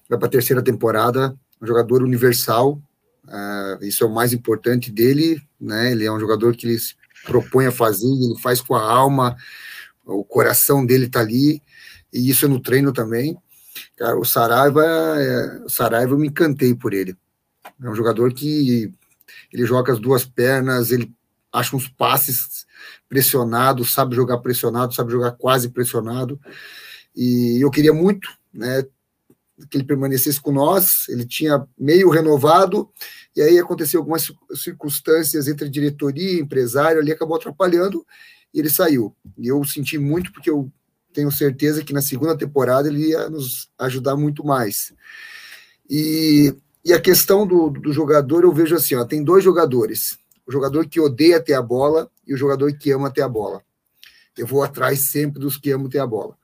para 0.07 0.26
a 0.26 0.30
terceira 0.30 0.62
temporada, 0.62 1.36
um 1.62 1.68
jogador 1.68 2.03
universal, 2.03 2.82
Uh, 3.30 3.86
isso 3.86 4.03
é 4.03 4.07
o 4.07 4.14
mais 4.14 4.34
importante 4.34 4.91
dele, 4.91 5.39
né? 5.62 5.91
Ele 5.91 6.03
é 6.03 6.12
um 6.12 6.20
jogador 6.20 6.55
que 6.55 6.66
ele 6.66 6.80
se 6.80 6.95
propõe 7.24 7.68
a 7.68 7.72
fazer, 7.72 8.07
ele 8.07 8.39
faz 8.41 8.60
com 8.60 8.76
a 8.76 8.82
alma, 8.82 9.38
o 10.03 10.24
coração 10.24 10.84
dele 10.84 11.05
está 11.05 11.20
ali, 11.20 11.62
e 12.12 12.28
isso 12.28 12.45
é 12.45 12.47
no 12.47 12.60
treino 12.60 12.91
também. 12.91 13.38
Cara, 13.95 14.18
o 14.18 14.26
Saraiva, 14.26 14.84
é, 14.84 15.64
o 15.64 15.70
Saraiva 15.70 16.14
eu 16.14 16.18
me 16.18 16.28
encantei 16.28 16.74
por 16.74 16.91
ele. 16.91 17.16
É 17.82 17.88
um 17.88 17.93
jogador 17.93 18.34
que 18.34 18.91
ele 19.53 19.66
joga 19.66 19.93
as 19.93 19.99
duas 19.99 20.26
pernas, 20.26 20.89
ele 20.89 21.14
acha 21.53 21.76
uns 21.76 21.88
passes 21.88 22.66
pressionado, 23.07 23.86
sabe 23.86 24.16
jogar 24.16 24.39
pressionado, 24.39 24.93
sabe 24.93 25.12
jogar 25.12 25.34
quase 25.34 25.70
pressionado. 25.70 26.39
E 27.22 27.59
eu 27.61 27.70
queria 27.70 27.91
muito, 27.91 28.30
né, 28.53 28.82
que 29.70 29.76
ele 29.76 29.84
permanecesse 29.84 30.39
com 30.39 30.53
nós. 30.53 31.03
Ele 31.09 31.26
tinha 31.26 31.67
meio 31.78 32.09
renovado, 32.09 32.89
e 33.36 33.41
aí 33.41 33.59
aconteceu 33.59 33.99
algumas 33.99 34.32
circunstâncias 34.55 35.49
entre 35.49 35.67
diretoria 35.67 36.32
e 36.32 36.39
empresário, 36.39 37.01
ali 37.01 37.11
acabou 37.11 37.36
atrapalhando, 37.36 38.07
e 38.53 38.59
ele 38.59 38.70
saiu. 38.70 39.13
E 39.38 39.49
eu 39.49 39.61
senti 39.65 39.97
muito, 39.97 40.32
porque 40.32 40.49
eu 40.49 40.72
tenho 41.11 41.30
certeza 41.30 41.84
que 41.84 41.91
na 41.91 42.01
segunda 42.01 42.38
temporada 42.38 42.88
ele 42.88 43.09
ia 43.09 43.30
nos 43.30 43.70
ajudar 43.78 44.15
muito 44.15 44.45
mais. 44.45 44.93
E, 45.89 46.55
e 46.86 46.93
a 46.93 47.01
questão 47.01 47.45
do, 47.45 47.70
do 47.70 47.91
jogador, 47.91 48.45
eu 48.45 48.53
vejo 48.53 48.78
assim: 48.78 48.95
ó, 48.95 49.03
tem 49.03 49.26
dois 49.26 49.43
jogadores. 49.43 50.17
O 50.47 50.51
jogador 50.53 50.88
que 50.88 51.01
odeia 51.01 51.41
ter 51.41 51.53
a 51.53 51.61
bola 51.61 52.09
e 52.26 52.34
o 52.34 52.38
jogador 52.38 52.72
que 52.78 52.91
ama 52.91 53.11
ter 53.11 53.24
a 53.24 53.28
bola. 53.28 53.61
Eu 54.38 54.47
vou 54.47 54.63
atrás 54.63 55.11
sempre 55.11 55.38
dos 55.38 55.57
que 55.57 55.70
amam 55.70 55.89
ter 55.89 55.99
a 55.99 56.07
bola. 56.07 56.39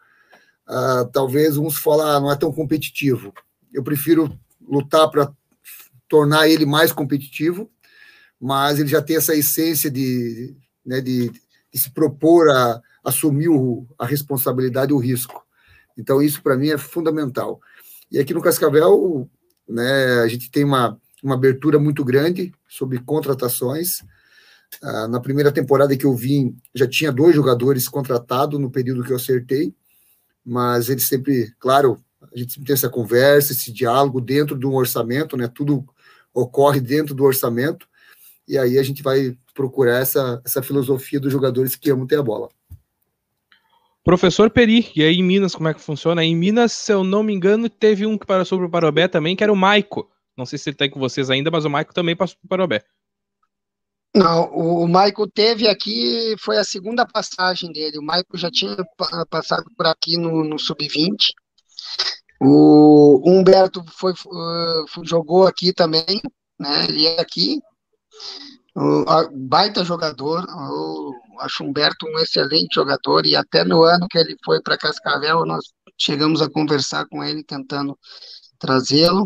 Uh, 0.67 1.09
talvez 1.11 1.57
uns 1.57 1.77
falam, 1.77 2.07
ah, 2.07 2.19
não 2.19 2.31
é 2.31 2.35
tão 2.35 2.51
competitivo. 2.51 3.33
Eu 3.73 3.83
prefiro 3.83 4.37
lutar 4.61 5.09
para 5.09 5.31
tornar 6.07 6.47
ele 6.47 6.65
mais 6.65 6.91
competitivo, 6.91 7.69
mas 8.39 8.79
ele 8.79 8.89
já 8.89 9.01
tem 9.01 9.15
essa 9.15 9.35
essência 9.35 9.89
de, 9.89 10.55
né, 10.85 11.01
de, 11.01 11.29
de 11.29 11.79
se 11.79 11.89
propor 11.91 12.49
a 12.49 12.81
assumir 13.03 13.49
o, 13.49 13.87
a 13.97 14.05
responsabilidade 14.05 14.91
e 14.91 14.95
o 14.95 14.99
risco. 14.99 15.45
Então, 15.97 16.21
isso 16.21 16.41
para 16.41 16.57
mim 16.57 16.69
é 16.69 16.77
fundamental. 16.77 17.59
E 18.11 18.19
aqui 18.19 18.33
no 18.33 18.41
Cascavel, 18.41 19.29
né, 19.67 20.19
a 20.21 20.27
gente 20.27 20.51
tem 20.51 20.63
uma, 20.63 20.99
uma 21.23 21.35
abertura 21.35 21.79
muito 21.79 22.03
grande 22.03 22.53
sobre 22.67 22.99
contratações. 22.99 24.03
Ah, 24.81 25.07
na 25.07 25.19
primeira 25.19 25.51
temporada 25.51 25.95
que 25.95 26.05
eu 26.05 26.15
vim, 26.15 26.57
já 26.73 26.87
tinha 26.87 27.11
dois 27.11 27.35
jogadores 27.35 27.87
contratados 27.87 28.59
no 28.59 28.69
período 28.69 29.03
que 29.03 29.11
eu 29.11 29.15
acertei, 29.15 29.73
mas 30.45 30.89
eles 30.89 31.05
sempre, 31.05 31.51
claro, 31.59 31.99
a 32.21 32.37
gente 32.37 32.53
sempre 32.53 32.67
tem 32.67 32.73
essa 32.73 32.89
conversa, 32.89 33.51
esse 33.51 33.71
diálogo 33.71 34.21
dentro 34.21 34.57
de 34.57 34.65
um 34.65 34.75
orçamento, 34.75 35.35
né? 35.35 35.47
Tudo 35.47 35.83
ocorre 36.33 36.79
dentro 36.79 37.15
do 37.15 37.23
orçamento, 37.23 37.87
e 38.47 38.57
aí 38.57 38.77
a 38.77 38.83
gente 38.83 39.01
vai 39.01 39.35
procurar 39.53 39.99
essa, 39.99 40.41
essa 40.45 40.61
filosofia 40.61 41.19
dos 41.19 41.31
jogadores 41.31 41.75
que 41.75 41.89
amam 41.89 42.05
ter 42.05 42.19
a 42.19 42.23
bola. 42.23 42.49
Professor 44.03 44.51
Peri, 44.51 44.91
e 44.95 45.01
aí 45.01 45.15
em 45.15 45.23
Minas, 45.23 45.55
como 45.55 45.67
é 45.67 45.73
que 45.73 45.81
funciona? 45.81 46.23
Em 46.23 46.35
Minas, 46.35 46.73
se 46.73 46.91
eu 46.91 47.03
não 47.03 47.23
me 47.23 47.33
engano, 47.33 47.67
teve 47.67 48.05
um 48.05 48.17
que 48.17 48.25
passou 48.25 48.59
para 48.59 48.67
o 48.67 48.69
Parobé 48.69 49.07
também, 49.07 49.35
que 49.35 49.43
era 49.43 49.51
o 49.51 49.55
Maico. 49.55 50.07
Não 50.37 50.45
sei 50.45 50.59
se 50.59 50.69
ele 50.69 50.75
está 50.75 50.87
com 50.87 50.99
vocês 50.99 51.31
ainda, 51.31 51.49
mas 51.49 51.65
o 51.65 51.69
Maico 51.69 51.93
também 51.93 52.15
passou 52.15 52.37
para 52.37 52.45
o 52.45 52.49
Parobé. 52.49 52.83
Não, 54.15 54.45
o 54.53 54.87
Maico 54.87 55.29
teve 55.29 55.67
aqui, 55.67 56.35
foi 56.39 56.57
a 56.57 56.63
segunda 56.63 57.05
passagem 57.05 57.69
dele. 57.73 57.99
O 57.99 58.01
Maico 58.01 58.37
já 58.37 58.49
tinha 58.49 58.77
passado 59.29 59.65
por 59.75 59.85
aqui 59.85 60.17
no, 60.17 60.41
no 60.45 60.57
Sub-20. 60.57 61.33
O 62.39 63.21
Humberto 63.25 63.83
foi, 63.91 64.13
jogou 65.03 65.45
aqui 65.45 65.73
também, 65.73 66.21
né? 66.57 66.85
Ele 66.87 67.05
é 67.05 67.19
aqui. 67.19 67.59
O, 68.73 69.03
baita 69.33 69.83
jogador. 69.83 70.45
Acho 71.41 71.65
o 71.65 71.67
Humberto 71.67 72.07
um 72.07 72.17
excelente 72.19 72.75
jogador 72.75 73.25
e 73.25 73.35
até 73.35 73.65
no 73.65 73.83
ano 73.83 74.07
que 74.09 74.17
ele 74.17 74.37
foi 74.45 74.61
para 74.61 74.77
Cascavel, 74.77 75.45
nós 75.45 75.65
chegamos 75.97 76.41
a 76.41 76.49
conversar 76.49 77.05
com 77.09 77.21
ele 77.21 77.43
tentando 77.43 77.99
trazê-lo. 78.57 79.25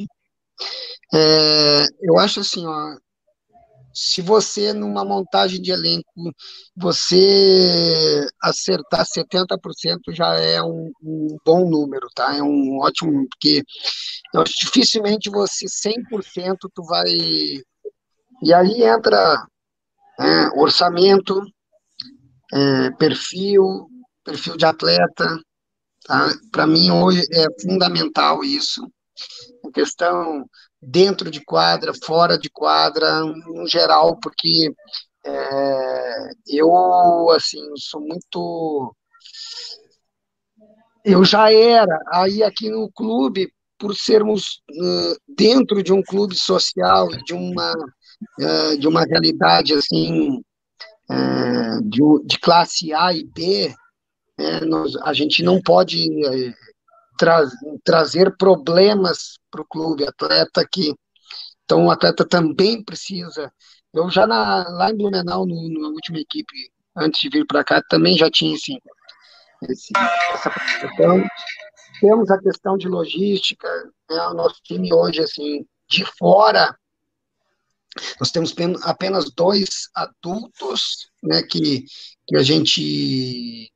É, 1.14 1.86
eu 2.02 2.18
acho 2.18 2.40
assim, 2.40 2.66
ó, 2.66 2.96
se 4.02 4.22
você 4.22 4.72
numa 4.72 5.04
montagem 5.04 5.62
de 5.62 5.72
elenco 5.72 6.34
você 6.76 8.26
acertar 8.42 9.06
70% 9.06 10.14
já 10.14 10.34
é 10.40 10.62
um, 10.64 10.92
um, 11.04 11.38
bom 11.46 11.70
número, 11.70 12.08
tá? 12.16 12.36
É 12.36 12.42
um 12.42 12.80
ótimo, 12.80 13.28
porque 13.30 13.62
eu 14.34 14.44
dificilmente 14.44 15.30
você 15.30 15.66
100% 15.66 16.58
tu 16.74 16.84
vai 16.84 17.10
e 18.42 18.54
aí 18.54 18.84
entra 18.84 19.46
né, 20.18 20.50
orçamento, 20.56 21.42
é, 22.54 22.92
perfil, 22.92 23.90
perfil 24.24 24.56
de 24.56 24.66
atleta. 24.66 25.40
Tá? 26.06 26.30
Para 26.52 26.66
mim, 26.66 26.90
hoje 26.90 27.22
é 27.34 27.46
fundamental 27.62 28.44
isso. 28.44 28.82
A 29.66 29.72
questão 29.72 30.46
dentro 30.82 31.30
de 31.30 31.44
quadra, 31.44 31.92
fora 32.04 32.38
de 32.38 32.50
quadra, 32.50 33.22
no 33.22 33.68
geral, 33.68 34.18
porque 34.22 34.74
é, 35.26 36.30
eu, 36.48 37.30
assim, 37.32 37.62
sou 37.76 38.02
muito. 38.02 38.96
Eu 41.04 41.24
já 41.24 41.52
era, 41.52 41.98
aí 42.12 42.44
aqui 42.44 42.70
no 42.70 42.92
clube, 42.92 43.52
por 43.78 43.96
sermos 43.96 44.62
uh, 44.70 45.16
dentro 45.28 45.82
de 45.82 45.94
um 45.94 46.04
clube 46.04 46.36
social, 46.36 47.08
de 47.26 47.34
uma, 47.34 47.74
uh, 47.74 48.78
de 48.78 48.88
uma 48.88 49.06
realidade 49.06 49.74
assim, 49.74 50.42
é, 51.10 51.82
de, 51.82 52.38
classe 52.40 52.94
A 52.94 53.14
e 53.14 53.24
B, 53.24 53.74
é, 54.38 54.66
nós, 54.66 54.96
a 54.98 55.14
gente 55.14 55.42
não 55.42 55.62
pode 55.62 56.08
é, 56.26 56.54
tra 57.20 57.46
trazer 57.84 58.36
problemas 58.38 59.38
para 59.52 59.62
o 59.62 59.66
clube, 59.66 60.08
atleta 60.08 60.66
que 60.72 60.96
então 61.66 61.86
o 61.86 61.92
atleta 61.92 62.26
também 62.26 62.84
precisa. 62.84 63.52
Eu 63.94 64.10
já 64.10 64.26
na, 64.26 64.68
lá 64.70 64.90
em 64.90 64.98
Blumenau, 64.98 65.46
no, 65.46 65.70
na 65.80 65.90
última 65.90 66.18
equipe, 66.18 66.72
antes 66.96 67.20
de 67.20 67.30
vir 67.30 67.46
para 67.46 67.64
cá, 67.64 67.84
também 67.88 68.18
já 68.18 68.32
tinha 68.32 68.56
esse, 68.56 68.76
esse, 69.70 69.92
essa 70.34 70.50
preocupação. 70.50 71.24
Temos 72.02 72.32
a 72.32 72.40
questão 72.40 72.76
de 72.76 72.88
logística, 72.88 73.68
né, 74.10 74.20
o 74.30 74.34
nosso 74.34 74.60
time 74.64 74.92
hoje, 74.92 75.22
assim, 75.22 75.64
de 75.88 76.04
fora, 76.18 76.76
nós 78.20 78.32
temos 78.32 78.54
apenas 78.84 79.32
dois 79.32 79.90
adultos 79.94 81.10
né, 81.22 81.44
que, 81.44 81.86
que 82.28 82.36
a 82.36 82.44
gente 82.44 83.72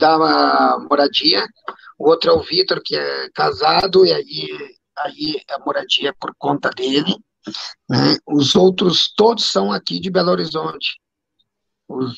uma 0.00 0.78
moradia. 0.88 1.44
O 1.98 2.08
outro 2.08 2.30
é 2.30 2.32
o 2.34 2.42
Vitor, 2.42 2.80
que 2.84 2.96
é 2.96 3.30
casado, 3.30 4.04
e 4.04 4.12
aí, 4.12 4.76
aí 4.98 5.42
a 5.50 5.58
moradia 5.60 6.10
é 6.10 6.12
por 6.12 6.34
conta 6.38 6.70
dele. 6.70 7.16
Né? 7.88 8.16
Os 8.26 8.54
outros 8.54 9.12
todos 9.14 9.50
são 9.50 9.72
aqui 9.72 10.00
de 10.00 10.10
Belo 10.10 10.30
Horizonte. 10.30 11.00
Os, 11.88 12.14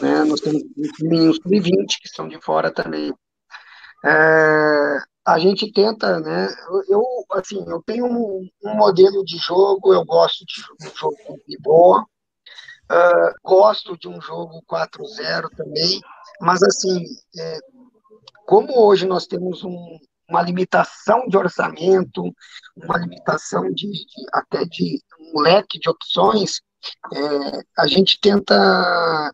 né, 0.00 0.24
nós 0.24 0.40
temos 0.40 0.62
os 0.76 1.36
sub-20 1.36 1.86
que 2.00 2.08
são 2.08 2.28
de 2.28 2.40
fora 2.40 2.72
também. 2.72 3.12
É, 4.04 4.98
a 5.26 5.38
gente 5.38 5.72
tenta, 5.72 6.20
né? 6.20 6.48
Eu, 6.88 7.02
assim, 7.32 7.64
eu 7.66 7.82
tenho 7.82 8.06
um, 8.06 8.48
um, 8.62 8.76
modelo 8.76 9.24
de 9.24 9.38
jogo, 9.38 9.94
eu 9.94 10.04
gosto 10.04 10.44
de 10.44 10.62
jogo 10.94 11.16
de 11.48 11.58
boa, 11.58 12.06
uh, 12.90 13.34
gosto 13.42 13.96
de 13.98 14.08
um 14.08 14.20
jogo 14.20 14.62
4-0 14.70 15.48
também, 15.56 16.00
mas 16.40 16.62
assim, 16.62 17.04
é, 17.38 17.58
como 18.46 18.78
hoje 18.78 19.06
nós 19.06 19.26
temos 19.26 19.62
um, 19.64 19.98
uma 20.28 20.42
limitação 20.42 21.26
de 21.28 21.36
orçamento, 21.36 22.22
uma 22.76 22.98
limitação 22.98 23.70
de, 23.72 23.90
de, 23.90 24.26
até 24.32 24.64
de 24.64 25.00
um 25.34 25.40
leque 25.40 25.78
de 25.78 25.88
opções, 25.88 26.60
é, 27.12 27.60
a 27.78 27.86
gente 27.86 28.20
tenta 28.20 29.32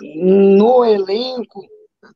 no 0.00 0.84
elenco 0.84 1.66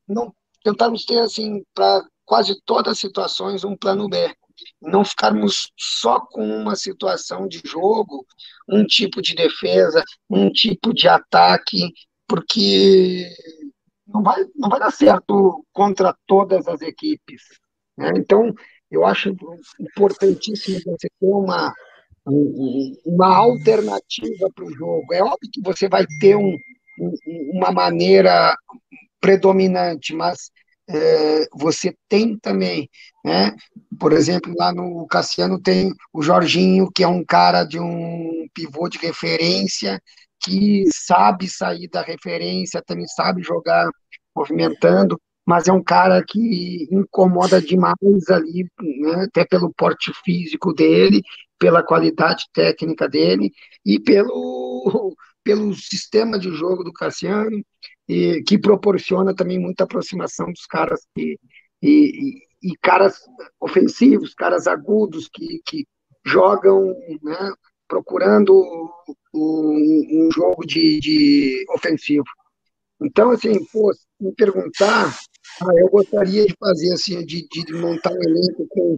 não 0.07 0.33
tentarmos 0.63 1.05
ter 1.05 1.19
assim 1.19 1.63
para 1.73 2.03
quase 2.25 2.59
todas 2.65 2.93
as 2.93 2.99
situações 2.99 3.63
um 3.63 3.75
plano 3.75 4.09
B. 4.09 4.35
Não 4.81 5.03
ficarmos 5.03 5.71
só 5.77 6.19
com 6.19 6.45
uma 6.45 6.75
situação 6.75 7.47
de 7.47 7.61
jogo, 7.65 8.25
um 8.67 8.85
tipo 8.85 9.21
de 9.21 9.35
defesa, 9.35 10.03
um 10.29 10.49
tipo 10.49 10.93
de 10.93 11.07
ataque, 11.07 11.91
porque 12.27 13.29
não 14.07 14.21
vai, 14.23 14.45
não 14.55 14.69
vai 14.69 14.79
dar 14.79 14.91
certo 14.91 15.65
contra 15.73 16.15
todas 16.25 16.67
as 16.67 16.81
equipes. 16.81 17.41
Né? 17.97 18.11
Então, 18.17 18.53
eu 18.89 19.05
acho 19.05 19.35
importantíssimo 19.79 20.79
você 20.85 21.09
ter 21.19 21.27
uma, 21.27 21.73
uma 23.05 23.35
alternativa 23.35 24.49
para 24.53 24.65
o 24.65 24.73
jogo. 24.73 25.13
É 25.13 25.21
óbvio 25.21 25.49
que 25.51 25.61
você 25.61 25.89
vai 25.89 26.05
ter 26.19 26.35
um, 26.35 26.57
uma 27.53 27.71
maneira 27.71 28.55
predominante, 29.19 30.13
mas 30.13 30.51
é, 30.87 31.47
você 31.53 31.95
tem 32.07 32.37
também, 32.37 32.89
né? 33.23 33.55
Por 33.99 34.13
exemplo, 34.13 34.53
lá 34.57 34.71
no 34.73 35.05
Cassiano 35.07 35.59
tem 35.59 35.93
o 36.13 36.21
Jorginho, 36.21 36.91
que 36.91 37.03
é 37.03 37.07
um 37.07 37.23
cara 37.23 37.63
de 37.63 37.79
um 37.79 38.47
pivô 38.53 38.87
de 38.87 38.97
referência, 38.99 40.01
que 40.43 40.83
sabe 40.93 41.49
sair 41.49 41.87
da 41.89 42.01
referência, 42.01 42.83
também 42.85 43.07
sabe 43.07 43.41
jogar 43.41 43.89
movimentando, 44.35 45.19
mas 45.45 45.67
é 45.67 45.71
um 45.71 45.83
cara 45.83 46.23
que 46.23 46.87
incomoda 46.91 47.61
demais 47.61 48.29
ali, 48.29 48.67
né? 48.79 49.25
até 49.25 49.45
pelo 49.45 49.73
porte 49.73 50.11
físico 50.23 50.73
dele, 50.73 51.21
pela 51.57 51.83
qualidade 51.83 52.45
técnica 52.53 53.07
dele 53.07 53.51
e 53.85 53.99
pelo, 53.99 55.15
pelo 55.43 55.73
sistema 55.73 56.37
de 56.37 56.51
jogo 56.51 56.83
do 56.83 56.93
Cassiano 56.93 57.63
e 58.07 58.43
que 58.43 58.57
proporciona 58.57 59.35
também 59.35 59.59
muita 59.59 59.83
aproximação 59.83 60.47
dos 60.47 60.65
caras 60.65 61.01
e, 61.17 61.37
e, 61.81 62.41
e 62.61 62.77
caras 62.81 63.19
ofensivos, 63.59 64.33
caras 64.33 64.67
agudos 64.67 65.29
que, 65.31 65.61
que 65.65 65.85
jogam, 66.25 66.95
né, 67.21 67.53
procurando 67.87 68.53
um, 69.33 70.25
um 70.27 70.29
jogo 70.31 70.65
de, 70.65 70.99
de, 70.99 71.65
ofensivo. 71.69 72.25
Então, 73.01 73.31
assim, 73.31 73.63
pô, 73.65 73.91
me 74.19 74.33
perguntar, 74.33 75.15
ah, 75.61 75.71
eu 75.77 75.89
gostaria 75.89 76.45
de 76.45 76.55
fazer 76.59 76.93
assim, 76.93 77.25
de, 77.25 77.47
de 77.47 77.73
montar 77.73 78.11
um 78.11 78.21
elenco 78.21 78.67
com 78.69 78.97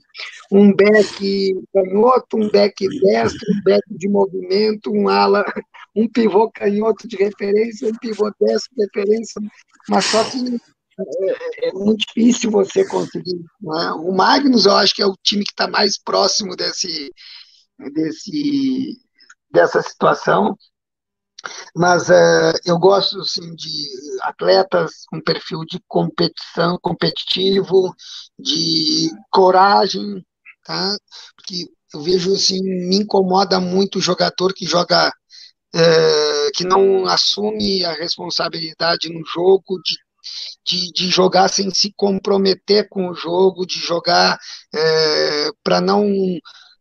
um 0.51 0.73
back 0.73 1.53
canhoto, 1.73 2.37
um 2.37 2.49
back 2.49 2.87
destro, 3.01 3.39
um 3.53 3.63
back 3.63 3.83
de 3.91 4.09
movimento, 4.09 4.91
um 4.91 5.07
ala 5.07 5.45
um 5.97 6.07
pivô 6.07 6.49
canhoto 6.51 7.07
de 7.07 7.15
referência, 7.17 7.89
um 7.89 7.97
pivô 7.97 8.31
destro 8.39 8.69
de 8.75 8.83
referência, 8.83 9.41
mas 9.89 10.05
só 10.05 10.23
que 10.23 10.37
é, 10.99 11.69
é, 11.69 11.73
muito 11.73 12.05
difícil 12.05 12.51
você 12.51 12.87
conseguir. 12.87 13.43
O 13.61 14.11
Magnus, 14.11 14.65
eu 14.65 14.75
acho 14.75 14.95
que 14.95 15.01
é 15.01 15.05
o 15.05 15.17
time 15.23 15.43
que 15.43 15.51
está 15.51 15.67
mais 15.67 15.97
próximo 15.97 16.55
desse, 16.55 17.11
desse, 17.93 18.99
dessa 19.51 19.81
situação. 19.81 20.55
Mas 21.75 22.09
uh, 22.09 22.53
eu 22.65 22.77
gosto 22.77 23.19
assim, 23.21 23.55
de 23.55 23.87
atletas 24.21 25.05
com 25.07 25.21
perfil 25.21 25.59
de 25.69 25.79
competição, 25.87 26.77
competitivo, 26.81 27.93
de 28.39 29.09
coragem, 29.31 30.25
tá? 30.65 30.97
Porque 31.35 31.65
eu 31.93 32.01
vejo 32.01 32.33
assim, 32.33 32.61
me 32.61 32.97
incomoda 32.97 33.59
muito 33.59 33.97
o 33.99 34.01
jogador 34.01 34.53
que 34.53 34.65
joga 34.65 35.11
é, 35.73 36.51
que 36.55 36.63
não 36.63 37.05
assume 37.05 37.83
a 37.85 37.93
responsabilidade 37.93 39.09
no 39.09 39.23
jogo, 39.25 39.79
de, 39.83 39.95
de, 40.65 40.91
de, 40.91 41.09
jogar 41.09 41.49
sem 41.49 41.69
se 41.73 41.93
comprometer 41.95 42.87
com 42.89 43.09
o 43.09 43.13
jogo, 43.13 43.65
de 43.65 43.79
jogar 43.79 44.37
é, 44.73 45.49
para 45.63 45.81
não 45.81 46.05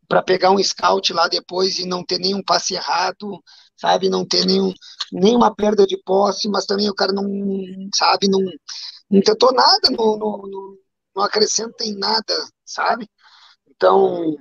para 0.08 0.22
pegar 0.22 0.52
um 0.52 0.62
scout 0.62 1.12
lá 1.12 1.26
depois 1.26 1.78
e 1.78 1.84
não 1.84 2.04
ter 2.04 2.18
nenhum 2.20 2.42
passe 2.42 2.74
errado, 2.74 3.42
sabe, 3.76 4.08
não 4.08 4.26
ter 4.26 4.44
nenhum, 4.46 4.72
nenhuma 5.12 5.54
perda 5.54 5.86
de 5.86 5.96
posse, 6.02 6.48
mas 6.48 6.66
também 6.66 6.88
o 6.88 6.94
cara 6.94 7.12
não, 7.12 7.24
sabe, 7.94 8.28
não, 8.28 8.40
não 9.10 9.20
tentou 9.20 9.52
nada, 9.52 9.90
não, 9.90 10.16
não, 10.16 10.42
não 11.14 11.22
acrescenta 11.22 11.84
em 11.84 11.96
nada, 11.96 12.34
sabe? 12.64 13.08
Então, 13.68 14.36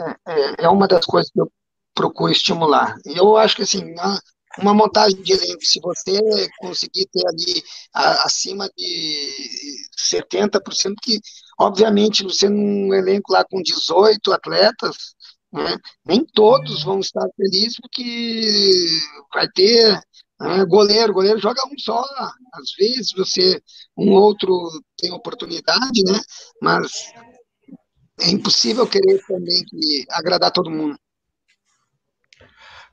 é, 0.00 0.32
é, 0.32 0.64
é 0.64 0.68
uma 0.68 0.88
das 0.88 1.04
coisas 1.04 1.30
que 1.30 1.40
eu 1.40 1.50
procuro 1.94 2.32
estimular. 2.32 2.94
Eu 3.04 3.36
acho 3.36 3.56
que, 3.56 3.62
assim, 3.62 3.84
uma 4.58 4.74
montagem 4.74 5.20
de 5.22 5.32
elenco, 5.32 5.62
se 5.62 5.80
você 5.80 6.20
conseguir 6.58 7.06
ter 7.12 7.26
ali 7.26 7.62
acima 7.92 8.68
de 8.76 9.88
70%, 10.10 10.94
que, 11.02 11.20
obviamente, 11.58 12.24
você 12.24 12.48
num 12.48 12.94
elenco 12.94 13.32
lá 13.32 13.44
com 13.44 13.62
18 13.62 14.32
atletas, 14.32 14.96
né, 15.52 15.76
nem 16.04 16.24
todos 16.24 16.82
vão 16.82 17.00
estar 17.00 17.26
felizes, 17.36 17.76
porque 17.80 18.86
vai 19.32 19.48
ter 19.48 20.00
né, 20.40 20.64
goleiro, 20.66 21.12
goleiro 21.12 21.38
joga 21.38 21.60
um 21.66 21.78
só, 21.78 22.04
às 22.54 22.72
vezes 22.78 23.12
você, 23.16 23.60
um 23.96 24.10
outro 24.12 24.68
tem 24.96 25.12
oportunidade, 25.12 26.02
né, 26.04 26.20
mas 26.62 27.12
é 28.20 28.30
impossível 28.30 28.86
querer 28.86 29.20
também 29.26 29.64
que 29.64 30.04
agradar 30.10 30.50
todo 30.52 30.70
mundo. 30.70 30.98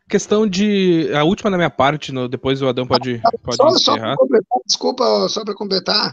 Questão 0.07 0.47
de. 0.47 1.11
A 1.15 1.23
última 1.23 1.49
da 1.49 1.57
minha 1.57 1.69
parte, 1.69 2.11
no, 2.11 2.29
depois 2.29 2.61
o 2.61 2.67
Adão 2.67 2.85
pode, 2.85 3.19
pode 3.43 3.57
só, 3.57 3.67
encerrar. 3.69 4.15
Só 4.15 4.59
desculpa, 4.65 5.27
só 5.29 5.43
para 5.43 5.55
completar. 5.55 6.11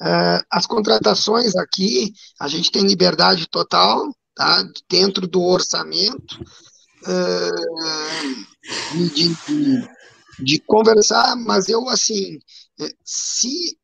Uh, 0.00 0.40
as 0.50 0.66
contratações 0.66 1.54
aqui, 1.54 2.12
a 2.40 2.48
gente 2.48 2.72
tem 2.72 2.86
liberdade 2.86 3.46
total, 3.48 4.10
tá? 4.34 4.64
Dentro 4.88 5.26
do 5.26 5.42
orçamento, 5.42 6.40
uh, 7.06 7.74
de, 8.92 9.28
de, 9.28 9.88
de, 10.40 10.58
conversar, 10.60 11.36
mas 11.36 11.68
eu, 11.68 11.88
assim, 11.88 12.38
eh, 12.80 12.94
se 13.04 13.78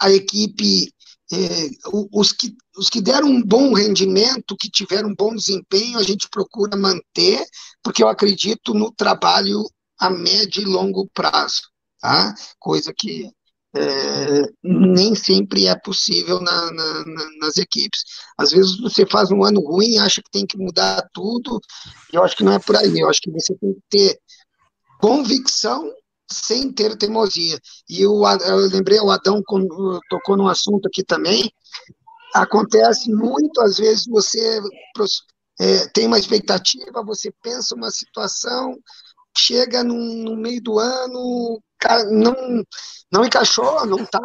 a 0.00 0.10
equipe 0.10 0.92
é, 1.32 1.70
os, 2.12 2.32
que, 2.32 2.56
os 2.76 2.90
que 2.90 3.00
deram 3.00 3.28
um 3.28 3.42
bom 3.42 3.72
rendimento, 3.72 4.56
que 4.56 4.68
tiveram 4.68 5.10
um 5.10 5.14
bom 5.14 5.34
desempenho, 5.34 5.98
a 5.98 6.02
gente 6.02 6.28
procura 6.28 6.76
manter, 6.76 7.46
porque 7.82 8.02
eu 8.02 8.08
acredito 8.08 8.74
no 8.74 8.90
trabalho 8.90 9.62
a 9.98 10.10
médio 10.10 10.62
e 10.62 10.64
longo 10.64 11.08
prazo, 11.14 11.62
tá? 12.00 12.34
coisa 12.58 12.92
que 12.92 13.30
é, 13.76 14.42
nem 14.62 15.14
sempre 15.14 15.66
é 15.66 15.78
possível 15.78 16.40
na, 16.40 16.72
na, 16.72 17.04
na, 17.04 17.30
nas 17.40 17.56
equipes. 17.56 18.02
Às 18.36 18.50
vezes 18.50 18.80
você 18.80 19.06
faz 19.06 19.30
um 19.30 19.44
ano 19.44 19.60
ruim, 19.60 19.98
acha 19.98 20.22
que 20.22 20.30
tem 20.30 20.46
que 20.46 20.58
mudar 20.58 21.08
tudo, 21.12 21.60
e 22.12 22.16
eu 22.16 22.24
acho 22.24 22.36
que 22.36 22.44
não 22.44 22.52
é 22.52 22.58
por 22.58 22.76
aí, 22.76 22.98
eu 22.98 23.08
acho 23.08 23.20
que 23.20 23.30
você 23.30 23.54
tem 23.54 23.74
que 23.74 23.82
ter 23.88 24.18
convicção 25.00 25.90
sem 26.30 26.72
ter 26.72 26.96
teimosia. 26.96 27.58
E 27.88 28.06
o, 28.06 28.26
eu 28.26 28.56
lembrei, 28.68 29.00
o 29.00 29.10
Adão 29.10 29.42
tocou 29.42 30.36
num 30.36 30.48
assunto 30.48 30.86
aqui 30.86 31.02
também. 31.02 31.50
Acontece 32.34 33.10
muito, 33.12 33.60
às 33.60 33.78
vezes, 33.78 34.04
você 34.06 34.60
é, 35.60 35.86
tem 35.88 36.06
uma 36.06 36.18
expectativa, 36.18 37.02
você 37.04 37.32
pensa 37.42 37.74
uma 37.74 37.90
situação, 37.90 38.78
chega 39.36 39.82
no, 39.84 40.36
meio 40.36 40.62
do 40.62 40.78
ano, 40.78 41.62
não, 42.10 42.64
não 43.12 43.24
encaixou, 43.24 43.86
não 43.86 44.04
tá, 44.04 44.20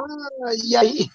e 0.63 0.75
aí? 0.75 1.07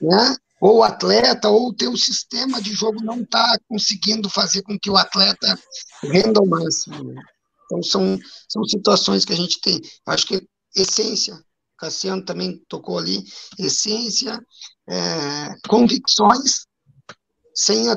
Né? 0.00 0.36
Ou 0.60 0.78
o 0.78 0.82
atleta, 0.82 1.48
ou 1.48 1.68
o 1.68 1.74
teu 1.74 1.96
sistema 1.96 2.60
de 2.60 2.72
jogo 2.74 3.02
não 3.02 3.20
está 3.22 3.58
conseguindo 3.68 4.28
fazer 4.28 4.62
com 4.62 4.78
que 4.78 4.90
o 4.90 4.96
atleta 4.96 5.58
renda 6.02 6.40
ao 6.40 6.46
máximo. 6.46 7.02
Né? 7.04 7.22
Então, 7.64 7.82
são, 7.82 8.18
são 8.48 8.64
situações 8.64 9.24
que 9.24 9.32
a 9.32 9.36
gente 9.36 9.60
tem. 9.60 9.80
Acho 10.06 10.26
que 10.26 10.46
essência, 10.74 11.38
Cassiano 11.78 12.24
também 12.24 12.62
tocou 12.68 12.98
ali, 12.98 13.24
essência, 13.58 14.38
é, 14.88 15.54
convicções, 15.66 16.66
sem 17.54 17.88
a 17.88 17.96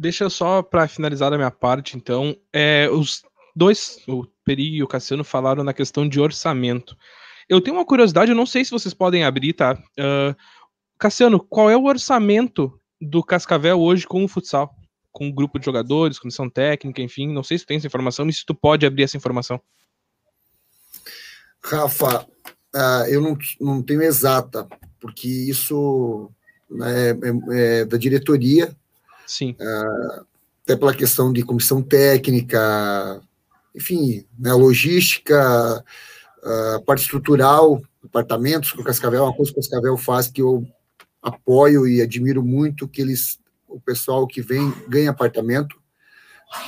Deixa 0.00 0.30
só 0.30 0.62
para 0.62 0.88
finalizar 0.88 1.32
a 1.32 1.36
minha 1.36 1.50
parte, 1.50 1.96
então, 1.96 2.34
é, 2.50 2.88
os 2.90 3.22
dois, 3.54 3.98
o 4.08 4.24
Peri 4.44 4.76
e 4.76 4.82
o 4.82 4.88
Cassiano, 4.88 5.22
falaram 5.22 5.62
na 5.62 5.74
questão 5.74 6.08
de 6.08 6.18
orçamento. 6.18 6.96
Eu 7.46 7.60
tenho 7.60 7.76
uma 7.76 7.84
curiosidade, 7.84 8.30
eu 8.30 8.36
não 8.36 8.46
sei 8.46 8.64
se 8.64 8.70
vocês 8.70 8.94
podem 8.94 9.24
abrir, 9.24 9.52
tá? 9.52 9.74
Uh, 9.98 10.34
Cassiano, 10.98 11.38
qual 11.38 11.68
é 11.68 11.76
o 11.76 11.84
orçamento 11.84 12.72
do 12.98 13.22
Cascavel 13.22 13.78
hoje 13.78 14.06
com 14.06 14.24
o 14.24 14.28
futsal? 14.28 14.74
com 15.12 15.26
um 15.26 15.32
grupo 15.32 15.58
de 15.58 15.64
jogadores, 15.64 16.18
comissão 16.18 16.48
técnica, 16.48 17.02
enfim. 17.02 17.32
Não 17.32 17.42
sei 17.42 17.58
se 17.58 17.64
tu 17.64 17.68
tem 17.68 17.76
essa 17.76 17.86
informação 17.86 18.28
e 18.28 18.32
se 18.32 18.44
tu 18.46 18.54
pode 18.54 18.86
abrir 18.86 19.02
essa 19.02 19.16
informação. 19.16 19.60
Rafa, 21.62 22.26
uh, 22.74 23.06
eu 23.08 23.20
não, 23.20 23.36
não 23.60 23.82
tenho 23.82 24.02
exata, 24.02 24.66
porque 25.00 25.28
isso 25.28 26.30
né, 26.70 27.10
é, 27.10 27.80
é, 27.80 27.84
da 27.84 27.96
diretoria. 27.96 28.74
Sim. 29.30 29.54
Uh, 29.60 30.26
até 30.64 30.74
pela 30.74 30.92
questão 30.92 31.32
de 31.32 31.44
comissão 31.44 31.80
técnica, 31.80 33.22
enfim, 33.72 34.26
né, 34.36 34.52
logística, 34.52 35.84
uh, 36.42 36.84
parte 36.84 37.02
estrutural, 37.02 37.80
departamentos 38.02 38.72
que 38.72 38.80
o 38.80 38.84
Cascavel, 38.84 39.22
uma 39.22 39.32
coisa 39.32 39.52
que 39.52 39.58
o 39.60 39.62
Cascavel 39.62 39.96
faz 39.96 40.26
que 40.26 40.42
eu 40.42 40.66
apoio 41.22 41.86
e 41.86 42.02
admiro 42.02 42.42
muito, 42.42 42.88
que 42.88 43.00
eles 43.00 43.38
o 43.68 43.80
pessoal 43.80 44.26
que 44.26 44.42
vem 44.42 44.74
ganha 44.88 45.10
apartamento. 45.10 45.80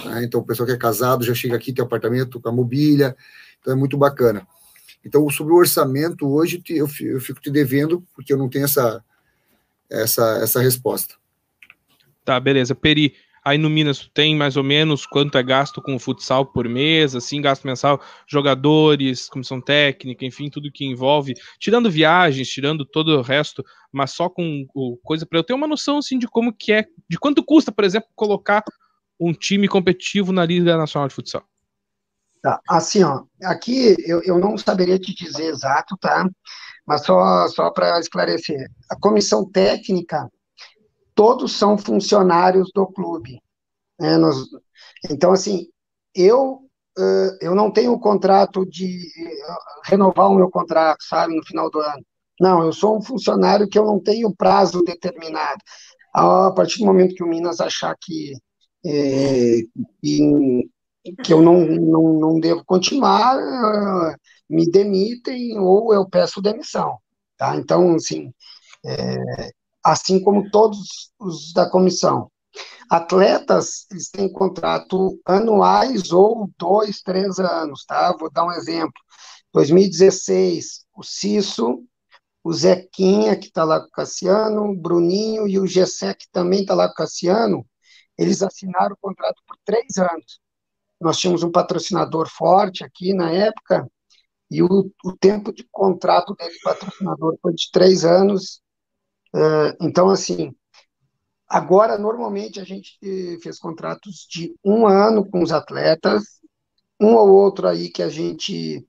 Né? 0.04 0.22
Então, 0.22 0.38
o 0.38 0.44
pessoal 0.44 0.64
que 0.64 0.72
é 0.72 0.78
casado 0.78 1.24
já 1.24 1.34
chega 1.34 1.56
aqui, 1.56 1.72
tem 1.72 1.84
apartamento 1.84 2.40
com 2.40 2.48
a 2.48 2.52
mobília. 2.52 3.16
Então, 3.58 3.72
é 3.72 3.76
muito 3.76 3.98
bacana. 3.98 4.46
Então, 5.04 5.28
sobre 5.30 5.52
o 5.52 5.56
orçamento, 5.56 6.28
hoje 6.28 6.62
eu 6.68 6.86
fico 6.86 7.40
te 7.40 7.50
devendo, 7.50 8.06
porque 8.14 8.32
eu 8.32 8.38
não 8.38 8.48
tenho 8.48 8.66
essa, 8.66 9.04
essa, 9.90 10.38
essa 10.40 10.60
resposta. 10.60 11.20
Tá, 12.24 12.38
beleza. 12.38 12.74
Peri, 12.74 13.14
Aí 13.44 13.58
no 13.58 13.68
Minas 13.68 14.08
tem 14.14 14.36
mais 14.36 14.56
ou 14.56 14.62
menos 14.62 15.04
quanto 15.04 15.36
é 15.36 15.42
gasto 15.42 15.82
com 15.82 15.96
o 15.96 15.98
futsal 15.98 16.46
por 16.46 16.68
mês, 16.68 17.16
assim, 17.16 17.42
gasto 17.42 17.64
mensal, 17.64 18.00
jogadores, 18.24 19.28
comissão 19.28 19.60
técnica, 19.60 20.24
enfim, 20.24 20.48
tudo 20.48 20.70
que 20.70 20.84
envolve, 20.84 21.34
tirando 21.58 21.90
viagens, 21.90 22.48
tirando 22.48 22.84
todo 22.84 23.18
o 23.18 23.22
resto, 23.22 23.64
mas 23.90 24.12
só 24.12 24.28
com 24.28 24.64
o, 24.72 24.96
coisa 25.02 25.26
para 25.26 25.40
eu 25.40 25.42
ter 25.42 25.54
uma 25.54 25.66
noção 25.66 25.98
assim 25.98 26.20
de 26.20 26.28
como 26.28 26.52
que 26.52 26.72
é, 26.72 26.86
de 27.10 27.18
quanto 27.18 27.44
custa, 27.44 27.72
por 27.72 27.82
exemplo, 27.82 28.08
colocar 28.14 28.62
um 29.18 29.32
time 29.32 29.66
competitivo 29.66 30.32
na 30.32 30.46
Liga 30.46 30.76
Nacional 30.76 31.08
de 31.08 31.14
Futsal. 31.14 31.42
Tá, 32.40 32.60
assim, 32.68 33.02
ó, 33.02 33.24
aqui 33.42 33.96
eu, 34.06 34.22
eu 34.22 34.38
não 34.38 34.56
saberia 34.56 35.00
te 35.00 35.12
dizer 35.12 35.46
exato, 35.46 35.96
tá? 36.00 36.28
Mas 36.86 37.04
só, 37.04 37.48
só 37.48 37.70
para 37.70 37.98
esclarecer, 37.98 38.68
a 38.88 38.96
comissão 38.96 39.48
técnica 39.50 40.28
todos 41.14 41.52
são 41.52 41.78
funcionários 41.78 42.70
do 42.74 42.86
clube. 42.86 43.40
Né? 43.98 44.16
Então, 45.10 45.32
assim, 45.32 45.68
eu 46.14 46.62
uh, 46.98 47.36
eu 47.40 47.54
não 47.54 47.70
tenho 47.70 47.98
contrato 47.98 48.66
de 48.66 48.98
renovar 49.84 50.30
o 50.30 50.34
meu 50.34 50.50
contrato, 50.50 51.02
sabe, 51.04 51.34
no 51.34 51.44
final 51.44 51.70
do 51.70 51.80
ano. 51.80 52.04
Não, 52.40 52.64
eu 52.64 52.72
sou 52.72 52.98
um 52.98 53.02
funcionário 53.02 53.68
que 53.68 53.78
eu 53.78 53.84
não 53.84 54.00
tenho 54.00 54.34
prazo 54.34 54.82
determinado. 54.82 55.60
A 56.14 56.50
partir 56.52 56.78
do 56.80 56.86
momento 56.86 57.14
que 57.14 57.22
o 57.22 57.26
Minas 57.26 57.60
achar 57.60 57.96
que, 58.00 58.34
é, 58.84 59.60
que, 60.02 60.68
que, 61.24 61.32
eu 61.32 61.40
não, 61.40 61.64
não, 61.64 62.12
não 62.14 62.40
devo 62.40 62.64
continuar, 62.64 63.36
me 64.48 64.70
demitem 64.70 65.58
ou 65.58 65.94
eu 65.94 66.08
peço 66.08 66.42
demissão. 66.42 66.98
Tá? 67.36 67.56
Então, 67.56 67.94
assim, 67.94 68.32
é, 68.84 69.50
assim 69.84 70.22
como 70.22 70.50
todos 70.50 71.12
os 71.18 71.52
da 71.52 71.68
comissão. 71.68 72.30
Atletas, 72.90 73.86
eles 73.90 74.10
têm 74.10 74.30
contrato 74.30 75.18
anuais 75.24 76.12
ou 76.12 76.50
dois, 76.58 77.00
três 77.00 77.38
anos, 77.38 77.84
tá? 77.86 78.14
Vou 78.18 78.30
dar 78.30 78.44
um 78.44 78.52
exemplo. 78.52 78.92
2016, 79.52 80.84
o 80.94 81.02
Cisso 81.02 81.82
o 82.44 82.52
Zequinha, 82.52 83.36
que 83.38 83.46
está 83.46 83.64
lá 83.64 83.80
com 83.80 83.86
o 83.86 83.90
Cassiano, 83.90 84.64
o 84.64 84.76
Bruninho 84.76 85.46
e 85.46 85.58
o 85.58 85.66
Gessé, 85.66 86.12
que 86.14 86.28
também 86.30 86.62
está 86.62 86.74
lá 86.74 86.88
com 86.88 86.94
o 86.94 86.96
Cassiano, 86.96 87.66
eles 88.18 88.42
assinaram 88.42 88.94
o 88.94 88.98
contrato 89.00 89.42
por 89.46 89.56
três 89.64 89.96
anos. 89.96 90.40
Nós 91.00 91.18
tínhamos 91.18 91.42
um 91.42 91.50
patrocinador 91.50 92.28
forte 92.28 92.84
aqui 92.84 93.14
na 93.14 93.30
época, 93.30 93.88
e 94.50 94.62
o, 94.62 94.90
o 95.04 95.16
tempo 95.16 95.52
de 95.52 95.66
contrato 95.70 96.34
desse 96.34 96.60
patrocinador 96.62 97.38
foi 97.40 97.54
de 97.54 97.70
três 97.72 98.04
anos. 98.04 98.61
Uh, 99.34 99.76
então, 99.80 100.10
assim, 100.10 100.54
agora, 101.48 101.98
normalmente, 101.98 102.60
a 102.60 102.64
gente 102.64 102.98
fez 103.42 103.58
contratos 103.58 104.26
de 104.30 104.54
um 104.64 104.86
ano 104.86 105.24
com 105.28 105.42
os 105.42 105.52
atletas, 105.52 106.40
um 107.00 107.14
ou 107.14 107.30
outro 107.30 107.66
aí 107.66 107.90
que 107.90 108.02
a 108.02 108.08
gente 108.08 108.86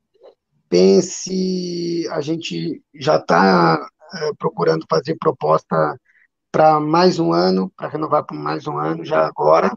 pense, 0.70 2.08
a 2.12 2.22
gente 2.22 2.82
já 2.96 3.18
está 3.18 3.88
eh, 4.14 4.32
procurando 4.39 4.86
fazer 4.89 5.16
proposta 5.18 6.00
para 6.52 6.80
mais 6.80 7.20
um 7.20 7.34
ano, 7.34 7.72
para 7.76 7.89
renovar 7.89 8.26
por 8.26 8.36
mais 8.36 8.68
um 8.68 8.78
ano 8.78 9.04
já 9.04 9.26
agora. 9.26 9.72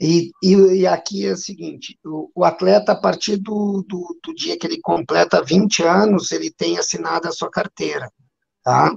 E, 0.00 0.32
e, 0.42 0.54
e 0.80 0.86
aqui 0.86 1.26
é 1.26 1.32
o 1.32 1.36
seguinte: 1.36 1.98
o, 2.04 2.30
o 2.34 2.44
atleta, 2.44 2.92
a 2.92 3.00
partir 3.00 3.36
do, 3.36 3.84
do, 3.88 4.18
do, 4.22 4.34
dia 4.34 4.58
que 4.58 4.66
ele 4.66 4.80
completa 4.80 5.42
20 5.42 5.82
anos, 5.82 6.32
ele 6.32 6.50
tem 6.50 6.78
assinado 6.78 7.28
a 7.28 7.32
sua 7.32 7.50
carteira. 7.50 8.10
Tá? 8.64 8.90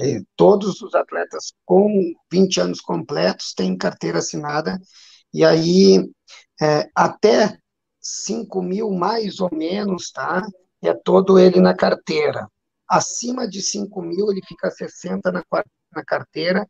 E 0.00 0.24
todos 0.34 0.80
os 0.80 0.94
atletas 0.94 1.52
com 1.64 1.88
20 2.32 2.60
anos 2.60 2.80
completos 2.80 3.52
têm 3.54 3.76
carteira 3.76 4.18
assinada, 4.18 4.80
e 5.32 5.44
aí 5.44 6.10
é, 6.60 6.88
até 6.96 7.56
5 8.00 8.62
mil 8.62 8.90
mais 8.90 9.40
ou 9.40 9.50
menos, 9.52 10.10
tá? 10.10 10.42
É 10.82 10.92
todo 10.92 11.38
ele 11.38 11.60
na 11.60 11.74
carteira. 11.74 12.48
Acima 12.88 13.48
de 13.48 13.62
5 13.62 14.02
mil, 14.02 14.30
ele 14.30 14.40
fica 14.46 14.70
60 14.70 15.30
na, 15.30 15.42
na 15.94 16.04
carteira 16.04 16.68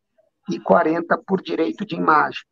e 0.50 0.60
40 0.60 1.18
por 1.26 1.42
direito 1.42 1.84
de 1.84 1.96
imagem. 1.96 2.42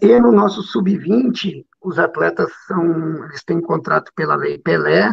E 0.00 0.18
no 0.20 0.30
nosso 0.30 0.62
sub-20, 0.62 1.66
os 1.82 1.98
atletas 1.98 2.50
são, 2.66 3.24
eles 3.24 3.42
têm 3.42 3.60
contrato 3.60 4.12
pela 4.14 4.36
Lei 4.36 4.58
Pelé 4.58 5.12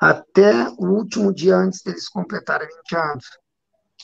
até 0.00 0.68
o 0.78 0.86
último 0.86 1.32
dia 1.32 1.56
antes 1.56 1.82
deles 1.82 2.08
completarem 2.08 2.68
20 2.68 2.96
anos. 2.96 3.24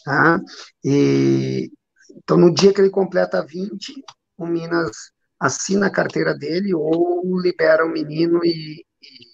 Tá? 0.04 0.40
E, 0.84 1.70
então, 2.16 2.36
no 2.36 2.52
dia 2.52 2.72
que 2.72 2.80
ele 2.80 2.90
completa 2.90 3.44
20, 3.44 4.02
o 4.38 4.46
Minas 4.46 5.12
assina 5.38 5.86
a 5.86 5.92
carteira 5.92 6.34
dele 6.34 6.74
ou 6.74 7.38
libera 7.40 7.84
o 7.84 7.90
menino 7.90 8.44
e. 8.44 8.84
e 9.02 9.30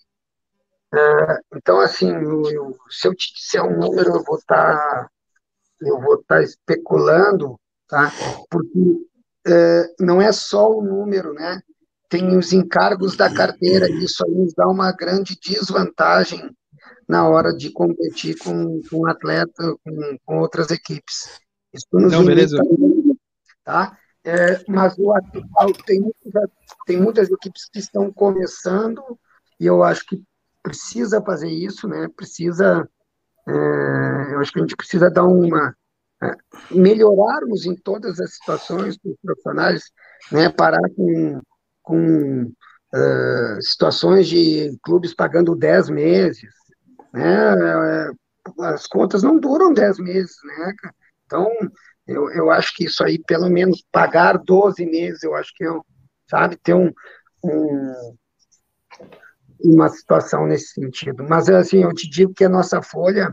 é, 0.95 1.41
então, 1.57 1.81
assim, 1.81 2.11
eu, 2.11 2.77
se 2.89 3.09
eu 3.09 3.15
te 3.15 3.35
disser 3.35 3.63
um 3.63 3.79
número, 3.79 4.17
eu 4.17 4.25
vou 4.25 4.39
estar 4.39 4.77
tá, 4.77 5.11
eu 5.81 6.01
vou 6.01 6.15
estar 6.15 6.37
tá 6.37 6.43
especulando, 6.43 7.59
tá? 7.89 8.11
Porque 8.51 9.07
é, 9.47 9.95
não 10.01 10.21
é 10.21 10.33
só 10.33 10.71
o 10.71 10.83
número, 10.83 11.33
né? 11.33 11.61
Tem 12.09 12.37
os 12.37 12.53
encargos 12.53 13.17
da 13.17 13.33
carteira, 13.33 13.89
e 13.91 14.05
isso 14.05 14.25
aí 14.25 14.33
nos 14.33 14.55
dá 14.55 14.69
uma 14.69 14.93
grande 14.93 15.37
desvantagem 15.41 16.51
na 17.09 17.29
hora 17.29 17.53
de 17.53 17.71
competir 17.71 18.37
com, 18.39 18.81
com 18.89 19.07
atleta, 19.07 19.77
com, 19.85 20.19
com 20.25 20.39
outras 20.39 20.71
equipes. 20.71 21.41
Isso 21.73 21.87
nos 21.93 22.13
não, 22.13 22.25
beleza. 22.25 22.59
tá? 23.65 23.97
É, 24.25 24.61
mas 24.69 24.97
o 24.99 25.13
atual 25.13 25.73
tem, 25.85 26.01
tem 26.85 27.01
muitas 27.01 27.31
equipes 27.31 27.69
que 27.71 27.79
estão 27.79 28.13
começando 28.13 29.01
e 29.61 29.67
eu 29.67 29.85
acho 29.85 30.05
que 30.05 30.21
precisa 30.63 31.23
fazer 31.23 31.49
isso, 31.49 31.87
né? 31.87 32.09
Precisa, 32.17 32.89
é, 33.47 34.33
eu 34.35 34.41
acho 34.41 34.51
que 34.53 34.59
a 34.59 34.63
gente 34.63 34.77
precisa 34.77 35.09
dar 35.09 35.25
uma 35.25 35.77
é, 36.21 36.33
melhorarmos 36.73 37.67
em 37.67 37.77
todas 37.77 38.19
as 38.19 38.35
situações 38.35 38.97
dos 38.99 39.15
profissionais, 39.23 39.85
né? 40.33 40.49
Parar 40.49 40.83
com, 40.97 41.41
com 41.87 42.43
uh, 42.43 43.63
situações 43.63 44.27
de 44.27 44.77
clubes 44.83 45.15
pagando 45.15 45.55
10 45.55 45.89
meses, 45.89 46.51
né? 47.15 47.55
É, 47.55 48.11
as 48.61 48.87
contas 48.87 49.23
não 49.23 49.39
duram 49.39 49.73
10 49.73 49.99
meses, 50.01 50.37
né? 50.45 50.75
Então 51.25 51.49
eu, 52.07 52.31
eu 52.31 52.51
acho 52.51 52.75
que 52.75 52.85
isso 52.85 53.03
aí, 53.05 53.19
pelo 53.19 53.49
menos 53.49 53.85
pagar 53.91 54.39
12 54.39 54.85
meses, 54.87 55.23
eu 55.23 55.35
acho 55.35 55.53
que, 55.55 55.65
eu, 55.65 55.85
sabe, 56.31 56.57
ter 56.57 56.75
um, 56.75 56.93
um, 57.45 58.17
uma 59.65 59.89
situação 59.89 60.47
nesse 60.47 60.75
sentido. 60.75 61.25
Mas, 61.29 61.49
assim, 61.49 61.83
eu 61.83 61.93
te 61.93 62.09
digo 62.09 62.33
que 62.33 62.45
a 62.45 62.49
nossa 62.49 62.81
folha 62.81 63.31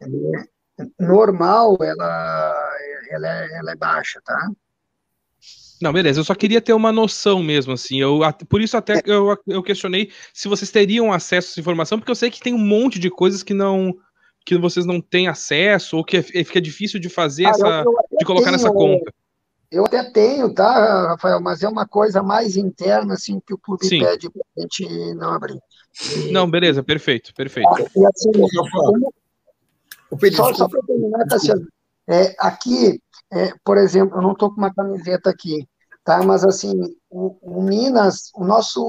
é, 0.00 0.86
normal, 1.00 1.76
ela, 1.80 2.78
ela, 3.10 3.28
é, 3.28 3.58
ela 3.58 3.72
é 3.72 3.76
baixa, 3.76 4.20
tá? 4.24 4.48
Não, 5.82 5.92
beleza, 5.92 6.20
eu 6.20 6.24
só 6.24 6.32
queria 6.32 6.60
ter 6.60 6.72
uma 6.72 6.92
noção 6.92 7.42
mesmo, 7.42 7.72
assim, 7.72 8.00
eu, 8.00 8.20
por 8.48 8.60
isso 8.60 8.76
até 8.76 9.02
eu, 9.04 9.36
eu 9.48 9.62
questionei 9.64 10.12
se 10.32 10.46
vocês 10.46 10.70
teriam 10.70 11.12
acesso 11.12 11.48
a 11.48 11.50
essa 11.50 11.60
informação, 11.60 11.98
porque 11.98 12.12
eu 12.12 12.14
sei 12.14 12.30
que 12.30 12.40
tem 12.40 12.54
um 12.54 12.58
monte 12.58 13.00
de 13.00 13.10
coisas 13.10 13.42
que 13.42 13.52
não, 13.52 13.92
que 14.46 14.56
vocês 14.56 14.86
não 14.86 15.00
têm 15.00 15.26
acesso 15.26 15.96
ou 15.96 16.04
que 16.04 16.18
é, 16.18 16.22
fica 16.22 16.60
difícil 16.60 17.00
de 17.00 17.08
fazer 17.08 17.46
essa, 17.46 17.66
eu, 17.66 17.92
eu 18.12 18.18
de 18.20 18.24
colocar 18.24 18.44
tenho, 18.44 18.52
nessa 18.52 18.72
conta? 18.72 19.12
Eu 19.72 19.84
até 19.84 20.08
tenho, 20.08 20.54
tá, 20.54 21.08
Rafael, 21.08 21.40
mas 21.40 21.64
é 21.64 21.68
uma 21.68 21.84
coisa 21.84 22.22
mais 22.22 22.56
interna, 22.56 23.14
assim, 23.14 23.40
que 23.44 23.52
o 23.52 23.58
clube 23.58 23.84
Sim. 23.84 24.04
pede 24.04 24.30
para 24.30 24.42
a 24.56 24.60
gente 24.60 25.14
não 25.14 25.32
abrir. 25.32 25.58
E... 26.14 26.30
Não, 26.30 26.48
beleza, 26.48 26.80
perfeito, 26.84 27.34
perfeito. 27.34 27.68
Ah, 27.68 27.80
e 27.80 28.06
assim, 28.06 28.30
só, 30.32 30.54
só 30.54 30.68
para 30.68 30.80
terminar, 30.82 31.26
Tassiano, 31.26 31.66
é, 32.08 32.36
aqui, 32.38 33.00
é, 33.32 33.52
por 33.64 33.78
exemplo, 33.78 34.18
eu 34.18 34.22
não 34.22 34.32
estou 34.32 34.50
com 34.50 34.58
uma 34.58 34.72
camiseta 34.72 35.30
aqui, 35.30 35.66
tá? 36.04 36.22
Mas 36.22 36.44
assim, 36.44 36.72
o, 37.10 37.58
o 37.58 37.62
Minas, 37.62 38.30
o 38.34 38.44
nosso 38.44 38.80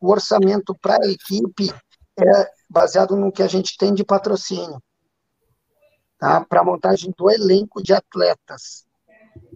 o 0.00 0.10
orçamento 0.10 0.74
para 0.80 0.96
a 1.04 1.08
equipe 1.08 1.72
é 2.18 2.50
baseado 2.68 3.16
no 3.16 3.32
que 3.32 3.42
a 3.42 3.48
gente 3.48 3.76
tem 3.76 3.92
de 3.94 4.04
patrocínio, 4.04 4.80
tá? 6.18 6.44
para 6.44 6.64
montagem 6.64 7.12
do 7.16 7.30
elenco 7.30 7.82
de 7.82 7.92
atletas. 7.92 8.84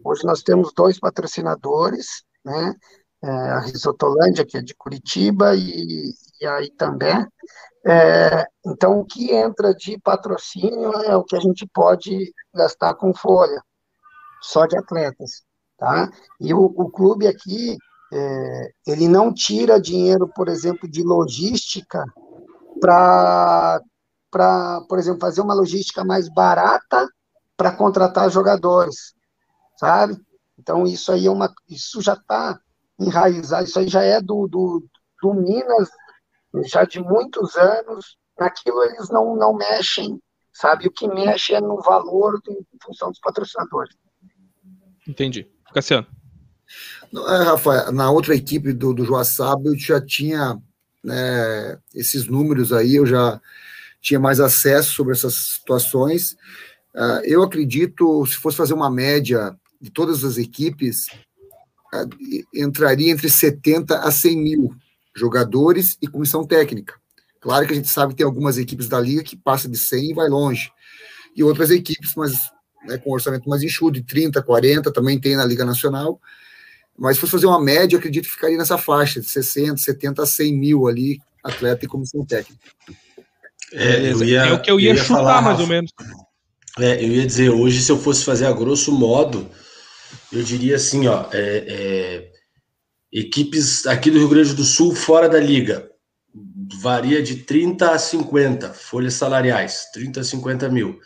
Hoje 0.05 0.25
nós 0.25 0.43
temos 0.43 0.72
dois 0.75 0.99
patrocinadores, 0.99 2.25
né? 2.45 2.75
É, 3.22 3.29
a 3.29 3.61
Risotolândia, 3.61 4.45
que 4.45 4.59
é 4.59 4.62
de 4.62 4.75
Curitiba, 4.75 5.57
e, 5.57 6.12
e 6.41 6.47
a 6.47 6.61
Itambé. 6.62 7.27
É, 7.87 8.47
então, 8.66 9.01
o 9.01 9.05
que 9.05 9.33
entra 9.33 9.75
de 9.75 9.99
patrocínio 9.99 10.93
é 11.03 11.16
o 11.16 11.25
que 11.25 11.37
a 11.37 11.41
gente 11.41 11.66
pode 11.66 12.33
gastar 12.55 12.95
com 12.95 13.14
folha, 13.14 13.62
só 14.43 14.66
de 14.66 14.77
atletas. 14.77 15.44
Tá? 15.79 16.11
E 16.41 16.55
o, 16.55 16.64
o 16.64 16.91
clube 16.91 17.27
aqui, 17.27 17.77
é, 18.12 18.72
ele 18.87 19.09
não 19.09 19.33
tira 19.33 19.81
dinheiro, 19.81 20.29
por 20.35 20.49
exemplo, 20.49 20.89
de 20.89 21.03
logística 21.03 22.05
para, 22.81 23.81
por 24.89 24.99
exemplo, 24.99 25.20
fazer 25.20 25.41
uma 25.41 25.55
logística 25.55 26.05
mais 26.05 26.29
barata 26.29 27.09
para 27.57 27.72
contratar 27.72 28.31
jogadores, 28.31 29.14
sabe? 29.79 30.16
Então, 30.59 30.85
isso 30.85 31.12
aí 31.12 31.27
é 31.27 31.31
uma, 31.31 31.53
isso 31.68 32.01
já 32.01 32.14
está 32.14 32.59
enraizado, 32.99 33.64
isso 33.64 33.79
aí 33.79 33.89
já 33.89 34.03
é 34.03 34.20
do, 34.20 34.47
do, 34.47 34.85
do 35.20 35.35
Minas, 35.35 35.89
já 36.66 36.85
de 36.85 37.01
muitos 37.01 37.57
anos, 37.57 38.16
naquilo 38.39 38.83
eles 38.85 39.09
não, 39.11 39.37
não 39.37 39.55
mexem, 39.55 40.20
sabe? 40.53 40.87
O 40.87 40.93
que 40.93 41.09
mexe 41.09 41.55
é 41.55 41.61
no 41.61 41.81
valor 41.81 42.41
em 42.49 42.79
função 42.83 43.11
dos 43.11 43.20
patrocinadores. 43.20 43.97
Entendi. 45.07 45.51
Cassiano. 45.75 46.07
É, 47.12 47.43
Rafael, 47.43 47.93
na 47.93 48.11
outra 48.11 48.35
equipe 48.35 48.72
do, 48.72 48.95
do 48.95 49.05
Joaçaba, 49.05 49.68
eu 49.68 49.79
já 49.79 50.01
tinha 50.01 50.59
né, 51.03 51.79
esses 51.95 52.27
números 52.27 52.72
aí, 52.72 52.97
eu 52.97 53.07
já 53.07 53.41
tinha 54.01 54.18
mais 54.18 54.41
acesso 54.41 54.93
sobre 54.93 55.12
essas 55.12 55.35
situações. 55.35 56.33
Uh, 56.95 57.20
eu 57.25 57.43
acredito, 57.43 58.25
se 58.27 58.37
fosse 58.37 58.57
fazer 58.57 58.75
uma 58.75 58.91
média 58.91 59.57
de 59.81 59.91
todas 59.91 60.25
as 60.25 60.39
equipes, 60.39 61.07
uh, 61.93 62.09
entraria 62.55 63.11
entre 63.11 63.29
70 63.29 63.99
a 63.99 64.11
100 64.11 64.37
mil 64.37 64.75
jogadores 65.14 65.97
e 66.01 66.07
comissão 66.07 66.47
técnica. 66.47 66.95
Claro 67.41 67.66
que 67.66 67.72
a 67.72 67.77
gente 67.77 67.89
sabe 67.89 68.12
que 68.12 68.18
tem 68.18 68.27
algumas 68.27 68.59
equipes 68.59 68.89
da 68.89 69.01
liga 69.01 69.22
que 69.22 69.37
passa 69.37 69.68
de 69.68 69.77
100 69.77 70.11
e 70.11 70.14
vai 70.14 70.29
longe. 70.29 70.70
E 71.37 71.43
outras 71.43 71.70
equipes, 71.70 72.14
mas 72.14 72.51
né, 72.87 72.99
com 72.99 73.12
orçamento 73.12 73.49
mais 73.49 73.62
enxuto, 73.62 73.93
de 73.93 74.03
30, 74.03 74.43
40, 74.43 74.93
também 74.93 75.20
tem 75.20 75.37
na 75.37 75.45
Liga 75.45 75.64
Nacional. 75.64 76.20
Mas 76.97 77.16
se 77.16 77.20
fosse 77.20 77.32
fazer 77.32 77.47
uma 77.47 77.62
média, 77.62 77.99
acredito 77.99 78.24
que 78.24 78.35
ficaria 78.35 78.57
nessa 78.57 78.78
faixa, 78.78 79.20
de 79.20 79.26
60, 79.26 79.78
70 79.78 80.22
a 80.22 80.26
100 80.26 80.57
mil 80.57 80.87
ali, 80.87 81.20
atleta 81.43 81.85
e 81.85 81.89
comissão 81.89 82.24
técnica. 82.24 82.61
É, 83.72 84.12
eu 84.12 84.22
ia, 84.22 84.43
é 84.43 84.53
o 84.53 84.62
que 84.62 84.70
eu 84.70 84.78
ia, 84.78 84.91
eu 84.91 84.95
ia 84.95 85.03
chutar, 85.03 85.16
falar, 85.16 85.43
mais 85.43 85.59
ou 85.59 85.66
menos. 85.66 85.91
É, 86.78 87.05
eu 87.05 87.09
ia 87.09 87.26
dizer, 87.26 87.51
hoje, 87.51 87.82
se 87.82 87.91
eu 87.91 87.99
fosse 87.99 88.24
fazer 88.24 88.47
a 88.47 88.53
grosso 88.53 88.93
modo, 88.93 89.51
eu 90.32 90.43
diria 90.43 90.76
assim, 90.76 91.07
ó, 91.07 91.26
é, 91.32 91.64
é, 91.68 92.30
equipes 93.12 93.87
aqui 93.87 94.11
do 94.11 94.18
Rio 94.18 94.28
Grande 94.28 94.55
do 94.55 94.64
Sul 94.64 94.95
fora 94.95 95.28
da 95.28 95.39
liga, 95.39 95.89
varia 96.80 97.22
de 97.22 97.37
30 97.37 97.93
a 97.93 97.99
50 97.99 98.72
folhas 98.72 99.14
salariais, 99.14 99.87
30 99.93 100.20
a 100.20 100.24
50 100.24 100.68
mil. 100.68 100.99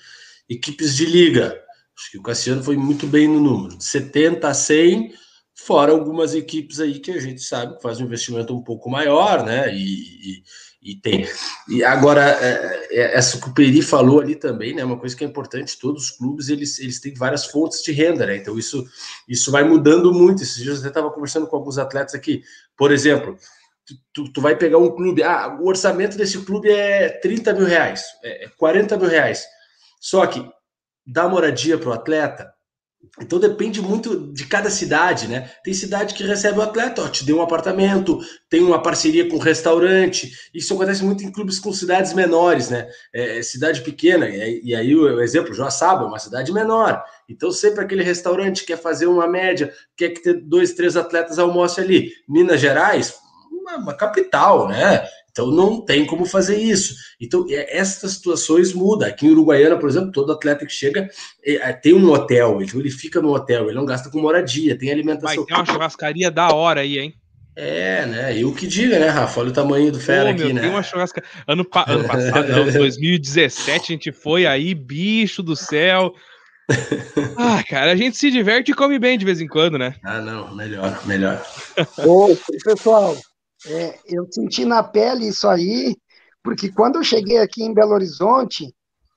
Equipes 0.49 0.97
de 0.97 1.05
liga, 1.05 1.59
acho 1.99 2.13
que 2.13 2.19
o 2.19 2.23
Cassiano 2.23 2.63
foi 2.63 2.77
muito 2.77 3.07
bem 3.07 3.27
no 3.27 3.41
número, 3.41 3.77
de 3.77 3.85
70 3.85 4.47
a 4.47 4.55
100, 4.55 5.13
fora 5.55 5.91
algumas 5.91 6.35
equipes 6.35 6.79
aí 6.79 7.01
que 7.01 7.11
a 7.11 7.21
gente 7.21 7.43
sabe 7.43 7.77
que 7.77 7.83
faz 7.83 8.01
um 8.01 8.05
investimento 8.05 8.55
um 8.55 8.63
pouco 8.63 8.89
maior, 8.89 9.45
né? 9.45 9.75
E, 9.75 9.83
e, 9.83 10.43
e 10.81 10.97
tem. 10.97 11.29
E 11.69 11.83
agora, 11.83 12.23
é, 12.23 12.89
é, 12.93 13.19
essa 13.19 13.41
que 13.41 13.49
o 13.49 13.53
Peri 13.53 13.83
falou 13.83 14.21
ali 14.21 14.37
também, 14.37 14.73
né? 14.73 14.85
Uma 14.85 14.99
coisa 14.99 15.17
que 15.17 15.25
é 15.25 15.27
importante, 15.27 15.79
todos 15.79 16.05
os 16.05 16.11
clubes 16.13 16.49
eles, 16.49 16.79
eles 16.79 17.01
têm 17.01 17.13
várias 17.15 17.47
fontes 17.47 17.83
de 17.83 17.91
renda, 17.91 18.25
né? 18.27 18.37
Então 18.37 18.57
isso, 18.57 18.87
isso 19.29 19.51
vai 19.51 19.65
mudando 19.65 20.15
muito. 20.15 20.43
Esses 20.45 20.63
dias 20.63 20.77
eu 20.77 20.81
até 20.81 20.89
estava 20.89 21.11
conversando 21.11 21.49
com 21.49 21.57
alguns 21.57 21.79
atletas 21.79 22.15
aqui, 22.15 22.43
por 22.77 22.93
exemplo 22.93 23.37
tu, 24.13 24.31
tu 24.33 24.41
vai 24.41 24.57
pegar 24.57 24.79
um 24.79 24.95
clube, 24.95 25.23
ah, 25.23 25.57
o 25.61 25.67
orçamento 25.67 26.17
desse 26.17 26.39
clube 26.45 26.71
é 26.71 27.09
30 27.09 27.55
mil 27.55 27.67
reais, 27.67 28.05
é 28.23 28.49
40 28.57 28.95
é 28.95 28.99
mil 28.99 29.09
reais. 29.09 29.45
Só 30.01 30.27
que 30.27 30.47
dá 31.11 31.29
moradia 31.29 31.79
para 31.79 31.91
o 31.91 31.93
atleta, 31.93 32.53
então 33.21 33.39
depende 33.39 33.81
muito 33.81 34.33
de 34.33 34.47
cada 34.47 34.71
cidade, 34.71 35.29
né? 35.29 35.51
Tem 35.65 35.73
cidade 35.73 36.15
que 36.15 36.23
recebe 36.25 36.59
o 36.59 36.63
atleta, 36.63 37.03
ó, 37.03 37.09
te 37.09 37.25
deu 37.25 37.39
um 37.39 37.43
apartamento, 37.43 38.19
tem 38.49 38.61
uma 38.61 38.81
parceria 38.81 39.29
com 39.29 39.37
um 39.37 39.41
restaurante. 39.41 40.31
Isso 40.55 40.75
acontece 40.75 41.05
muito 41.05 41.25
em 41.25 41.31
clubes 41.31 41.59
com 41.59 41.73
cidades 41.73 42.13
menores, 42.13 42.71
né? 42.71 42.89
É, 43.13 43.41
cidade 43.43 43.83
pequena, 43.83 44.29
e, 44.29 44.75
aí 44.75 44.95
o, 44.95 45.03
o 45.03 45.21
exemplo, 45.21 45.55
Joaçaba, 45.55 46.05
é 46.05 46.07
uma 46.07 46.19
cidade 46.19 46.53
menor. 46.53 47.03
Então 47.29 47.51
sempre 47.51 47.85
aquele 47.85 48.03
restaurante 48.03 48.65
quer 48.65 48.79
fazer 48.79 49.07
uma 49.07 49.29
média, 49.29 49.73
quer 49.97 50.11
que 50.11 50.23
ter 50.23 50.35
dois, 50.35 50.73
três 50.73 50.97
atletas 50.97 51.39
almoce 51.39 51.81
ali. 51.81 52.11
Minas 52.29 52.61
Gerais, 52.61 53.15
uma, 53.51 53.77
uma 53.77 53.95
capital, 53.95 54.69
né? 54.69 55.07
Então 55.31 55.51
não 55.51 55.81
tem 55.81 56.05
como 56.05 56.25
fazer 56.25 56.59
isso. 56.59 56.95
Então 57.21 57.47
é, 57.49 57.77
essas 57.79 58.13
situações 58.13 58.73
mudam. 58.73 59.09
Aqui 59.09 59.27
em 59.27 59.31
Uruguaiana, 59.31 59.79
por 59.79 59.89
exemplo, 59.89 60.11
todo 60.13 60.33
atleta 60.33 60.67
que 60.67 60.73
chega 60.73 61.09
é, 61.45 61.55
é, 61.55 61.73
tem 61.73 61.95
um 61.95 62.11
hotel, 62.11 62.61
então 62.63 62.81
ele 62.81 62.91
fica 62.91 63.21
no 63.21 63.33
hotel, 63.33 63.67
ele 63.67 63.77
não 63.77 63.85
gasta 63.85 64.11
com 64.11 64.21
moradia, 64.21 64.79
tem 64.79 64.91
alimentação. 64.91 65.37
Vai 65.37 65.45
ter 65.45 65.55
uma 65.55 65.67
churrascaria 65.67 66.31
da 66.31 66.49
hora 66.49 66.81
aí, 66.81 66.99
hein? 66.99 67.15
É, 67.61 68.07
né? 68.07 68.39
E 68.39 68.45
o 68.45 68.55
que 68.55 68.69
diga, 68.69 69.01
né, 69.01 69.09
Rafa? 69.09 69.41
Olha 69.41 69.51
o 69.51 69.53
tamanho 69.53 69.91
do 69.91 69.99
fera 69.99 70.27
Pô, 70.27 70.31
aqui, 70.31 70.45
meu, 70.45 70.55
né? 70.55 70.61
Tem 70.61 70.71
uma 70.71 70.83
churrasca... 70.83 71.25
ano, 71.45 71.65
pa... 71.65 71.85
ano 71.89 72.05
passado, 72.07 72.53
não, 72.53 72.65
2017, 72.71 73.73
a 73.73 73.95
gente 73.95 74.13
foi 74.13 74.47
aí, 74.47 74.75
bicho 74.75 75.43
do 75.43 75.57
céu. 75.57 76.15
Ah, 77.41 77.63
cara, 77.67 77.93
a 77.93 77.97
gente 77.97 78.17
se 78.17 78.31
diverte 78.31 78.73
e 78.73 78.75
come 78.75 78.99
bem 78.99 79.17
de 79.17 79.25
vez 79.25 79.41
em 79.41 79.47
quando, 79.47 79.79
né? 79.79 79.95
Ah, 80.05 80.21
não, 80.21 80.55
melhor, 80.55 81.01
melhor. 81.07 81.43
Ô, 81.99 82.37
pessoal, 82.63 83.17
é, 83.67 83.99
eu 84.07 84.27
senti 84.31 84.65
na 84.65 84.83
pele 84.83 85.29
isso 85.29 85.49
aí, 85.49 85.97
porque 86.43 86.71
quando 86.71 86.97
eu 86.97 87.05
cheguei 87.05 87.39
aqui 87.39 87.63
em 87.63 87.75
Belo 87.75 87.93
Horizonte, 87.93 88.75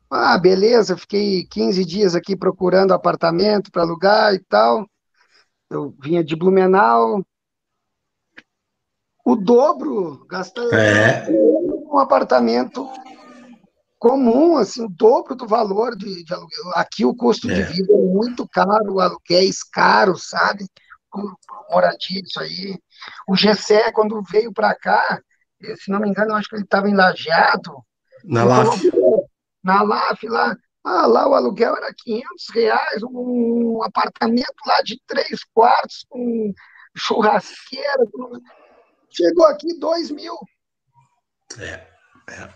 ah, 0.10 0.38
beleza, 0.38 0.98
fiquei 0.98 1.46
15 1.46 1.86
dias 1.86 2.16
aqui 2.16 2.36
procurando 2.36 2.94
apartamento 2.94 3.72
para 3.72 3.84
alugar 3.84 4.34
e 4.34 4.40
tal. 4.40 4.86
Eu 5.70 5.96
vinha 6.02 6.24
de 6.24 6.36
Blumenau, 6.36 7.24
o 9.24 9.36
dobro, 9.36 10.26
gastando 10.28 10.74
é. 10.74 11.26
um 11.30 11.98
apartamento 12.00 12.90
comum, 13.98 14.58
assim, 14.58 14.84
o 14.84 14.90
dobro 14.90 15.36
do 15.36 15.48
valor 15.48 15.96
de, 15.96 16.24
de 16.24 16.34
aluguel. 16.34 16.72
Aqui 16.74 17.06
o 17.06 17.16
custo 17.16 17.50
é. 17.50 17.54
de 17.54 17.64
vida 17.64 17.94
é 17.94 17.98
muito 17.98 18.48
caro, 18.50 19.00
aluguéis 19.00 19.64
caros, 19.64 20.28
sabe? 20.28 20.66
Por 21.12 21.36
moradia, 21.70 22.22
isso 22.22 22.40
aí. 22.40 22.80
O 23.28 23.36
Gessé, 23.36 23.92
quando 23.92 24.22
veio 24.32 24.54
para 24.54 24.74
cá, 24.76 25.22
se 25.76 25.92
não 25.92 26.00
me 26.00 26.10
engano, 26.10 26.32
eu 26.32 26.36
acho 26.36 26.50
que 26.50 26.56
ele 26.56 26.64
estava 26.64 26.90
em 26.90 26.96
Lajeado. 26.96 27.74
Na 28.24 28.44
LAF. 28.44 28.92
Na 29.64 29.82
LAF, 29.82 30.28
lá. 30.28 30.56
Ah, 30.84 31.06
lá 31.06 31.28
o 31.28 31.36
aluguel 31.36 31.78
era 31.78 31.94
500 31.94 32.26
reais, 32.56 33.04
um 33.04 33.84
apartamento 33.84 34.56
lá 34.66 34.82
de 34.82 35.00
três 35.06 35.44
quartos, 35.54 36.06
com 36.10 36.52
churrasqueira. 36.96 38.04
Chegou 39.10 39.46
aqui 39.46 39.78
2 39.78 40.10
mil. 40.10 40.36
É, 41.60 41.86
é. 42.30 42.50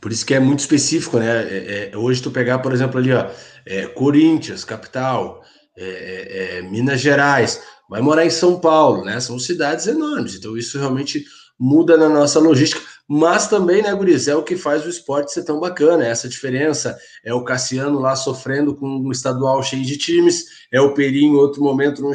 Por 0.00 0.12
isso 0.12 0.24
que 0.24 0.34
é 0.34 0.40
muito 0.40 0.60
específico, 0.60 1.18
né? 1.18 1.42
É, 1.42 1.90
é, 1.92 1.96
hoje 1.96 2.22
tu 2.22 2.30
pegar, 2.30 2.60
por 2.60 2.72
exemplo, 2.72 2.98
ali, 2.98 3.12
ó, 3.12 3.30
é, 3.66 3.86
Corinthians, 3.88 4.64
capital, 4.64 5.42
é, 5.76 6.58
é, 6.58 6.62
Minas 6.62 7.00
Gerais, 7.00 7.62
vai 7.88 8.00
morar 8.00 8.26
em 8.26 8.30
São 8.30 8.60
Paulo, 8.60 9.04
né? 9.04 9.18
São 9.20 9.38
cidades 9.38 9.86
enormes, 9.86 10.34
então 10.34 10.56
isso 10.56 10.78
realmente 10.78 11.24
muda 11.58 11.96
na 11.96 12.08
nossa 12.08 12.38
logística, 12.38 12.80
mas 13.08 13.48
também, 13.48 13.82
né, 13.82 13.92
Guris, 13.92 14.28
é 14.28 14.36
o 14.36 14.44
que 14.44 14.56
faz 14.56 14.84
o 14.84 14.88
esporte 14.88 15.32
ser 15.32 15.42
tão 15.42 15.58
bacana, 15.58 16.06
é 16.06 16.10
essa 16.10 16.28
diferença, 16.28 16.96
é 17.24 17.32
o 17.34 17.42
Cassiano 17.42 17.98
lá 17.98 18.14
sofrendo 18.14 18.76
com 18.76 18.86
um 18.86 19.10
estadual 19.10 19.62
cheio 19.62 19.84
de 19.84 19.96
times, 19.96 20.44
é 20.70 20.80
o 20.80 20.94
Peri 20.94 21.24
em 21.24 21.34
outro 21.34 21.62
momento 21.62 22.00
num, 22.02 22.12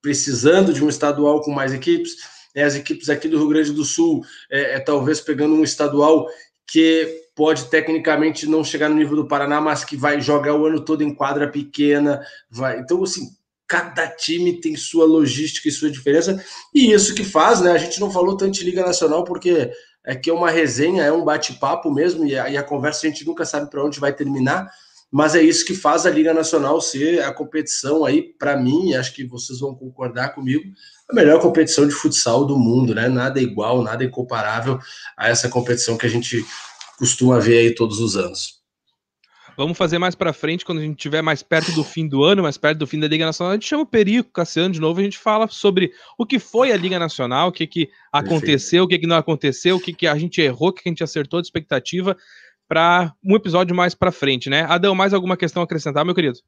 precisando 0.00 0.72
de 0.72 0.82
um 0.82 0.88
estadual 0.88 1.42
com 1.42 1.52
mais 1.52 1.72
equipes, 1.72 2.16
é 2.54 2.64
as 2.64 2.74
equipes 2.74 3.08
aqui 3.08 3.28
do 3.28 3.38
Rio 3.38 3.48
Grande 3.48 3.72
do 3.72 3.84
Sul, 3.84 4.22
é, 4.50 4.76
é 4.76 4.80
talvez 4.80 5.20
pegando 5.20 5.54
um 5.54 5.62
estadual 5.62 6.26
que 6.66 7.22
pode 7.34 7.66
tecnicamente 7.66 8.46
não 8.46 8.64
chegar 8.64 8.88
no 8.88 8.96
nível 8.96 9.16
do 9.16 9.28
Paraná, 9.28 9.60
mas 9.60 9.84
que 9.84 9.96
vai 9.96 10.20
jogar 10.20 10.54
o 10.54 10.66
ano 10.66 10.80
todo 10.80 11.02
em 11.02 11.14
quadra 11.14 11.48
pequena, 11.48 12.20
vai, 12.50 12.80
então 12.80 13.02
assim, 13.02 13.28
cada 13.72 14.06
time 14.06 14.60
tem 14.60 14.76
sua 14.76 15.06
logística 15.06 15.66
e 15.66 15.72
sua 15.72 15.90
diferença, 15.90 16.44
e 16.74 16.92
isso 16.92 17.14
que 17.14 17.24
faz, 17.24 17.62
né? 17.62 17.72
A 17.72 17.78
gente 17.78 17.98
não 17.98 18.10
falou 18.10 18.36
tanto 18.36 18.52
de 18.52 18.64
Liga 18.64 18.84
Nacional 18.84 19.24
porque 19.24 19.70
é 20.04 20.14
que 20.14 20.28
é 20.28 20.32
uma 20.34 20.50
resenha, 20.50 21.04
é 21.04 21.10
um 21.10 21.24
bate-papo 21.24 21.90
mesmo, 21.90 22.26
e 22.26 22.38
a, 22.38 22.50
e 22.50 22.56
a, 22.58 22.62
conversa 22.62 23.06
a 23.06 23.08
gente 23.08 23.24
nunca 23.24 23.46
sabe 23.46 23.70
para 23.70 23.82
onde 23.82 23.98
vai 23.98 24.12
terminar, 24.12 24.70
mas 25.10 25.34
é 25.34 25.40
isso 25.40 25.64
que 25.64 25.74
faz 25.74 26.04
a 26.04 26.10
Liga 26.10 26.34
Nacional 26.34 26.82
ser 26.82 27.24
a 27.24 27.32
competição 27.32 28.04
aí, 28.04 28.34
para 28.38 28.58
mim, 28.58 28.92
acho 28.92 29.14
que 29.14 29.24
vocês 29.24 29.60
vão 29.60 29.74
concordar 29.74 30.34
comigo, 30.34 30.64
a 31.10 31.14
melhor 31.14 31.40
competição 31.40 31.88
de 31.88 31.94
futsal 31.94 32.44
do 32.44 32.58
mundo, 32.58 32.94
né? 32.94 33.08
Nada 33.08 33.40
igual, 33.40 33.82
nada 33.82 34.04
incomparável 34.04 34.78
a 35.16 35.30
essa 35.30 35.48
competição 35.48 35.96
que 35.96 36.04
a 36.04 36.10
gente 36.10 36.44
costuma 36.98 37.38
ver 37.38 37.56
aí 37.56 37.74
todos 37.74 38.00
os 38.00 38.18
anos. 38.18 38.61
Vamos 39.56 39.76
fazer 39.76 39.98
mais 39.98 40.14
para 40.14 40.32
frente, 40.32 40.64
quando 40.64 40.78
a 40.78 40.82
gente 40.82 40.96
estiver 40.96 41.22
mais 41.22 41.42
perto 41.42 41.72
do 41.72 41.84
fim 41.84 42.08
do 42.08 42.24
ano, 42.24 42.42
mais 42.42 42.56
perto 42.56 42.78
do 42.78 42.86
fim 42.86 42.98
da 42.98 43.06
Liga 43.06 43.26
Nacional, 43.26 43.52
a 43.52 43.54
gente 43.54 43.68
chama 43.68 43.82
o 43.82 43.86
Perico, 43.86 44.30
Cassiano 44.32 44.72
de 44.72 44.80
novo, 44.80 45.00
a 45.00 45.02
gente 45.02 45.18
fala 45.18 45.46
sobre 45.48 45.92
o 46.18 46.24
que 46.24 46.38
foi 46.38 46.72
a 46.72 46.76
Liga 46.76 46.98
Nacional, 46.98 47.48
o 47.48 47.52
que, 47.52 47.66
que 47.66 47.90
aconteceu, 48.10 48.84
o 48.84 48.88
que, 48.88 48.98
que 48.98 49.06
não 49.06 49.16
aconteceu, 49.16 49.76
o 49.76 49.80
que, 49.80 49.92
que 49.92 50.06
a 50.06 50.16
gente 50.16 50.40
errou, 50.40 50.68
o 50.68 50.72
que 50.72 50.82
a 50.86 50.88
gente 50.88 51.04
acertou 51.04 51.40
de 51.40 51.46
expectativa 51.46 52.16
para 52.66 53.12
um 53.22 53.36
episódio 53.36 53.76
mais 53.76 53.94
para 53.94 54.10
frente, 54.10 54.48
né? 54.48 54.62
Adão, 54.62 54.94
mais 54.94 55.12
alguma 55.12 55.36
questão 55.36 55.60
a 55.60 55.64
acrescentar, 55.64 56.04
meu 56.04 56.14
querido? 56.14 56.38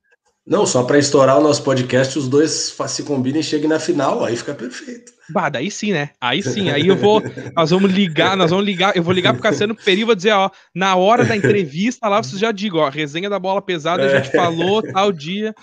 Não, 0.46 0.66
só 0.66 0.82
para 0.82 0.98
estourar 0.98 1.38
o 1.38 1.42
nosso 1.42 1.62
podcast, 1.62 2.18
os 2.18 2.28
dois 2.28 2.76
se 2.88 3.02
combinem 3.02 3.40
e 3.40 3.44
cheguem 3.44 3.68
na 3.68 3.80
final, 3.80 4.22
aí 4.22 4.36
fica 4.36 4.52
perfeito. 4.52 5.10
Bah, 5.30 5.48
daí 5.48 5.70
sim, 5.70 5.90
né? 5.92 6.10
Aí 6.20 6.42
sim, 6.42 6.68
aí 6.68 6.86
eu 6.86 6.96
vou. 6.96 7.22
Nós 7.56 7.70
vamos 7.70 7.90
ligar, 7.90 8.36
nós 8.36 8.50
vamos 8.50 8.66
ligar, 8.66 8.94
eu 8.94 9.02
vou 9.02 9.14
ligar 9.14 9.32
pro 9.32 9.42
Cassiano 9.42 9.74
Peri 9.74 10.02
e 10.02 10.04
vou 10.04 10.14
dizer, 10.14 10.32
ó, 10.32 10.50
na 10.74 10.96
hora 10.96 11.24
da 11.24 11.34
entrevista 11.34 12.08
lá, 12.08 12.22
vocês 12.22 12.38
já 12.38 12.52
digo, 12.52 12.76
ó, 12.76 12.90
resenha 12.90 13.30
da 13.30 13.38
bola 13.38 13.62
pesada, 13.62 14.04
a 14.04 14.20
gente 14.20 14.32
falou 14.32 14.82
tal 14.82 15.10
dia. 15.10 15.54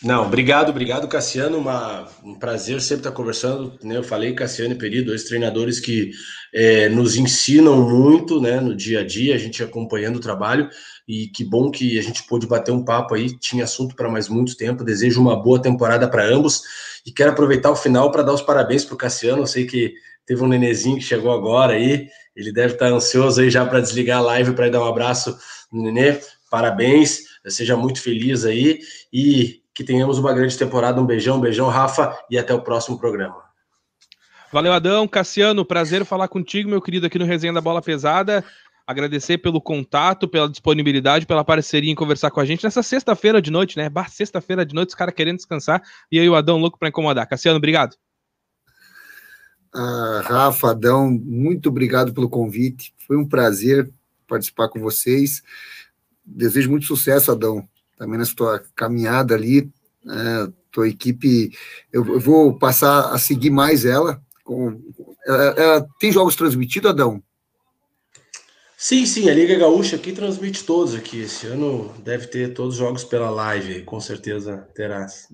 Não, 0.00 0.26
obrigado, 0.26 0.70
obrigado, 0.70 1.08
Cassiano. 1.08 1.58
Uma, 1.58 2.08
um 2.22 2.34
prazer 2.38 2.80
sempre 2.80 3.00
estar 3.00 3.10
conversando. 3.10 3.76
Né? 3.82 3.96
Eu 3.96 4.04
falei, 4.04 4.32
Cassiano 4.32 4.74
e 4.74 4.78
Peri, 4.78 5.02
dois 5.02 5.24
treinadores 5.24 5.80
que 5.80 6.12
é, 6.54 6.88
nos 6.88 7.16
ensinam 7.16 7.82
muito 7.82 8.40
né, 8.40 8.60
no 8.60 8.76
dia 8.76 9.00
a 9.00 9.04
dia, 9.04 9.34
a 9.34 9.38
gente 9.38 9.60
acompanhando 9.60 10.16
o 10.16 10.20
trabalho. 10.20 10.68
E 11.06 11.26
que 11.28 11.42
bom 11.42 11.68
que 11.68 11.98
a 11.98 12.02
gente 12.02 12.22
pôde 12.28 12.46
bater 12.46 12.70
um 12.70 12.84
papo 12.84 13.14
aí. 13.14 13.36
Tinha 13.38 13.64
assunto 13.64 13.96
para 13.96 14.08
mais 14.08 14.28
muito 14.28 14.56
tempo. 14.56 14.84
Desejo 14.84 15.20
uma 15.20 15.34
boa 15.34 15.60
temporada 15.60 16.08
para 16.08 16.24
ambos. 16.24 16.62
E 17.04 17.10
quero 17.10 17.32
aproveitar 17.32 17.72
o 17.72 17.76
final 17.76 18.12
para 18.12 18.22
dar 18.22 18.34
os 18.34 18.42
parabéns 18.42 18.84
para 18.84 18.94
o 18.94 18.98
Cassiano. 18.98 19.42
Eu 19.42 19.46
sei 19.46 19.66
que 19.66 19.94
teve 20.24 20.44
um 20.44 20.48
nenezinho 20.48 20.98
que 20.98 21.02
chegou 21.02 21.32
agora 21.32 21.72
aí. 21.72 22.06
Ele 22.36 22.52
deve 22.52 22.74
estar 22.74 22.86
ansioso 22.86 23.40
aí 23.40 23.50
já 23.50 23.66
para 23.66 23.80
desligar 23.80 24.18
a 24.18 24.22
live 24.22 24.52
para 24.52 24.70
dar 24.70 24.80
um 24.80 24.86
abraço 24.86 25.36
no 25.72 25.82
nenê. 25.82 26.20
Parabéns, 26.48 27.24
seja 27.48 27.76
muito 27.76 28.00
feliz 28.00 28.44
aí. 28.44 28.78
E 29.12 29.60
que 29.78 29.84
tenhamos 29.84 30.18
uma 30.18 30.32
grande 30.32 30.58
temporada. 30.58 31.00
Um 31.00 31.06
beijão, 31.06 31.36
um 31.36 31.40
beijão, 31.40 31.68
Rafa, 31.68 32.12
e 32.28 32.36
até 32.36 32.52
o 32.52 32.60
próximo 32.60 32.98
programa. 32.98 33.36
Valeu, 34.52 34.72
Adão. 34.72 35.06
Cassiano, 35.06 35.64
prazer 35.64 36.04
falar 36.04 36.26
contigo, 36.26 36.68
meu 36.68 36.82
querido, 36.82 37.06
aqui 37.06 37.16
no 37.16 37.24
Resenha 37.24 37.52
da 37.52 37.60
Bola 37.60 37.80
Pesada. 37.80 38.44
Agradecer 38.84 39.38
pelo 39.38 39.60
contato, 39.60 40.26
pela 40.26 40.48
disponibilidade, 40.48 41.26
pela 41.26 41.44
parceria 41.44 41.92
em 41.92 41.94
conversar 41.94 42.32
com 42.32 42.40
a 42.40 42.44
gente 42.44 42.64
nessa 42.64 42.82
sexta-feira 42.82 43.40
de 43.40 43.52
noite, 43.52 43.76
né? 43.76 43.88
Bah, 43.88 44.08
sexta-feira 44.08 44.66
de 44.66 44.74
noite, 44.74 44.88
os 44.88 44.94
caras 44.96 45.14
querendo 45.14 45.36
descansar. 45.36 45.80
E 46.10 46.18
aí, 46.18 46.28
o 46.28 46.34
Adão 46.34 46.58
louco 46.58 46.76
para 46.76 46.88
incomodar. 46.88 47.28
Cassiano, 47.28 47.58
obrigado. 47.58 47.94
Ah, 49.72 50.22
Rafa, 50.24 50.70
Adão, 50.70 51.08
muito 51.08 51.68
obrigado 51.68 52.12
pelo 52.12 52.28
convite. 52.28 52.92
Foi 53.06 53.16
um 53.16 53.28
prazer 53.28 53.88
participar 54.26 54.70
com 54.70 54.80
vocês. 54.80 55.40
Desejo 56.26 56.68
muito 56.68 56.86
sucesso, 56.86 57.30
Adão 57.30 57.64
também 57.98 58.18
na 58.18 58.24
sua 58.24 58.62
caminhada 58.74 59.34
ali, 59.34 59.70
né, 60.04 60.52
tua 60.70 60.88
equipe, 60.88 61.50
eu, 61.92 62.06
eu, 62.06 62.20
vou 62.20 62.58
passar 62.58 63.12
a 63.12 63.18
seguir 63.18 63.50
mais 63.50 63.84
ela. 63.84 64.22
Com, 64.44 64.80
ela, 65.26 65.44
ela 65.56 65.86
tem 65.98 66.12
jogos 66.12 66.36
transmitidos, 66.36 66.90
Adão? 66.90 67.22
Sim, 68.76 69.04
sim, 69.06 69.28
a 69.28 69.34
Liga 69.34 69.58
Gaúcha 69.58 69.96
aqui 69.96 70.12
transmite 70.12 70.64
todos 70.64 70.94
aqui. 70.94 71.22
Esse 71.22 71.48
ano 71.48 71.92
deve 72.04 72.28
ter 72.28 72.54
todos 72.54 72.74
os 72.74 72.78
jogos 72.78 73.02
pela 73.02 73.28
live, 73.28 73.82
com 73.82 74.00
certeza 74.00 74.68
terás. 74.74 75.26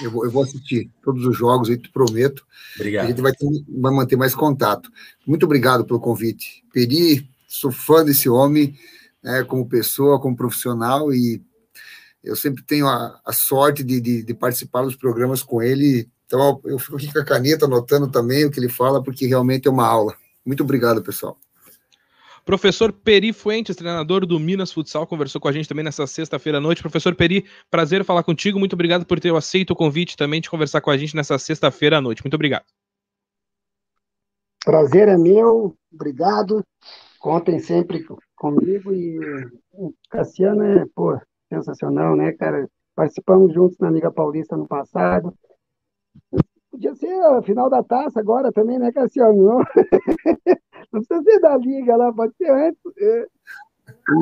Eu 0.00 0.10
vou, 0.10 0.24
eu 0.24 0.30
vou 0.30 0.44
assistir 0.44 0.90
todos 1.02 1.26
os 1.26 1.36
jogos 1.36 1.68
aí, 1.68 1.76
te 1.76 1.90
prometo. 1.90 2.46
Obrigado. 2.76 3.04
A 3.04 3.08
gente 3.08 3.20
vai, 3.20 3.32
ter, 3.32 3.46
vai 3.68 3.92
manter 3.92 4.16
mais 4.16 4.34
contato. 4.34 4.90
Muito 5.26 5.44
obrigado 5.44 5.84
pelo 5.84 6.00
convite. 6.00 6.62
Peri, 6.72 7.28
sou 7.48 7.72
fã 7.72 8.04
desse 8.04 8.28
homem, 8.28 8.78
né, 9.22 9.42
como 9.42 9.68
pessoa, 9.68 10.20
como 10.20 10.36
profissional, 10.36 11.12
e 11.12 11.42
eu 12.26 12.34
sempre 12.34 12.62
tenho 12.62 12.88
a, 12.88 13.20
a 13.24 13.32
sorte 13.32 13.84
de, 13.84 14.00
de, 14.00 14.22
de, 14.22 14.34
participar 14.34 14.82
dos 14.82 14.96
programas 14.96 15.42
com 15.42 15.62
ele. 15.62 16.08
Então, 16.26 16.60
eu 16.64 16.78
fico 16.78 16.96
aqui 16.96 17.12
com 17.12 17.20
a 17.20 17.24
caneta 17.24 17.66
anotando 17.66 18.08
também 18.08 18.44
o 18.44 18.50
que 18.50 18.58
ele 18.58 18.68
fala, 18.68 19.00
porque 19.00 19.26
realmente 19.26 19.68
é 19.68 19.70
uma 19.70 19.86
aula. 19.86 20.14
Muito 20.44 20.64
obrigado, 20.64 21.02
pessoal. 21.02 21.38
Professor 22.44 22.92
Peri 22.92 23.32
Fuentes, 23.32 23.74
treinador 23.74 24.26
do 24.26 24.38
Minas 24.38 24.72
Futsal, 24.72 25.06
conversou 25.06 25.40
com 25.40 25.48
a 25.48 25.52
gente 25.52 25.68
também 25.68 25.84
nessa 25.84 26.06
sexta-feira 26.06 26.58
à 26.58 26.60
noite. 26.60 26.82
Professor 26.82 27.14
Peri, 27.14 27.44
prazer 27.70 28.04
falar 28.04 28.22
contigo. 28.22 28.58
Muito 28.58 28.74
obrigado 28.74 29.06
por 29.06 29.18
ter 29.18 29.34
aceito 29.34 29.70
o 29.70 29.76
convite 29.76 30.16
também 30.16 30.40
de 30.40 30.50
conversar 30.50 30.80
com 30.80 30.90
a 30.90 30.96
gente 30.96 31.14
nessa 31.14 31.38
sexta-feira 31.38 31.98
à 31.98 32.00
noite. 32.00 32.24
Muito 32.24 32.34
obrigado. 32.34 32.64
Prazer 34.64 35.08
é 35.08 35.16
meu. 35.16 35.76
Obrigado. 35.92 36.64
Contem 37.18 37.58
sempre 37.58 38.04
comigo 38.36 38.92
e 38.92 39.18
Cassiano 40.10 40.62
é, 40.62 40.84
pô, 40.94 41.18
sensacional, 41.48 42.16
né, 42.16 42.32
cara? 42.32 42.68
Participamos 42.94 43.52
juntos 43.52 43.78
na 43.78 43.90
Liga 43.90 44.10
Paulista 44.10 44.56
no 44.56 44.66
passado. 44.66 45.32
Podia 46.70 46.94
ser 46.94 47.12
a 47.22 47.42
final 47.42 47.70
da 47.70 47.82
taça 47.82 48.20
agora 48.20 48.52
também, 48.52 48.78
né, 48.78 48.92
Cassiano? 48.92 49.42
Não, 49.42 49.58
não 50.92 51.02
precisa 51.02 51.22
ser 51.22 51.40
da 51.40 51.56
Liga 51.56 51.96
lá, 51.96 52.12
pode 52.12 52.34
ser 52.36 52.50
antes. 52.50 52.80
É. 52.98 53.26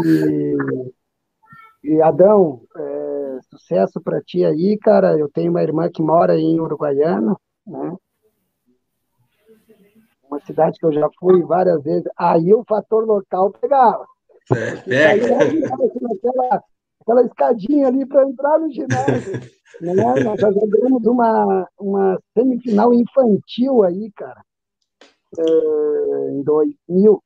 E, 0.04 0.56
e 1.84 2.02
Adão, 2.02 2.62
é, 2.76 3.38
sucesso 3.50 4.00
para 4.00 4.20
ti 4.22 4.44
aí, 4.44 4.78
cara. 4.78 5.18
Eu 5.18 5.28
tenho 5.28 5.50
uma 5.50 5.62
irmã 5.62 5.88
que 5.90 6.02
mora 6.02 6.36
em 6.36 6.60
Uruguaiana, 6.60 7.36
né? 7.66 7.96
Uma 10.28 10.40
cidade 10.40 10.78
que 10.78 10.86
eu 10.86 10.92
já 10.92 11.08
fui 11.18 11.42
várias 11.42 11.82
vezes. 11.82 12.08
Aí 12.16 12.52
o 12.52 12.64
fator 12.68 13.04
local 13.04 13.50
pegava. 13.52 14.04
É, 14.52 14.76
pega. 14.82 15.36
Aquela, 15.36 16.62
aquela 17.04 17.22
escadinha 17.22 17.86
ali 17.86 18.06
para 18.06 18.28
entrar 18.28 18.58
no 18.58 18.72
ginásio. 18.72 19.40
Né? 19.80 19.92
Nós 19.92 20.40
já 20.40 20.52
jogamos 20.52 21.04
uma, 21.04 21.68
uma 21.80 22.22
semifinal 22.32 22.94
infantil 22.94 23.82
aí, 23.82 24.08
cara, 24.14 24.40
é, 25.36 26.30
em 26.30 26.44
2000, 26.44 27.20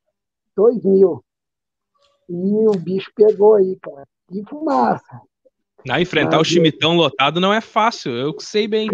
2000. 0.56 1.24
E 2.30 2.66
o 2.66 2.70
bicho 2.78 3.12
pegou 3.14 3.54
aí, 3.54 3.76
cara. 3.82 4.06
Que 4.28 4.42
fumaça. 4.48 5.20
Na 5.84 6.00
enfrentar 6.00 6.40
o 6.40 6.44
chimitão 6.44 6.96
lotado 6.96 7.38
não 7.38 7.52
é 7.52 7.60
fácil, 7.60 8.12
eu 8.12 8.34
sei 8.40 8.66
bem. 8.66 8.88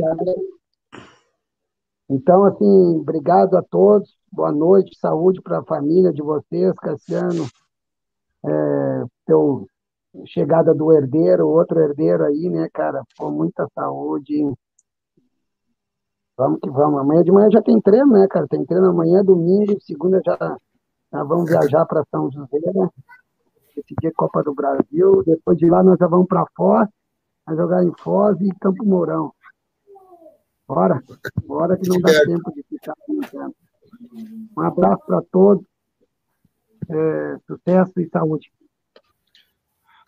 Então, 2.11 2.45
assim, 2.47 2.99
obrigado 2.99 3.57
a 3.57 3.63
todos. 3.63 4.17
Boa 4.33 4.51
noite, 4.51 4.99
saúde 4.99 5.41
para 5.41 5.61
a 5.61 5.65
família 5.65 6.13
de 6.13 6.23
vocês, 6.23 6.75
Cassiano. 6.75 7.47
É, 8.45 9.05
teu 9.27 9.69
chegada 10.27 10.75
do 10.75 10.93
herdeiro, 10.93 11.49
outro 11.49 11.81
herdeiro 11.81 12.25
aí, 12.25 12.49
né, 12.49 12.69
cara? 12.73 13.03
Com 13.17 13.31
muita 13.31 13.67
saúde. 13.75 14.53
Vamos 16.37 16.61
que 16.61 16.71
vamos. 16.71 17.01
Amanhã 17.01 17.23
de 17.23 17.33
manhã 17.33 17.49
já 17.51 17.63
tem 17.63 17.81
treino, 17.81 18.13
né, 18.13 18.27
cara? 18.29 18.47
Tem 18.49 18.65
treino 18.65 18.89
amanhã, 18.89 19.25
domingo, 19.25 19.81
segunda 19.81 20.21
já, 20.25 20.37
já 21.13 21.23
vamos 21.25 21.49
viajar 21.49 21.85
para 21.87 22.05
São 22.11 22.31
José, 22.31 22.59
né? 22.75 22.89
Decidir 23.75 24.13
Copa 24.13 24.43
do 24.43 24.55
Brasil. 24.55 25.23
Depois 25.25 25.59
de 25.59 25.69
lá 25.69 25.83
nós 25.83 25.99
já 25.99 26.07
vamos 26.07 26.27
para 26.27 26.47
Foz, 26.57 26.89
a 27.47 27.55
jogar 27.55 27.85
em 27.85 27.93
Foz 27.99 28.41
e 28.41 28.49
Campo 28.61 28.85
Mourão. 28.85 29.33
Bora, 30.67 31.03
bora 31.47 31.77
que 31.77 31.89
não 31.89 32.01
dá 32.01 32.11
tempo 32.25 32.53
de 32.53 32.63
ficar 32.63 32.95
Um 34.57 34.61
abraço 34.61 35.05
para 35.07 35.23
todos. 35.31 35.65
É, 36.89 37.39
sucesso 37.47 38.01
e 38.01 38.09
saúde. 38.09 38.51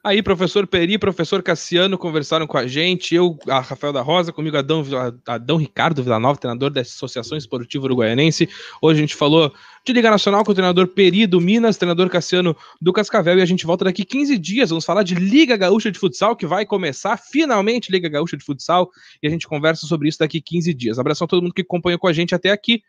Aí, 0.07 0.23
professor 0.23 0.69
Peri, 0.69 0.99
professor 0.99 1.43
Cassiano 1.43 1.99
conversaram 1.99 2.47
com 2.47 2.57
a 2.57 2.65
gente, 2.65 3.13
eu, 3.13 3.37
a 3.49 3.59
Rafael 3.59 3.93
da 3.93 4.03
Rosa, 4.03 4.33
comigo 4.33 4.57
Adão, 4.57 4.85
Adão 5.27 5.57
Ricardo 5.57 6.01
Villanova, 6.01 6.39
treinador 6.39 6.71
da 6.71 6.83
Associação 6.83 7.37
Esportiva 7.37 7.87
Uruguaianense. 7.87 8.49
Hoje 8.81 9.01
a 9.01 9.01
gente 9.01 9.17
falou 9.17 9.53
de 9.85 9.93
Liga 9.93 10.09
Nacional 10.09 10.45
com 10.45 10.53
o 10.53 10.55
treinador 10.55 10.87
Peri 10.87 11.27
do 11.27 11.41
Minas, 11.41 11.77
treinador 11.77 12.09
Cassiano 12.09 12.57
do 12.81 12.93
Cascavel, 12.93 13.41
e 13.41 13.43
a 13.43 13.45
gente 13.45 13.67
volta 13.67 13.85
daqui 13.85 14.05
15 14.05 14.39
dias. 14.39 14.71
Vamos 14.71 14.85
falar 14.85 15.03
de 15.03 15.17
Liga 15.17 15.57
Gaúcha 15.57 15.91
de 15.91 15.99
Futsal, 15.99 16.37
que 16.37 16.47
vai 16.47 16.65
começar 16.65 17.17
finalmente 17.17 17.91
Liga 17.91 18.09
Gaúcha 18.09 18.37
de 18.37 18.45
Futsal, 18.45 18.89
e 19.21 19.27
a 19.27 19.31
gente 19.31 19.49
conversa 19.49 19.89
sobre 19.89 20.09
isso 20.09 20.21
daqui 20.21 20.41
15 20.41 20.73
dias. 20.73 21.01
Abração 21.01 21.25
a 21.25 21.29
todo 21.29 21.43
mundo 21.43 21.53
que 21.53 21.63
acompanhou 21.63 21.99
com 21.99 22.07
a 22.07 22.13
gente 22.13 22.33
até 22.33 22.53
aqui. 22.53 22.81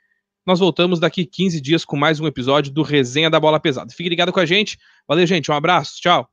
Nós 0.45 0.59
voltamos 0.59 0.99
daqui 0.99 1.26
15 1.26 1.59
dias 1.61 1.84
com 1.84 1.97
mais 1.97 2.20
um 2.20 2.28
episódio 2.28 2.72
do 2.72 2.84
Resenha 2.84 3.28
da 3.28 3.39
Bola 3.39 3.59
Pesada. 3.59 3.91
Fique 3.91 4.07
ligado 4.07 4.32
com 4.32 4.39
a 4.39 4.45
gente. 4.45 4.78
Valeu, 5.07 5.26
gente. 5.26 5.49
Um 5.49 5.55
abraço. 5.55 5.99
Tchau. 5.99 6.30